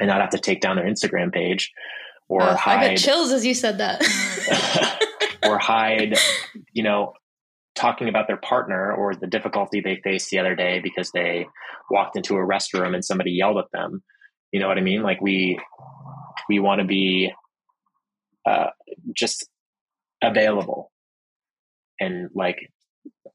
and 0.00 0.08
not 0.08 0.20
have 0.20 0.30
to 0.30 0.38
take 0.38 0.60
down 0.60 0.76
their 0.76 0.86
Instagram 0.86 1.32
page 1.32 1.72
or 2.28 2.42
uh, 2.42 2.56
hide. 2.56 2.78
I 2.78 2.88
got 2.90 2.98
chills 2.98 3.32
as 3.32 3.44
you 3.44 3.54
said 3.54 3.78
that. 3.78 4.02
or 5.46 5.58
hide, 5.58 6.16
you 6.72 6.82
know, 6.82 7.14
talking 7.74 8.08
about 8.08 8.26
their 8.26 8.36
partner 8.36 8.92
or 8.92 9.14
the 9.14 9.26
difficulty 9.26 9.80
they 9.80 10.00
faced 10.02 10.30
the 10.30 10.38
other 10.38 10.54
day 10.54 10.80
because 10.80 11.10
they 11.12 11.46
walked 11.90 12.16
into 12.16 12.34
a 12.34 12.46
restroom 12.46 12.94
and 12.94 13.04
somebody 13.04 13.30
yelled 13.32 13.58
at 13.58 13.70
them. 13.72 14.02
You 14.52 14.60
know 14.60 14.68
what 14.68 14.78
I 14.78 14.82
mean? 14.82 15.02
Like 15.02 15.20
we 15.20 15.58
we 16.48 16.58
want 16.58 16.80
to 16.80 16.86
be 16.86 17.32
uh, 18.46 18.68
just 19.14 19.48
available 20.22 20.90
and 22.00 22.30
like 22.34 22.70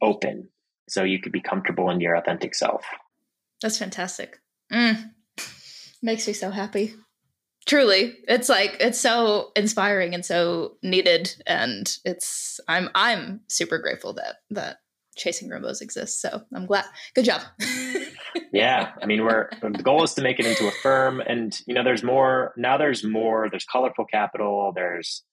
open 0.01 0.49
so 0.89 1.03
you 1.03 1.19
could 1.19 1.31
be 1.31 1.41
comfortable 1.41 1.89
in 1.89 2.01
your 2.01 2.15
authentic 2.15 2.55
self. 2.55 2.83
That's 3.61 3.77
fantastic. 3.77 4.39
Mm. 4.71 5.11
Makes 6.03 6.27
me 6.27 6.33
so 6.33 6.51
happy. 6.51 6.95
Truly, 7.65 8.17
it's 8.27 8.49
like 8.49 8.75
it's 8.81 8.99
so 8.99 9.53
inspiring 9.55 10.13
and 10.13 10.25
so 10.25 10.75
needed, 10.83 11.33
and 11.47 11.89
it's 12.03 12.59
I'm 12.67 12.89
I'm 12.93 13.39
super 13.47 13.77
grateful 13.77 14.11
that 14.15 14.35
that 14.49 14.79
chasing 15.15 15.47
rainbows 15.47 15.79
exists. 15.79 16.21
So 16.21 16.41
I'm 16.53 16.65
glad. 16.65 16.83
Good 17.15 17.23
job. 17.23 17.41
yeah, 18.51 18.91
I 19.01 19.05
mean, 19.05 19.23
we're 19.23 19.49
the 19.61 19.81
goal 19.81 20.03
is 20.03 20.13
to 20.15 20.21
make 20.21 20.41
it 20.41 20.45
into 20.45 20.67
a 20.67 20.71
firm, 20.71 21.21
and 21.21 21.57
you 21.65 21.73
know, 21.73 21.85
there's 21.85 22.03
more 22.03 22.51
now. 22.57 22.77
There's 22.77 23.05
more. 23.05 23.47
There's 23.49 23.63
colorful 23.63 24.03
capital. 24.03 24.73
There's 24.75 25.23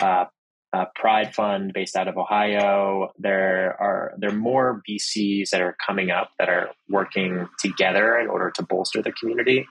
uh, 0.00 0.26
a 0.72 0.86
Pride 0.94 1.34
Fund 1.34 1.72
based 1.72 1.96
out 1.96 2.06
of 2.06 2.16
Ohio. 2.16 3.10
There 3.18 3.76
are 3.80 4.14
there 4.16 4.30
are 4.30 4.32
more 4.32 4.80
VCs 4.88 5.50
that 5.50 5.60
are 5.60 5.76
coming 5.84 6.12
up 6.12 6.30
that 6.38 6.48
are 6.48 6.70
working 6.88 7.48
together 7.58 8.16
in 8.16 8.28
order 8.28 8.52
to 8.52 8.62
bolster 8.62 9.02
the 9.02 9.10
community 9.10 9.66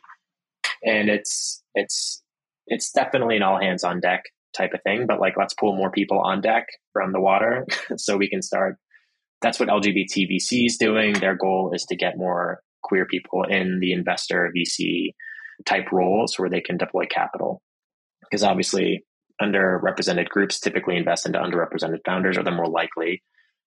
and 0.84 1.10
it's 1.10 1.64
it's 1.76 2.22
it's 2.68 2.92
definitely 2.92 3.38
an 3.38 3.44
all 3.44 3.60
hands 3.60 3.84
on 3.84 4.00
deck 4.00 4.24
type 4.56 4.74
of 4.74 4.82
thing 4.84 5.06
but 5.08 5.20
like 5.20 5.36
let's 5.38 5.54
pull 5.54 5.76
more 5.76 5.92
people 5.92 6.20
on 6.20 6.42
deck 6.42 6.66
from 6.94 7.12
the 7.12 7.20
water 7.20 7.66
so 7.98 8.18
we 8.18 8.30
can 8.30 8.42
start. 8.42 8.78
That's 9.42 9.60
what 9.60 9.70
lgbt 9.70 10.30
vc 10.30 10.66
is 10.66 10.78
doing. 10.78 11.14
Their 11.14 11.36
goal 11.36 11.72
is 11.74 11.86
to 11.86 11.96
get 11.96 12.18
more 12.18 12.62
queer 12.84 13.06
people 13.06 13.44
in 13.44 13.80
the 13.80 13.94
investor 13.94 14.52
vc 14.56 15.14
type 15.66 15.92
roles 15.92 16.38
where 16.38 16.50
they 16.50 16.62
can 16.62 16.78
deploy 16.78 17.06
capital. 17.06 17.62
Because 18.22 18.44
obviously 18.44 19.06
underrepresented 19.42 20.30
groups 20.30 20.60
typically 20.60 20.98
invest 20.98 21.26
into 21.26 21.40
underrepresented 21.40 22.00
founders 22.06 22.38
or 22.38 22.44
they're 22.44 22.54
more 22.54 22.68
likely 22.68 23.24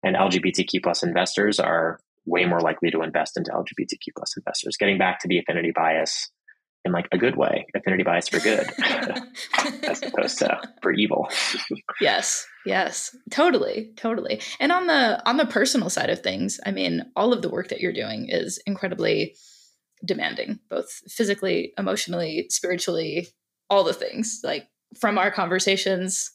and 0.05 0.15
lgbtq 0.15 0.83
plus 0.83 1.03
investors 1.03 1.59
are 1.59 1.99
way 2.27 2.45
more 2.45 2.61
likely 2.61 2.91
to 2.91 3.03
invest 3.03 3.37
into 3.37 3.51
lgbtq 3.51 4.13
plus 4.17 4.37
investors. 4.37 4.77
Getting 4.79 4.99
back 4.99 5.21
to 5.21 5.29
the 5.29 5.39
affinity 5.39 5.73
bias 5.75 6.31
in 6.87 6.93
like 6.93 7.09
a 7.13 7.19
good 7.19 7.37
way, 7.37 7.67
affinity 7.75 8.03
bias 8.03 8.29
for 8.29 8.39
good, 8.39 8.67
as 9.85 10.03
opposed 10.03 10.39
to 10.39 10.61
for 10.81 10.93
evil. 10.93 11.29
yes, 12.01 12.47
yes, 12.65 13.15
totally, 13.31 13.93
totally. 13.97 14.41
And 14.59 14.73
on 14.73 14.87
the 14.87 15.29
on 15.29 15.37
the 15.37 15.47
personal 15.47 15.91
side 15.91 16.09
of 16.09 16.21
things, 16.21 16.59
I 16.65 16.71
mean, 16.71 17.05
all 17.15 17.33
of 17.33 17.43
the 17.43 17.51
work 17.51 17.69
that 17.69 17.81
you're 17.81 17.93
doing 17.93 18.29
is 18.31 18.59
incredibly 18.67 19.37
demanding, 20.05 20.61
both 20.71 20.91
physically, 21.09 21.73
emotionally, 21.77 22.47
spiritually, 22.49 23.29
all 23.69 23.85
the 23.85 23.93
things. 23.93 24.41
Like 24.43 24.69
from 24.99 25.19
our 25.19 25.31
conversations, 25.31 26.31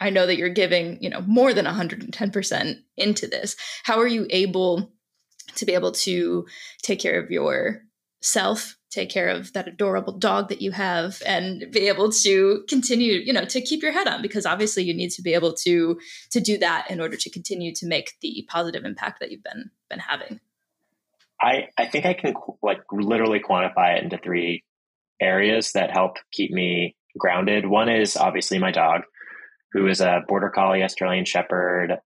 I 0.00 0.10
know 0.10 0.26
that 0.26 0.36
you're 0.36 0.48
giving, 0.48 1.02
you 1.02 1.10
know, 1.10 1.20
more 1.22 1.52
than 1.52 1.66
110% 1.66 2.76
into 2.96 3.26
this. 3.26 3.56
How 3.84 3.98
are 4.00 4.06
you 4.06 4.26
able 4.30 4.92
to 5.56 5.66
be 5.66 5.74
able 5.74 5.92
to 5.92 6.46
take 6.82 6.98
care 6.98 7.20
of 7.20 7.30
your 7.30 7.82
self 8.24 8.76
take 8.90 9.10
care 9.10 9.28
of 9.28 9.52
that 9.52 9.68
adorable 9.68 10.16
dog 10.16 10.48
that 10.48 10.62
you 10.62 10.70
have 10.70 11.20
and 11.26 11.70
be 11.72 11.88
able 11.88 12.10
to 12.10 12.64
continue 12.68 13.14
you 13.14 13.32
know 13.32 13.44
to 13.44 13.60
keep 13.60 13.82
your 13.82 13.92
head 13.92 14.08
on 14.08 14.22
because 14.22 14.46
obviously 14.46 14.82
you 14.82 14.94
need 14.94 15.10
to 15.10 15.20
be 15.20 15.34
able 15.34 15.52
to 15.52 15.98
to 16.30 16.40
do 16.40 16.56
that 16.56 16.90
in 16.90 17.00
order 17.00 17.16
to 17.16 17.28
continue 17.28 17.74
to 17.74 17.86
make 17.86 18.12
the 18.22 18.46
positive 18.48 18.84
impact 18.84 19.20
that 19.20 19.30
you've 19.30 19.42
been 19.42 19.70
been 19.90 19.98
having. 19.98 20.40
I 21.40 21.68
i 21.76 21.86
think 21.86 22.06
i 22.06 22.14
can 22.14 22.34
like 22.62 22.80
literally 22.90 23.40
quantify 23.40 23.98
it 23.98 24.04
into 24.04 24.16
three 24.16 24.64
areas 25.20 25.72
that 25.72 25.90
help 25.90 26.16
keep 26.32 26.50
me 26.50 26.96
grounded. 27.16 27.66
One 27.66 27.88
is 27.88 28.16
obviously 28.16 28.58
my 28.58 28.72
dog 28.72 29.02
who 29.72 29.86
is 29.86 30.00
a 30.00 30.22
border 30.26 30.50
collie 30.50 30.82
australian 30.82 31.24
shepherd 31.24 31.98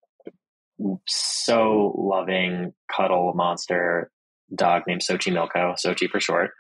so 1.07 1.95
loving 1.97 2.73
cuddle 2.91 3.33
monster 3.35 4.11
dog 4.55 4.83
named 4.87 5.03
Sochi 5.03 5.33
Milko, 5.33 5.77
Sochi 5.85 6.09
for 6.09 6.21
short. 6.21 6.51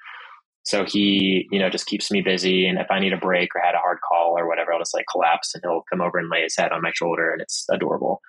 So 0.64 0.84
he, 0.84 1.48
you 1.50 1.58
know, 1.58 1.70
just 1.70 1.86
keeps 1.86 2.10
me 2.10 2.20
busy. 2.20 2.66
And 2.66 2.78
if 2.78 2.90
I 2.90 3.00
need 3.00 3.14
a 3.14 3.18
break 3.18 3.54
or 3.54 3.62
had 3.62 3.74
a 3.74 3.78
hard 3.78 3.98
call 4.06 4.38
or 4.38 4.46
whatever, 4.46 4.72
I'll 4.72 4.80
just 4.80 4.94
like 4.94 5.06
collapse 5.10 5.54
and 5.54 5.62
he'll 5.64 5.84
come 5.90 6.02
over 6.02 6.18
and 6.18 6.28
lay 6.28 6.42
his 6.42 6.56
head 6.56 6.72
on 6.72 6.82
my 6.82 6.92
shoulder 6.94 7.30
and 7.30 7.40
it's 7.40 7.64
adorable. 7.70 8.20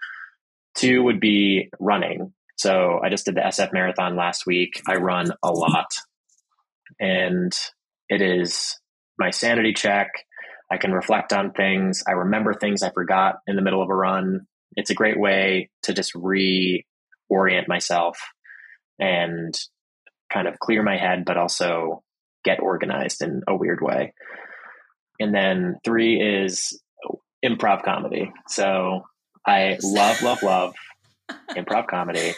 Two 0.76 1.04
would 1.04 1.20
be 1.20 1.70
running. 1.80 2.34
So 2.58 3.00
I 3.04 3.10
just 3.10 3.26
did 3.26 3.36
the 3.36 3.42
SF 3.42 3.74
marathon 3.74 4.16
last 4.16 4.46
week. 4.46 4.82
I 4.88 4.96
run 4.96 5.32
a 5.44 5.52
lot 5.52 5.92
and 7.00 7.52
it 8.08 8.22
is 8.22 8.80
my 9.18 9.32
sanity 9.32 9.74
check. 9.74 10.08
I 10.72 10.78
can 10.78 10.94
reflect 10.94 11.34
on 11.34 11.52
things. 11.52 12.04
I 12.08 12.12
remember 12.12 12.54
things 12.54 12.84
I 12.84 12.92
forgot 12.92 13.40
in 13.48 13.56
the 13.56 13.62
middle 13.62 13.82
of 13.82 13.90
a 13.90 13.96
run. 13.96 14.48
It's 14.76 14.92
a 14.92 14.96
great 14.96 15.20
way 15.20 15.70
to 15.84 15.94
just 15.94 16.14
reorient 16.14 17.68
myself 17.68 18.18
and 19.00 19.58
kind 20.32 20.48
of 20.48 20.60
clear 20.60 20.84
my 20.84 20.98
head, 20.98 21.26
but 21.26 21.38
also 21.38 22.04
get 22.44 22.60
organized 22.60 23.22
in 23.22 23.42
a 23.48 23.56
weird 23.56 23.80
way. 23.82 24.14
And 25.20 25.34
then 25.34 25.78
three 25.84 26.22
is 26.22 26.82
improv 27.44 27.84
comedy. 27.84 28.32
So 28.48 29.04
I 29.46 29.78
love, 29.84 30.22
love, 30.22 30.44
love 30.44 30.76
improv 31.52 31.88
comedy. 31.88 32.34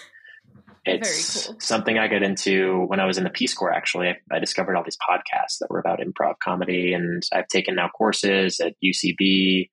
It's 0.84 1.45
cool. 1.45 1.57
something 1.59 1.99
I 1.99 2.07
got 2.07 2.24
into 2.24 2.86
when 2.88 2.99
I 2.99 3.05
was 3.05 3.20
in 3.20 3.24
the 3.24 3.30
Peace 3.30 3.53
Corps, 3.53 3.72
actually. 3.72 4.07
I, 4.07 4.16
I, 4.32 4.39
discovered 4.39 4.76
all 4.76 4.84
these 4.84 4.97
podcasts 4.97 5.59
that 5.59 5.70
were 5.70 5.80
about 5.80 5.99
improv 5.99 6.39
comedy, 6.43 6.93
and 6.93 7.22
I've 7.32 7.47
taken 7.47 7.76
now 7.76 7.89
courses 7.89 8.59
at 8.59 8.74
UCB. 8.84 9.70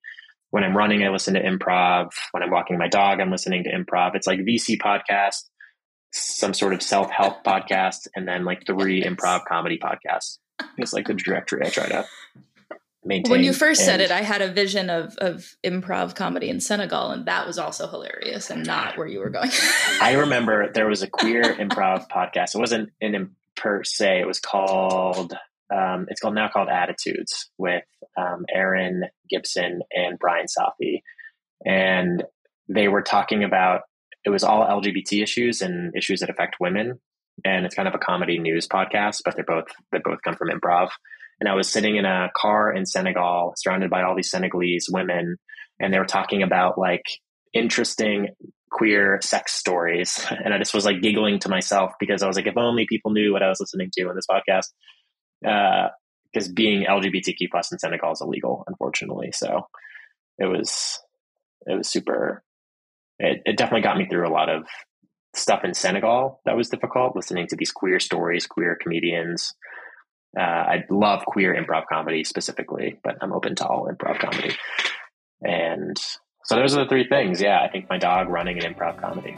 When 0.51 0.63
I'm 0.63 0.77
running, 0.77 1.03
I 1.03 1.09
listen 1.09 1.33
to 1.33 1.41
improv. 1.41 2.09
When 2.29 2.43
I'm 2.43 2.51
walking 2.51 2.77
my 2.77 2.87
dog, 2.87 3.19
I'm 3.19 3.31
listening 3.31 3.63
to 3.63 3.71
improv. 3.71 4.13
It's 4.13 4.27
like 4.27 4.39
VC 4.39 4.77
podcast 4.79 5.48
some 6.11 6.53
sort 6.53 6.73
of 6.73 6.81
self 6.81 7.09
help 7.11 7.43
podcast, 7.43 8.07
and 8.15 8.27
then 8.27 8.45
like 8.45 8.65
three 8.65 9.03
improv 9.03 9.45
comedy 9.45 9.79
podcasts. 9.79 10.39
It's 10.77 10.93
like 10.93 11.07
the 11.07 11.13
directory 11.13 11.65
I 11.65 11.69
try 11.69 11.87
to 11.87 12.05
maintain. 13.03 13.31
When 13.31 13.43
you 13.43 13.53
first 13.53 13.81
and, 13.81 13.85
said 13.85 14.01
it, 14.01 14.11
I 14.11 14.21
had 14.21 14.41
a 14.41 14.51
vision 14.51 14.89
of 14.89 15.15
of 15.17 15.55
improv 15.63 16.15
comedy 16.15 16.49
in 16.49 16.59
Senegal, 16.59 17.11
and 17.11 17.25
that 17.25 17.45
was 17.45 17.57
also 17.57 17.87
hilarious, 17.87 18.49
and 18.49 18.65
not 18.65 18.97
where 18.97 19.07
you 19.07 19.19
were 19.19 19.29
going. 19.29 19.51
I 20.01 20.13
remember 20.13 20.71
there 20.71 20.87
was 20.87 21.01
a 21.01 21.07
queer 21.07 21.43
improv 21.43 22.09
podcast. 22.11 22.55
It 22.55 22.59
wasn't 22.59 22.89
in 22.99 23.31
per 23.55 23.83
se. 23.83 24.21
It 24.21 24.27
was 24.27 24.39
called. 24.39 25.33
Um, 25.71 26.07
it's 26.09 26.19
called 26.19 26.33
now 26.33 26.49
called 26.49 26.67
Attitudes 26.67 27.51
with 27.59 27.83
um, 28.17 28.45
Erin 28.51 29.03
Gibson 29.29 29.81
and 29.91 30.17
Bryan 30.17 30.47
Safi, 30.47 31.01
and 31.63 32.23
they 32.67 32.87
were 32.87 33.03
talking 33.03 33.43
about 33.43 33.81
it 34.25 34.29
was 34.29 34.43
all 34.43 34.65
LGBT 34.65 35.23
issues 35.23 35.61
and 35.61 35.95
issues 35.95 36.19
that 36.19 36.29
affect 36.29 36.57
women. 36.59 36.99
And 37.45 37.65
it's 37.65 37.75
kind 37.75 37.87
of 37.87 37.95
a 37.95 37.99
comedy 37.99 38.37
news 38.37 38.67
podcast, 38.67 39.21
but 39.23 39.35
they're 39.35 39.45
both 39.45 39.67
they 39.91 39.99
both 40.03 40.21
come 40.23 40.35
from 40.35 40.49
improv. 40.49 40.89
And 41.39 41.47
I 41.47 41.55
was 41.55 41.69
sitting 41.69 41.95
in 41.95 42.05
a 42.05 42.29
car 42.35 42.73
in 42.73 42.85
Senegal, 42.85 43.53
surrounded 43.55 43.89
by 43.89 44.03
all 44.03 44.15
these 44.15 44.29
Senegalese 44.29 44.87
women, 44.91 45.37
and 45.79 45.93
they 45.93 45.99
were 45.99 46.05
talking 46.05 46.43
about 46.43 46.77
like 46.77 47.03
interesting 47.53 48.29
queer 48.71 49.19
sex 49.21 49.53
stories. 49.53 50.25
And 50.43 50.53
I 50.53 50.57
just 50.57 50.73
was 50.73 50.85
like 50.85 51.01
giggling 51.01 51.39
to 51.39 51.49
myself 51.49 51.93
because 51.99 52.21
I 52.21 52.27
was 52.27 52.35
like, 52.35 52.47
if 52.47 52.57
only 52.57 52.85
people 52.87 53.11
knew 53.11 53.31
what 53.31 53.43
I 53.43 53.49
was 53.49 53.59
listening 53.59 53.89
to 53.93 54.09
in 54.09 54.15
this 54.15 54.27
podcast. 54.29 54.67
Because 55.41 56.49
uh, 56.49 56.53
being 56.53 56.85
LGBTQ 56.85 57.49
plus 57.51 57.71
in 57.71 57.79
Senegal 57.79 58.11
is 58.11 58.21
illegal, 58.21 58.63
unfortunately. 58.67 59.31
So 59.31 59.67
it 60.37 60.45
was 60.45 60.99
it 61.65 61.77
was 61.77 61.89
super 61.89 62.43
it, 63.19 63.41
it 63.45 63.57
definitely 63.57 63.81
got 63.81 63.97
me 63.97 64.07
through 64.07 64.27
a 64.27 64.31
lot 64.31 64.49
of 64.49 64.63
stuff 65.35 65.63
in 65.63 65.73
Senegal 65.73 66.41
that 66.45 66.55
was 66.55 66.69
difficult, 66.69 67.15
listening 67.15 67.47
to 67.47 67.55
these 67.55 67.71
queer 67.71 67.99
stories, 67.99 68.47
queer 68.47 68.77
comedians. 68.81 69.53
Uh, 70.37 70.41
I 70.41 70.83
love 70.89 71.25
queer 71.25 71.53
improv 71.53 71.83
comedy 71.91 72.23
specifically, 72.23 72.99
but 73.03 73.17
I'm 73.21 73.33
open 73.33 73.55
to 73.55 73.67
all 73.67 73.89
improv 73.91 74.19
comedy. 74.19 74.55
And 75.41 75.97
so 76.45 76.55
those 76.55 76.75
are 76.75 76.83
the 76.83 76.89
three 76.89 77.07
things. 77.07 77.41
Yeah, 77.41 77.61
I 77.61 77.69
think 77.69 77.89
my 77.89 77.97
dog 77.97 78.29
running 78.29 78.63
an 78.63 78.73
improv 78.73 78.99
comedy. 78.99 79.37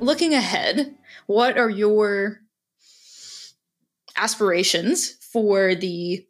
Looking 0.00 0.34
ahead, 0.34 0.94
what 1.26 1.58
are 1.58 1.70
your 1.70 2.40
aspirations 4.16 5.12
for 5.32 5.74
the 5.74 6.24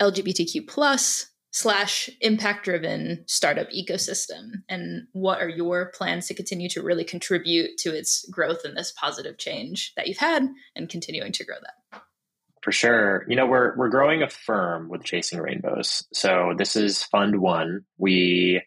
LGBTQ 0.00 0.66
plus 0.66 1.30
slash 1.54 2.10
impact 2.20 2.64
driven 2.64 3.22
startup 3.28 3.70
ecosystem 3.70 4.50
and 4.68 5.06
what 5.12 5.40
are 5.40 5.48
your 5.48 5.92
plans 5.94 6.26
to 6.26 6.34
continue 6.34 6.68
to 6.68 6.82
really 6.82 7.04
contribute 7.04 7.78
to 7.78 7.94
its 7.94 8.28
growth 8.28 8.64
and 8.64 8.76
this 8.76 8.92
positive 8.92 9.38
change 9.38 9.92
that 9.96 10.08
you've 10.08 10.18
had 10.18 10.48
and 10.74 10.88
continuing 10.88 11.30
to 11.30 11.44
grow 11.44 11.54
that? 11.62 12.02
For 12.60 12.72
sure. 12.72 13.24
You 13.28 13.36
know 13.36 13.46
we're 13.46 13.76
we're 13.76 13.90
growing 13.90 14.22
a 14.22 14.28
firm 14.28 14.88
with 14.88 15.04
chasing 15.04 15.38
rainbows. 15.38 16.04
So 16.12 16.54
this 16.58 16.74
is 16.74 17.04
fund 17.04 17.40
1 17.40 17.84
we 17.98 18.62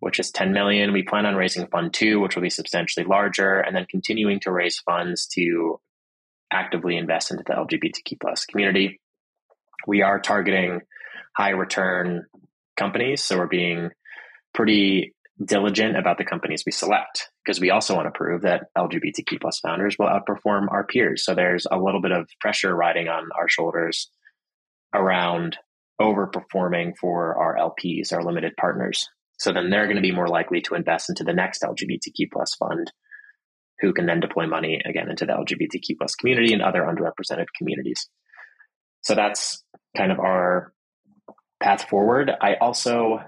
which 0.00 0.20
is 0.20 0.30
10 0.30 0.52
million 0.52 0.92
we 0.92 1.02
plan 1.02 1.24
on 1.24 1.34
raising 1.34 1.66
fund 1.68 1.94
2 1.94 2.20
which 2.20 2.34
will 2.34 2.42
be 2.42 2.50
substantially 2.50 3.06
larger 3.06 3.58
and 3.58 3.74
then 3.74 3.86
continuing 3.88 4.38
to 4.40 4.52
raise 4.52 4.78
funds 4.80 5.26
to 5.28 5.80
actively 6.52 6.96
invest 6.96 7.30
into 7.30 7.44
the 7.46 7.54
lgbtq 7.54 8.20
plus 8.20 8.44
community 8.44 9.00
we 9.88 10.02
are 10.02 10.20
targeting 10.20 10.82
high 11.34 11.50
return 11.50 12.26
companies. 12.76 13.24
So 13.24 13.38
we're 13.38 13.46
being 13.46 13.90
pretty 14.54 15.14
diligent 15.42 15.96
about 15.96 16.18
the 16.18 16.24
companies 16.24 16.64
we 16.66 16.72
select 16.72 17.30
because 17.42 17.60
we 17.60 17.70
also 17.70 17.94
want 17.94 18.06
to 18.06 18.16
prove 18.16 18.42
that 18.42 18.64
LGBTQ 18.76 19.40
plus 19.40 19.60
founders 19.60 19.96
will 19.98 20.08
outperform 20.08 20.70
our 20.70 20.84
peers. 20.84 21.24
So 21.24 21.34
there's 21.34 21.66
a 21.70 21.78
little 21.78 22.02
bit 22.02 22.12
of 22.12 22.28
pressure 22.40 22.74
riding 22.74 23.08
on 23.08 23.28
our 23.36 23.48
shoulders 23.48 24.10
around 24.94 25.56
overperforming 26.00 26.96
for 27.00 27.36
our 27.36 27.56
LPs, 27.56 28.12
our 28.12 28.22
limited 28.22 28.52
partners. 28.56 29.08
So 29.38 29.52
then 29.52 29.70
they're 29.70 29.86
going 29.86 29.96
to 29.96 30.02
be 30.02 30.12
more 30.12 30.28
likely 30.28 30.60
to 30.62 30.74
invest 30.74 31.08
into 31.08 31.24
the 31.24 31.32
next 31.32 31.62
LGBTQ 31.62 32.30
plus 32.32 32.54
fund 32.54 32.92
who 33.80 33.92
can 33.92 34.06
then 34.06 34.20
deploy 34.20 34.46
money 34.46 34.80
again 34.84 35.08
into 35.08 35.24
the 35.24 35.32
LGBTQ 35.32 35.96
plus 35.96 36.14
community 36.16 36.52
and 36.52 36.62
other 36.62 36.82
underrepresented 36.82 37.46
communities. 37.56 38.08
So 39.02 39.14
that's 39.14 39.62
kind 39.96 40.12
of 40.12 40.18
our 40.18 40.72
path 41.60 41.88
forward. 41.88 42.30
I 42.40 42.54
also 42.54 43.20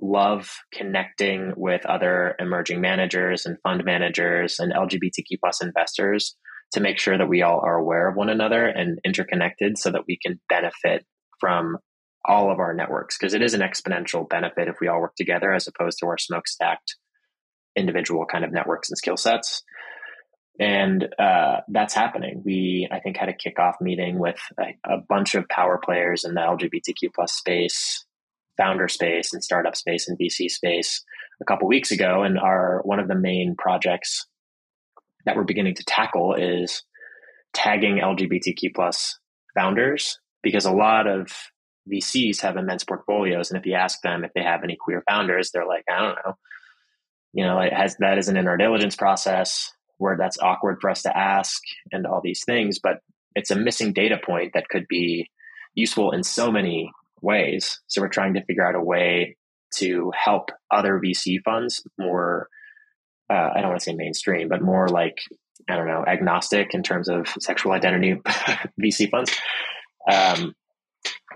love 0.00 0.50
connecting 0.72 1.54
with 1.56 1.86
other 1.86 2.34
emerging 2.38 2.80
managers 2.80 3.46
and 3.46 3.58
fund 3.62 3.84
managers 3.84 4.58
and 4.58 4.72
LGBTQ 4.72 5.38
plus 5.40 5.62
investors 5.62 6.36
to 6.72 6.80
make 6.80 6.98
sure 6.98 7.16
that 7.16 7.28
we 7.28 7.42
all 7.42 7.60
are 7.60 7.76
aware 7.76 8.08
of 8.08 8.16
one 8.16 8.28
another 8.28 8.66
and 8.66 8.98
interconnected 9.04 9.78
so 9.78 9.90
that 9.90 10.04
we 10.06 10.18
can 10.20 10.40
benefit 10.48 11.06
from 11.40 11.78
all 12.24 12.50
of 12.50 12.58
our 12.58 12.74
networks 12.74 13.16
because 13.18 13.34
it 13.34 13.42
is 13.42 13.54
an 13.54 13.60
exponential 13.60 14.28
benefit 14.28 14.68
if 14.68 14.76
we 14.80 14.88
all 14.88 15.00
work 15.00 15.14
together 15.16 15.52
as 15.52 15.68
opposed 15.68 15.98
to 15.98 16.06
our 16.06 16.16
smokestacked 16.16 16.96
individual 17.76 18.24
kind 18.24 18.44
of 18.44 18.52
networks 18.52 18.90
and 18.90 18.98
skill 18.98 19.16
sets 19.16 19.62
and 20.60 21.08
uh, 21.18 21.60
that's 21.68 21.94
happening. 21.94 22.42
We, 22.44 22.88
I 22.90 23.00
think, 23.00 23.16
had 23.16 23.28
a 23.28 23.32
kickoff 23.32 23.74
meeting 23.80 24.18
with 24.18 24.38
a, 24.58 24.74
a, 24.84 24.98
bunch 24.98 25.34
of 25.34 25.48
power 25.48 25.80
players 25.82 26.24
in 26.24 26.34
the 26.34 26.40
LGBTQ 26.40 27.12
plus 27.12 27.32
space, 27.32 28.04
founder 28.56 28.86
space, 28.86 29.32
and 29.32 29.42
startup 29.42 29.74
space 29.74 30.08
and 30.08 30.18
VC 30.18 30.48
space 30.48 31.02
a 31.42 31.44
couple 31.44 31.66
weeks 31.66 31.90
ago. 31.90 32.22
And 32.22 32.38
our 32.38 32.82
one 32.84 33.00
of 33.00 33.08
the 33.08 33.16
main 33.16 33.56
projects 33.58 34.26
that 35.24 35.34
we're 35.34 35.42
beginning 35.42 35.74
to 35.74 35.84
tackle 35.84 36.34
is 36.34 36.84
tagging 37.52 37.96
LGBTQ 37.96 38.74
plus 38.74 39.18
founders 39.56 40.18
because 40.42 40.66
a 40.66 40.72
lot 40.72 41.08
of 41.08 41.32
VCs 41.92 42.40
have 42.42 42.56
immense 42.56 42.84
portfolios, 42.84 43.50
and 43.50 43.58
if 43.58 43.66
you 43.66 43.74
ask 43.74 44.00
them 44.02 44.24
if 44.24 44.32
they 44.34 44.42
have 44.42 44.62
any 44.62 44.76
queer 44.76 45.02
founders, 45.08 45.50
they're 45.50 45.66
like, 45.66 45.84
I 45.90 46.00
don't 46.00 46.18
know. 46.24 46.34
You 47.32 47.44
know, 47.44 47.58
it 47.58 47.72
has 47.72 47.96
that 47.98 48.18
isn't 48.18 48.36
in 48.36 48.46
our 48.46 48.56
diligence 48.56 48.94
process 48.94 49.72
where 50.04 50.18
that's 50.18 50.38
awkward 50.38 50.76
for 50.82 50.90
us 50.90 51.00
to 51.00 51.16
ask 51.16 51.62
and 51.90 52.06
all 52.06 52.20
these 52.22 52.44
things, 52.44 52.78
but 52.78 52.98
it's 53.34 53.50
a 53.50 53.56
missing 53.56 53.94
data 53.94 54.18
point 54.22 54.52
that 54.52 54.68
could 54.68 54.86
be 54.86 55.30
useful 55.74 56.10
in 56.10 56.22
so 56.22 56.52
many 56.52 56.90
ways. 57.22 57.80
So 57.86 58.02
we're 58.02 58.08
trying 58.08 58.34
to 58.34 58.44
figure 58.44 58.66
out 58.66 58.74
a 58.74 58.84
way 58.84 59.38
to 59.76 60.12
help 60.14 60.50
other 60.70 61.00
VC 61.02 61.38
funds 61.42 61.82
more, 61.98 62.48
uh, 63.30 63.48
I 63.54 63.62
don't 63.62 63.70
want 63.70 63.80
to 63.80 63.84
say 63.84 63.94
mainstream, 63.94 64.48
but 64.50 64.60
more 64.60 64.88
like, 64.88 65.16
I 65.70 65.76
don't 65.76 65.88
know, 65.88 66.04
agnostic 66.06 66.74
in 66.74 66.82
terms 66.82 67.08
of 67.08 67.26
sexual 67.40 67.72
identity 67.72 68.20
VC 68.78 69.10
funds, 69.10 69.32
um, 70.12 70.54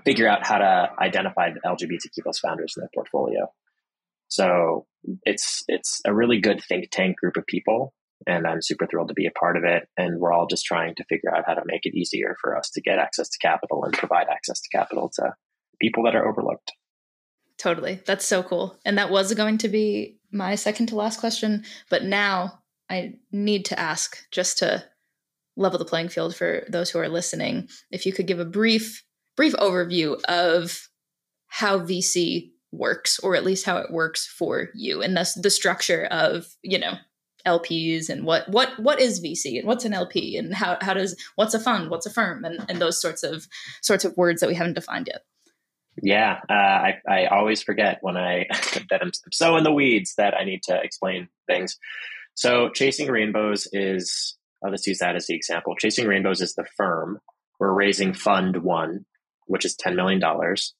figure 0.05 0.29
out 0.29 0.47
how 0.47 0.59
to 0.59 0.91
identify 1.01 1.53
the 1.55 1.61
LGBTQ 1.67 2.23
plus 2.23 2.39
founders 2.39 2.75
in 2.77 2.83
their 2.83 2.91
portfolio. 2.95 3.51
So 4.29 4.85
it's 5.25 5.65
it's 5.69 6.03
a 6.05 6.15
really 6.15 6.39
good 6.39 6.63
think 6.63 6.91
tank 6.91 7.17
group 7.17 7.39
of 7.39 7.47
people 7.47 7.95
and 8.29 8.47
I'm 8.47 8.61
super 8.61 8.87
thrilled 8.87 9.09
to 9.09 9.15
be 9.15 9.27
a 9.27 9.39
part 9.39 9.57
of 9.57 9.65
it. 9.65 9.89
And 9.97 10.21
we're 10.21 10.33
all 10.33 10.47
just 10.47 10.67
trying 10.67 10.95
to 10.97 11.05
figure 11.09 11.35
out 11.35 11.45
how 11.47 11.55
to 11.55 11.63
make 11.65 11.87
it 11.87 11.97
easier 11.97 12.37
for 12.41 12.57
us 12.57 12.71
to 12.75 12.83
get 12.83 12.99
access 12.99 13.29
to 13.31 13.39
capital 13.39 13.83
and 13.85 13.95
provide 13.95 14.27
access 14.31 14.61
to 14.61 14.69
capital 14.69 15.11
to 15.15 15.33
people 15.81 16.05
that 16.05 16.15
are 16.15 16.29
overlooked. 16.29 16.73
Totally. 17.57 18.01
That's 18.05 18.27
so 18.27 18.43
cool. 18.43 18.79
And 18.85 18.99
that 18.99 19.11
was 19.11 19.33
going 19.33 19.59
to 19.59 19.69
be 19.69 20.19
my 20.31 20.55
second 20.57 20.89
to 20.89 20.97
last 20.97 21.19
question. 21.19 21.65
But 21.89 22.05
now 22.05 22.61
I 22.91 23.15
need 23.33 23.65
to 23.67 23.81
ask 23.81 24.19
just 24.31 24.59
to 24.59 24.85
level 25.57 25.79
the 25.79 25.85
playing 25.87 26.11
field 26.11 26.37
for 26.37 26.65
those 26.69 26.91
who 26.91 26.99
are 26.99 27.09
listening. 27.09 27.69
If 27.91 28.05
you 28.05 28.13
could 28.13 28.27
give 28.27 28.41
a 28.41 28.45
brief, 28.45 29.03
brief 29.37 29.55
overview 29.55 30.23
of 30.25 30.89
how 31.47 31.81
VC 31.81 32.51
works, 32.71 33.19
or 33.21 33.35
at 33.35 33.45
least 33.45 33.65
how 33.65 33.79
it 33.79 33.91
works 33.91 34.27
for 34.27 34.69
you, 34.75 35.03
and 35.03 35.17
thus 35.17 35.33
the 35.33 35.51
structure 35.51 36.05
of, 36.11 36.47
you 36.63 36.79
know, 36.79 36.95
LPs 37.47 38.09
and 38.09 38.25
what 38.25 38.49
what 38.49 38.79
what 38.79 39.01
is 39.01 39.23
VC 39.23 39.59
and 39.59 39.67
what's 39.67 39.85
an 39.85 39.95
LP 39.95 40.37
and 40.37 40.55
how 40.55 40.77
how 40.81 40.95
does 40.95 41.17
what's 41.37 41.55
a 41.55 41.61
fund, 41.61 41.91
what's 41.91 42.07
a 42.07 42.11
firm, 42.11 42.45
and 42.45 42.65
and 42.69 42.81
those 42.81 43.01
sorts 43.01 43.23
of 43.23 43.47
sorts 43.83 44.05
of 44.05 44.17
words 44.17 44.41
that 44.41 44.49
we 44.49 44.55
haven't 44.55 44.75
defined 44.75 45.09
yet. 45.09 45.23
Yeah, 46.03 46.41
uh, 46.49 46.53
I 46.53 46.95
I 47.09 47.27
always 47.27 47.63
forget 47.63 47.99
when 48.01 48.17
I 48.17 48.47
that 48.91 49.03
I'm 49.03 49.13
so 49.33 49.57
in 49.57 49.65
the 49.65 49.73
weeds 49.73 50.15
that 50.19 50.35
I 50.35 50.45
need 50.45 50.63
to 50.65 50.81
explain 50.81 51.29
things. 51.47 51.79
So 52.35 52.71
chasing 52.71 53.09
rainbows 53.11 53.69
is 53.73 54.37
I'll 54.65 54.71
just 54.71 54.87
use 54.87 54.99
that 54.99 55.17
as 55.17 55.27
the 55.27 55.35
example. 55.35 55.75
Chasing 55.77 56.07
rainbows 56.07 56.41
is 56.41 56.55
the 56.55 56.67
firm. 56.77 57.19
We're 57.59 57.73
raising 57.73 58.15
fund 58.15 58.63
one, 58.63 59.07
which 59.47 59.65
is 59.65 59.77
ten 59.77 59.97
million 59.97 60.21
dollars. 60.21 60.75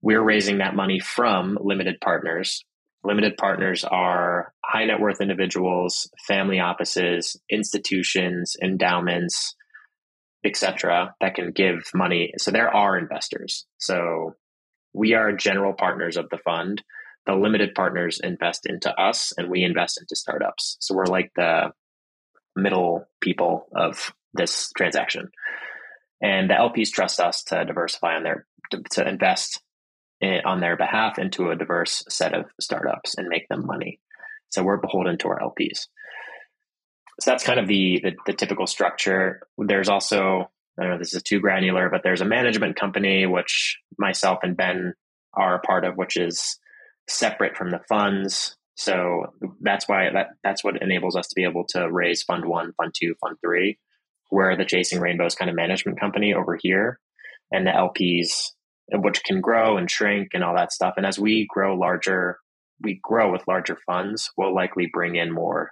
We're 0.00 0.22
raising 0.22 0.58
that 0.58 0.76
money 0.76 1.00
from 1.00 1.58
limited 1.60 2.00
partners 2.00 2.64
Limited 3.04 3.36
partners 3.36 3.84
are 3.84 4.52
high 4.64 4.84
net 4.84 5.00
worth 5.00 5.20
individuals, 5.20 6.10
family 6.26 6.60
offices, 6.60 7.40
institutions, 7.50 8.56
endowments, 8.62 9.54
etc. 10.44 11.14
that 11.20 11.34
can 11.34 11.52
give 11.52 11.90
money. 11.94 12.32
So 12.38 12.50
there 12.50 12.74
are 12.74 12.98
investors. 12.98 13.66
So 13.78 14.34
we 14.92 15.14
are 15.14 15.32
general 15.32 15.72
partners 15.72 16.16
of 16.16 16.28
the 16.30 16.38
fund. 16.38 16.82
The 17.26 17.34
limited 17.34 17.74
partners 17.74 18.20
invest 18.22 18.66
into 18.66 18.92
us 19.00 19.32
and 19.36 19.50
we 19.50 19.62
invest 19.62 20.00
into 20.00 20.16
startups. 20.16 20.76
So 20.80 20.94
we're 20.94 21.04
like 21.04 21.30
the 21.36 21.72
middle 22.56 23.06
people 23.20 23.68
of 23.74 24.12
this 24.34 24.70
transaction. 24.76 25.30
And 26.20 26.50
the 26.50 26.54
LPs 26.54 26.90
trust 26.90 27.20
us 27.20 27.44
to 27.44 27.64
diversify 27.64 28.16
on 28.16 28.24
their 28.24 28.46
to, 28.90 29.08
invest 29.08 29.60
Eh, 30.20 30.40
on 30.44 30.58
their 30.58 30.76
behalf 30.76 31.16
into 31.16 31.50
a 31.50 31.56
diverse 31.56 32.02
set 32.08 32.34
of 32.34 32.46
startups 32.60 33.14
and 33.16 33.28
make 33.28 33.48
them 33.48 33.64
money. 33.64 34.00
So 34.48 34.64
we're 34.64 34.76
beholden 34.76 35.16
to 35.18 35.28
our 35.28 35.38
LPs. 35.38 35.86
So 37.20 37.30
that's 37.30 37.44
kind 37.44 37.60
of 37.60 37.68
the, 37.68 38.00
the, 38.02 38.12
the 38.26 38.32
typical 38.32 38.66
structure. 38.66 39.42
There's 39.56 39.88
also 39.88 40.50
I 40.78 40.82
don't 40.82 40.92
know 40.92 40.98
this 40.98 41.14
is 41.14 41.22
too 41.22 41.38
granular, 41.40 41.88
but 41.88 42.02
there's 42.02 42.20
a 42.20 42.24
management 42.24 42.74
company 42.74 43.26
which 43.26 43.78
myself 43.96 44.40
and 44.42 44.56
Ben 44.56 44.94
are 45.34 45.56
a 45.56 45.60
part 45.60 45.84
of, 45.84 45.96
which 45.96 46.16
is 46.16 46.58
separate 47.08 47.56
from 47.56 47.70
the 47.70 47.80
funds. 47.88 48.56
So 48.76 49.34
that's 49.60 49.88
why 49.88 50.10
that 50.12 50.28
that's 50.42 50.64
what 50.64 50.82
enables 50.82 51.14
us 51.14 51.28
to 51.28 51.34
be 51.36 51.44
able 51.44 51.64
to 51.70 51.90
raise 51.90 52.24
fund 52.24 52.44
one, 52.44 52.72
fund 52.76 52.92
two, 52.92 53.14
fund 53.20 53.36
three. 53.40 53.78
Where 54.30 54.56
the 54.56 54.64
Chasing 54.64 55.00
Rainbows 55.00 55.34
kind 55.34 55.48
of 55.48 55.56
management 55.56 55.98
company 55.98 56.34
over 56.34 56.58
here, 56.60 57.00
and 57.50 57.66
the 57.66 57.70
LPs 57.70 58.50
which 58.92 59.22
can 59.24 59.40
grow 59.40 59.76
and 59.76 59.90
shrink 59.90 60.28
and 60.34 60.42
all 60.42 60.56
that 60.56 60.72
stuff. 60.72 60.94
And 60.96 61.06
as 61.06 61.18
we 61.18 61.46
grow 61.48 61.76
larger, 61.76 62.38
we 62.80 63.00
grow 63.02 63.30
with 63.30 63.46
larger 63.46 63.76
funds, 63.86 64.30
we'll 64.36 64.54
likely 64.54 64.88
bring 64.92 65.16
in 65.16 65.32
more 65.32 65.70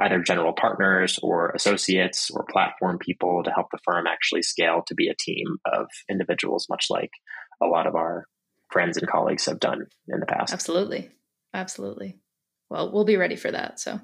either 0.00 0.20
general 0.20 0.52
partners 0.52 1.20
or 1.22 1.50
associates 1.50 2.30
or 2.30 2.44
platform 2.50 2.98
people 2.98 3.42
to 3.44 3.50
help 3.50 3.68
the 3.70 3.78
firm 3.84 4.06
actually 4.06 4.42
scale 4.42 4.82
to 4.86 4.94
be 4.94 5.08
a 5.08 5.14
team 5.18 5.56
of 5.64 5.86
individuals, 6.10 6.66
much 6.68 6.86
like 6.90 7.10
a 7.62 7.66
lot 7.66 7.86
of 7.86 7.94
our 7.94 8.26
friends 8.70 8.96
and 8.96 9.08
colleagues 9.08 9.46
have 9.46 9.60
done 9.60 9.86
in 10.08 10.20
the 10.20 10.26
past. 10.26 10.52
Absolutely. 10.52 11.10
Absolutely. 11.52 12.18
Well, 12.68 12.92
we'll 12.92 13.04
be 13.04 13.16
ready 13.16 13.36
for 13.36 13.52
that. 13.52 13.78
So 13.78 14.00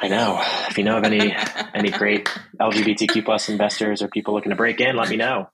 I 0.00 0.08
know. 0.08 0.40
If 0.68 0.78
you 0.78 0.84
know 0.84 0.98
of 0.98 1.04
any 1.04 1.34
any 1.74 1.90
great 1.98 2.28
LGBTQ 2.60 3.24
plus 3.24 3.48
investors 3.48 4.02
or 4.02 4.08
people 4.08 4.34
looking 4.34 4.50
to 4.50 4.56
break 4.56 4.80
in, 4.80 4.96
let 4.96 5.08
me 5.08 5.16
know. 5.16 5.48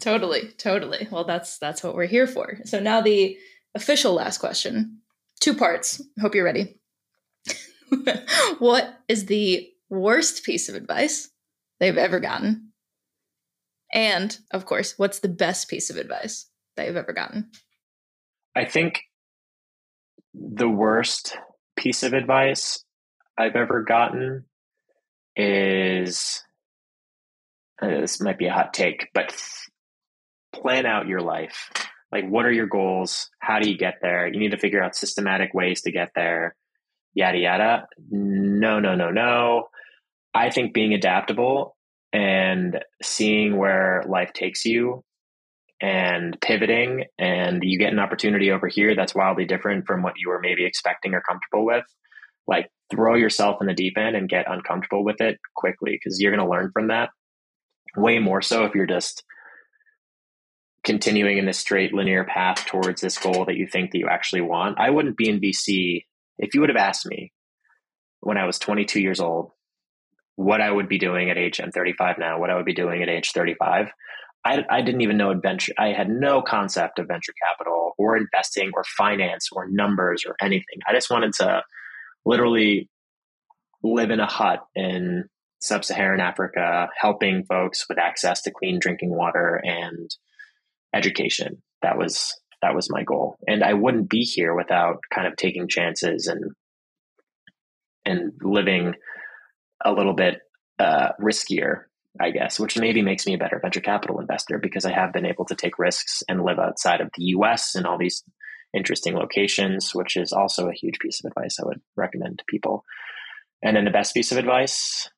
Totally, 0.00 0.48
totally. 0.58 1.08
Well, 1.10 1.24
that's 1.24 1.58
that's 1.58 1.82
what 1.82 1.94
we're 1.94 2.06
here 2.06 2.26
for. 2.26 2.58
So 2.64 2.80
now 2.80 3.00
the 3.00 3.36
official 3.74 4.14
last 4.14 4.38
question, 4.38 5.00
two 5.40 5.54
parts. 5.54 6.02
Hope 6.20 6.34
you're 6.34 6.44
ready. 6.44 6.80
what 8.58 8.98
is 9.08 9.26
the 9.26 9.68
worst 9.88 10.44
piece 10.44 10.68
of 10.68 10.74
advice 10.74 11.30
they've 11.80 11.96
ever 11.96 12.20
gotten? 12.20 12.72
And 13.92 14.36
of 14.50 14.66
course, 14.66 14.98
what's 14.98 15.20
the 15.20 15.28
best 15.28 15.68
piece 15.68 15.90
of 15.90 15.96
advice 15.96 16.50
that 16.76 16.86
you've 16.86 16.96
ever 16.96 17.12
gotten? 17.12 17.50
I 18.56 18.64
think 18.64 19.02
the 20.34 20.68
worst 20.68 21.36
piece 21.76 22.02
of 22.02 22.12
advice 22.12 22.84
I've 23.38 23.56
ever 23.56 23.82
gotten 23.82 24.44
is 25.36 26.42
uh, 27.82 27.88
this 27.88 28.20
might 28.20 28.38
be 28.38 28.46
a 28.46 28.52
hot 28.52 28.72
take, 28.74 29.08
but 29.14 29.34
plan 30.54 30.86
out 30.86 31.06
your 31.06 31.20
life. 31.20 31.70
Like, 32.12 32.28
what 32.28 32.46
are 32.46 32.52
your 32.52 32.66
goals? 32.66 33.28
How 33.40 33.58
do 33.58 33.68
you 33.68 33.76
get 33.76 33.94
there? 34.00 34.26
You 34.26 34.38
need 34.38 34.52
to 34.52 34.58
figure 34.58 34.82
out 34.82 34.94
systematic 34.94 35.52
ways 35.52 35.82
to 35.82 35.92
get 35.92 36.10
there, 36.14 36.54
yada, 37.12 37.38
yada. 37.38 37.86
No, 38.10 38.78
no, 38.78 38.94
no, 38.94 39.10
no. 39.10 39.64
I 40.32 40.50
think 40.50 40.74
being 40.74 40.94
adaptable 40.94 41.76
and 42.12 42.78
seeing 43.02 43.56
where 43.56 44.04
life 44.08 44.32
takes 44.32 44.64
you 44.64 45.04
and 45.80 46.40
pivoting 46.40 47.04
and 47.18 47.62
you 47.64 47.78
get 47.78 47.92
an 47.92 47.98
opportunity 47.98 48.52
over 48.52 48.68
here 48.68 48.94
that's 48.94 49.14
wildly 49.14 49.44
different 49.44 49.86
from 49.86 50.02
what 50.02 50.14
you 50.16 50.28
were 50.28 50.40
maybe 50.40 50.64
expecting 50.64 51.14
or 51.14 51.20
comfortable 51.20 51.64
with 51.64 51.84
like 52.46 52.70
throw 52.90 53.14
yourself 53.14 53.56
in 53.60 53.66
the 53.66 53.74
deep 53.74 53.98
end 53.98 54.16
and 54.16 54.28
get 54.28 54.46
uncomfortable 54.48 55.04
with 55.04 55.20
it 55.20 55.38
quickly 55.56 55.92
because 55.92 56.20
you're 56.20 56.34
going 56.34 56.44
to 56.44 56.50
learn 56.50 56.70
from 56.72 56.88
that 56.88 57.10
way 57.96 58.18
more 58.18 58.42
so 58.42 58.64
if 58.64 58.74
you're 58.74 58.86
just 58.86 59.24
continuing 60.84 61.38
in 61.38 61.46
this 61.46 61.58
straight 61.58 61.92
linear 61.92 62.24
path 62.24 62.66
towards 62.66 63.00
this 63.00 63.18
goal 63.18 63.46
that 63.46 63.56
you 63.56 63.66
think 63.66 63.90
that 63.90 63.98
you 63.98 64.08
actually 64.08 64.42
want 64.42 64.78
i 64.78 64.90
wouldn't 64.90 65.16
be 65.16 65.28
in 65.28 65.40
vc 65.40 66.04
if 66.38 66.54
you 66.54 66.60
would 66.60 66.70
have 66.70 66.76
asked 66.76 67.06
me 67.06 67.32
when 68.20 68.36
i 68.36 68.46
was 68.46 68.58
22 68.58 69.00
years 69.00 69.20
old 69.20 69.50
what 70.36 70.60
i 70.60 70.70
would 70.70 70.88
be 70.88 70.98
doing 70.98 71.30
at 71.30 71.38
age 71.38 71.60
i'm 71.60 71.72
35 71.72 72.18
now 72.18 72.38
what 72.38 72.50
i 72.50 72.54
would 72.54 72.64
be 72.64 72.74
doing 72.74 73.02
at 73.02 73.08
age 73.08 73.32
35 73.32 73.88
I, 74.44 74.62
I 74.68 74.82
didn't 74.82 75.00
even 75.00 75.16
know 75.16 75.32
venture. 75.34 75.72
I 75.78 75.88
had 75.88 76.10
no 76.10 76.42
concept 76.42 76.98
of 76.98 77.08
venture 77.08 77.32
capital 77.48 77.94
or 77.96 78.16
investing 78.16 78.72
or 78.74 78.84
finance 78.96 79.48
or 79.50 79.68
numbers 79.70 80.24
or 80.26 80.36
anything. 80.40 80.80
I 80.86 80.92
just 80.92 81.10
wanted 81.10 81.32
to 81.40 81.62
literally 82.26 82.90
live 83.82 84.10
in 84.10 84.20
a 84.20 84.26
hut 84.26 84.60
in 84.74 85.24
sub-Saharan 85.60 86.20
Africa, 86.20 86.88
helping 86.98 87.44
folks 87.44 87.86
with 87.88 87.98
access 87.98 88.42
to 88.42 88.50
clean 88.50 88.78
drinking 88.78 89.16
water 89.16 89.62
and 89.64 90.10
education. 90.94 91.62
That 91.82 91.98
was 91.98 92.38
that 92.62 92.74
was 92.74 92.88
my 92.90 93.02
goal, 93.02 93.36
and 93.46 93.62
I 93.62 93.74
wouldn't 93.74 94.08
be 94.08 94.22
here 94.22 94.54
without 94.54 95.00
kind 95.12 95.26
of 95.26 95.36
taking 95.36 95.68
chances 95.68 96.26
and 96.26 96.52
and 98.06 98.32
living 98.42 98.94
a 99.84 99.92
little 99.92 100.14
bit 100.14 100.40
uh, 100.78 101.10
riskier 101.20 101.84
I 102.20 102.30
guess, 102.30 102.60
which 102.60 102.78
maybe 102.78 103.02
makes 103.02 103.26
me 103.26 103.34
a 103.34 103.38
better 103.38 103.58
venture 103.60 103.80
capital 103.80 104.20
investor 104.20 104.58
because 104.58 104.84
I 104.84 104.92
have 104.92 105.12
been 105.12 105.26
able 105.26 105.46
to 105.46 105.56
take 105.56 105.80
risks 105.80 106.22
and 106.28 106.44
live 106.44 106.60
outside 106.60 107.00
of 107.00 107.10
the 107.16 107.24
US 107.24 107.74
in 107.74 107.86
all 107.86 107.98
these 107.98 108.22
interesting 108.72 109.14
locations, 109.14 109.92
which 109.94 110.16
is 110.16 110.32
also 110.32 110.68
a 110.68 110.72
huge 110.72 111.00
piece 111.00 111.20
of 111.20 111.28
advice 111.28 111.58
I 111.58 111.66
would 111.66 111.80
recommend 111.96 112.38
to 112.38 112.44
people. 112.46 112.84
And 113.62 113.76
then 113.76 113.84
the 113.84 113.90
best 113.90 114.14
piece 114.14 114.30
of 114.30 114.38
advice 114.38 115.10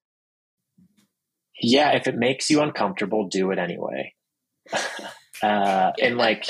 yeah, 1.60 1.96
if 1.96 2.06
it 2.06 2.16
makes 2.16 2.50
you 2.50 2.60
uncomfortable, 2.60 3.28
do 3.28 3.50
it 3.50 3.58
anyway. 3.58 4.12
uh, 5.42 5.92
and 6.00 6.16
like, 6.16 6.46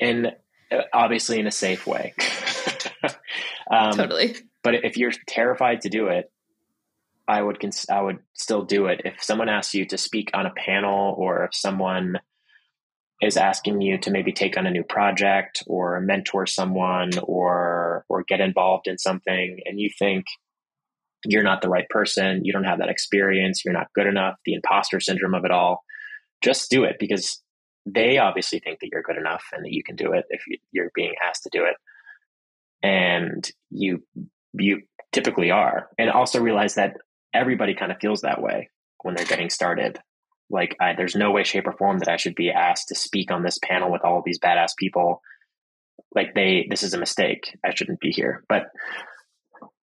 in 0.00 0.32
uh, 0.70 0.82
obviously 0.92 1.38
in 1.38 1.46
a 1.46 1.52
safe 1.52 1.86
way. 1.86 2.14
um, 3.70 3.92
totally. 3.92 4.36
But 4.62 4.84
if 4.84 4.96
you're 4.96 5.12
terrified 5.26 5.82
to 5.82 5.88
do 5.88 6.08
it, 6.08 6.30
I 7.26 7.40
would 7.40 7.60
cons- 7.60 7.86
I 7.90 8.00
would 8.00 8.18
still 8.34 8.64
do 8.64 8.86
it. 8.86 9.02
If 9.04 9.22
someone 9.22 9.48
asks 9.48 9.74
you 9.74 9.86
to 9.86 9.98
speak 9.98 10.30
on 10.34 10.46
a 10.46 10.50
panel, 10.50 11.14
or 11.16 11.44
if 11.44 11.54
someone 11.54 12.18
is 13.22 13.36
asking 13.36 13.80
you 13.80 13.98
to 13.98 14.10
maybe 14.10 14.32
take 14.32 14.58
on 14.58 14.66
a 14.66 14.70
new 14.70 14.84
project, 14.84 15.62
or 15.66 16.00
mentor 16.00 16.46
someone, 16.46 17.10
or 17.22 18.04
or 18.08 18.24
get 18.24 18.40
involved 18.40 18.86
in 18.86 18.98
something, 18.98 19.60
and 19.64 19.80
you 19.80 19.90
think 19.98 20.26
you're 21.26 21.42
not 21.42 21.62
the 21.62 21.70
right 21.70 21.88
person, 21.88 22.44
you 22.44 22.52
don't 22.52 22.64
have 22.64 22.80
that 22.80 22.90
experience, 22.90 23.64
you're 23.64 23.72
not 23.72 23.92
good 23.94 24.06
enough, 24.06 24.34
the 24.44 24.54
imposter 24.54 25.00
syndrome 25.00 25.34
of 25.34 25.44
it 25.46 25.50
all, 25.50 25.82
just 26.42 26.70
do 26.70 26.84
it 26.84 26.96
because 26.98 27.42
they 27.86 28.18
obviously 28.18 28.58
think 28.60 28.80
that 28.80 28.88
you're 28.90 29.02
good 29.02 29.16
enough 29.16 29.44
and 29.52 29.64
that 29.64 29.72
you 29.72 29.82
can 29.82 29.96
do 29.96 30.12
it 30.12 30.24
if 30.30 30.42
you're 30.72 30.90
being 30.94 31.14
asked 31.26 31.42
to 31.44 31.50
do 31.52 31.64
it, 31.64 31.76
and 32.82 33.50
you 33.70 34.02
you 34.52 34.82
typically 35.12 35.50
are 35.50 35.88
and 35.98 36.10
also 36.10 36.40
realize 36.40 36.74
that 36.74 36.96
everybody 37.32 37.74
kind 37.74 37.92
of 37.92 37.98
feels 38.00 38.22
that 38.22 38.40
way 38.40 38.70
when 39.02 39.14
they're 39.14 39.26
getting 39.26 39.50
started. 39.50 39.98
Like, 40.50 40.76
I, 40.80 40.94
there's 40.94 41.16
no 41.16 41.30
way, 41.30 41.42
shape, 41.42 41.66
or 41.66 41.72
form 41.72 41.98
that 41.98 42.08
I 42.08 42.16
should 42.16 42.34
be 42.34 42.50
asked 42.50 42.88
to 42.88 42.94
speak 42.94 43.30
on 43.30 43.42
this 43.42 43.58
panel 43.62 43.90
with 43.90 44.04
all 44.04 44.18
of 44.18 44.24
these 44.24 44.38
badass 44.38 44.76
people. 44.78 45.20
Like, 46.14 46.34
they, 46.34 46.66
this 46.68 46.82
is 46.82 46.94
a 46.94 46.98
mistake. 46.98 47.56
I 47.64 47.74
shouldn't 47.74 48.00
be 48.00 48.10
here. 48.10 48.44
But, 48.48 48.66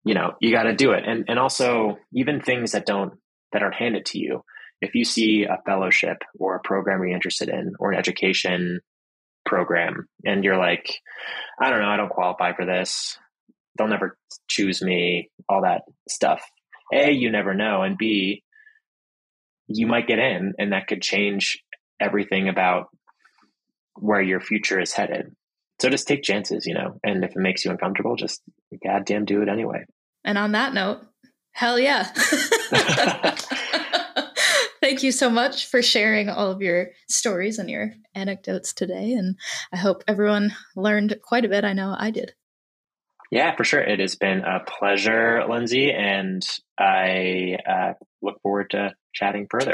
you 0.06 0.14
know, 0.14 0.34
you 0.40 0.52
got 0.52 0.64
to 0.64 0.76
do 0.76 0.92
it. 0.92 1.04
And, 1.06 1.26
and 1.28 1.40
also, 1.40 1.98
even 2.14 2.40
things 2.40 2.72
that 2.74 2.86
don't, 2.86 3.14
that 3.52 3.64
aren't 3.64 3.76
handed 3.76 4.06
to 4.08 4.20
you. 4.20 4.44
If 4.84 4.96
you 4.96 5.06
see 5.06 5.46
a 5.46 5.62
fellowship 5.66 6.18
or 6.38 6.56
a 6.56 6.60
program 6.60 7.00
you're 7.00 7.16
interested 7.16 7.48
in 7.48 7.72
or 7.80 7.94
an 7.94 7.98
education 7.98 8.82
program 9.46 10.10
and 10.26 10.44
you're 10.44 10.58
like, 10.58 11.00
I 11.58 11.70
don't 11.70 11.80
know, 11.80 11.88
I 11.88 11.96
don't 11.96 12.10
qualify 12.10 12.54
for 12.54 12.66
this. 12.66 13.18
They'll 13.78 13.88
never 13.88 14.18
choose 14.50 14.82
me, 14.82 15.30
all 15.48 15.62
that 15.62 15.84
stuff. 16.10 16.44
A, 16.94 17.12
you 17.12 17.32
never 17.32 17.54
know. 17.54 17.82
And 17.82 17.98
B, 17.98 18.44
you 19.68 19.88
might 19.88 20.06
get 20.06 20.20
in 20.20 20.54
and 20.60 20.74
that 20.74 20.88
could 20.88 21.02
change 21.02 21.64
everything 22.02 22.50
about 22.50 22.88
where 23.96 24.22
your 24.22 24.42
future 24.42 24.82
is 24.82 24.92
headed. 24.92 25.34
So 25.82 25.90
just 25.90 26.10
take 26.10 26.24
chances, 26.24 26.66
you 26.66 26.74
know, 26.74 27.00
and 27.06 27.24
if 27.24 27.32
it 27.32 27.38
makes 27.38 27.64
you 27.64 27.72
uncomfortable, 27.72 28.18
just 28.18 28.42
goddamn 28.86 29.24
do 29.24 29.42
it 29.42 29.48
anyway. 29.48 29.86
And 30.26 30.38
on 30.38 30.52
that 30.52 30.74
note, 30.74 31.06
hell 31.54 31.80
yeah. 31.80 32.12
Thank 35.04 35.16
you 35.16 35.20
so 35.20 35.30
much 35.30 35.66
for 35.66 35.82
sharing 35.82 36.30
all 36.30 36.50
of 36.50 36.62
your 36.62 36.92
stories 37.10 37.60
and 37.60 37.70
your 37.70 37.92
anecdotes 38.16 38.72
today. 38.72 39.12
And 39.12 39.36
I 39.74 39.76
hope 39.76 40.02
everyone 40.08 40.56
learned 40.78 41.20
quite 41.22 41.44
a 41.44 41.50
bit. 41.50 41.66
I 41.66 41.74
know 41.74 41.94
I 42.00 42.10
did. 42.10 42.32
Yeah, 43.30 43.54
for 43.54 43.66
sure. 43.66 43.82
It 43.82 44.00
has 44.00 44.16
been 44.16 44.46
a 44.46 44.62
pleasure, 44.62 45.44
Lindsey, 45.46 45.92
and 45.92 46.42
I 46.80 47.58
uh, 47.70 47.94
look 48.22 48.42
forward 48.42 48.70
to 48.70 48.94
chatting 49.14 49.48
further. 49.52 49.74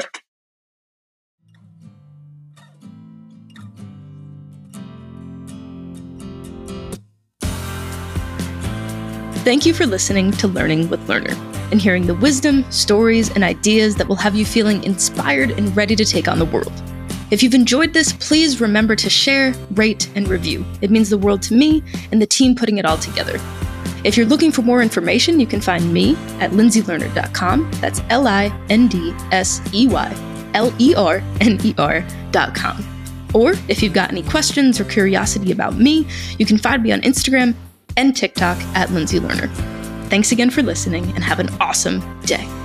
Thank 9.44 9.64
you 9.64 9.74
for 9.74 9.86
listening 9.86 10.32
to 10.32 10.48
Learning 10.48 10.90
with 10.90 11.06
Lerner 11.06 11.49
and 11.70 11.80
hearing 11.80 12.06
the 12.06 12.14
wisdom, 12.14 12.70
stories, 12.70 13.30
and 13.30 13.44
ideas 13.44 13.96
that 13.96 14.08
will 14.08 14.16
have 14.16 14.34
you 14.34 14.44
feeling 14.44 14.82
inspired 14.84 15.50
and 15.52 15.76
ready 15.76 15.96
to 15.96 16.04
take 16.04 16.28
on 16.28 16.38
the 16.38 16.44
world. 16.44 16.72
If 17.30 17.42
you've 17.42 17.54
enjoyed 17.54 17.92
this, 17.92 18.12
please 18.12 18.60
remember 18.60 18.96
to 18.96 19.08
share, 19.08 19.54
rate, 19.72 20.10
and 20.16 20.26
review. 20.26 20.64
It 20.80 20.90
means 20.90 21.10
the 21.10 21.18
world 21.18 21.42
to 21.42 21.54
me 21.54 21.82
and 22.10 22.20
the 22.20 22.26
team 22.26 22.56
putting 22.56 22.78
it 22.78 22.84
all 22.84 22.98
together. 22.98 23.38
If 24.02 24.16
you're 24.16 24.26
looking 24.26 24.50
for 24.50 24.62
more 24.62 24.82
information, 24.82 25.38
you 25.38 25.46
can 25.46 25.60
find 25.60 25.92
me 25.92 26.16
at 26.40 26.50
lindseylerner.com. 26.52 27.70
That's 27.80 28.00
L 28.10 28.26
I 28.26 28.46
N 28.68 28.88
D 28.88 29.14
S 29.30 29.60
E 29.72 29.86
Y 29.86 30.50
L 30.54 30.72
E 30.78 30.94
R 30.96 31.22
N 31.40 31.58
E 31.62 31.74
R.com. 31.78 32.86
Or 33.32 33.52
if 33.68 33.82
you've 33.82 33.92
got 33.92 34.10
any 34.10 34.22
questions 34.22 34.80
or 34.80 34.84
curiosity 34.84 35.52
about 35.52 35.76
me, 35.76 36.06
you 36.38 36.46
can 36.46 36.58
find 36.58 36.82
me 36.82 36.90
on 36.90 37.00
Instagram 37.02 37.54
and 37.96 38.16
TikTok 38.16 38.58
at 38.74 38.90
Lindsey 38.90 39.20
Lerner. 39.20 39.79
Thanks 40.10 40.32
again 40.32 40.50
for 40.50 40.62
listening 40.62 41.04
and 41.14 41.22
have 41.22 41.38
an 41.38 41.48
awesome 41.60 42.00
day. 42.22 42.59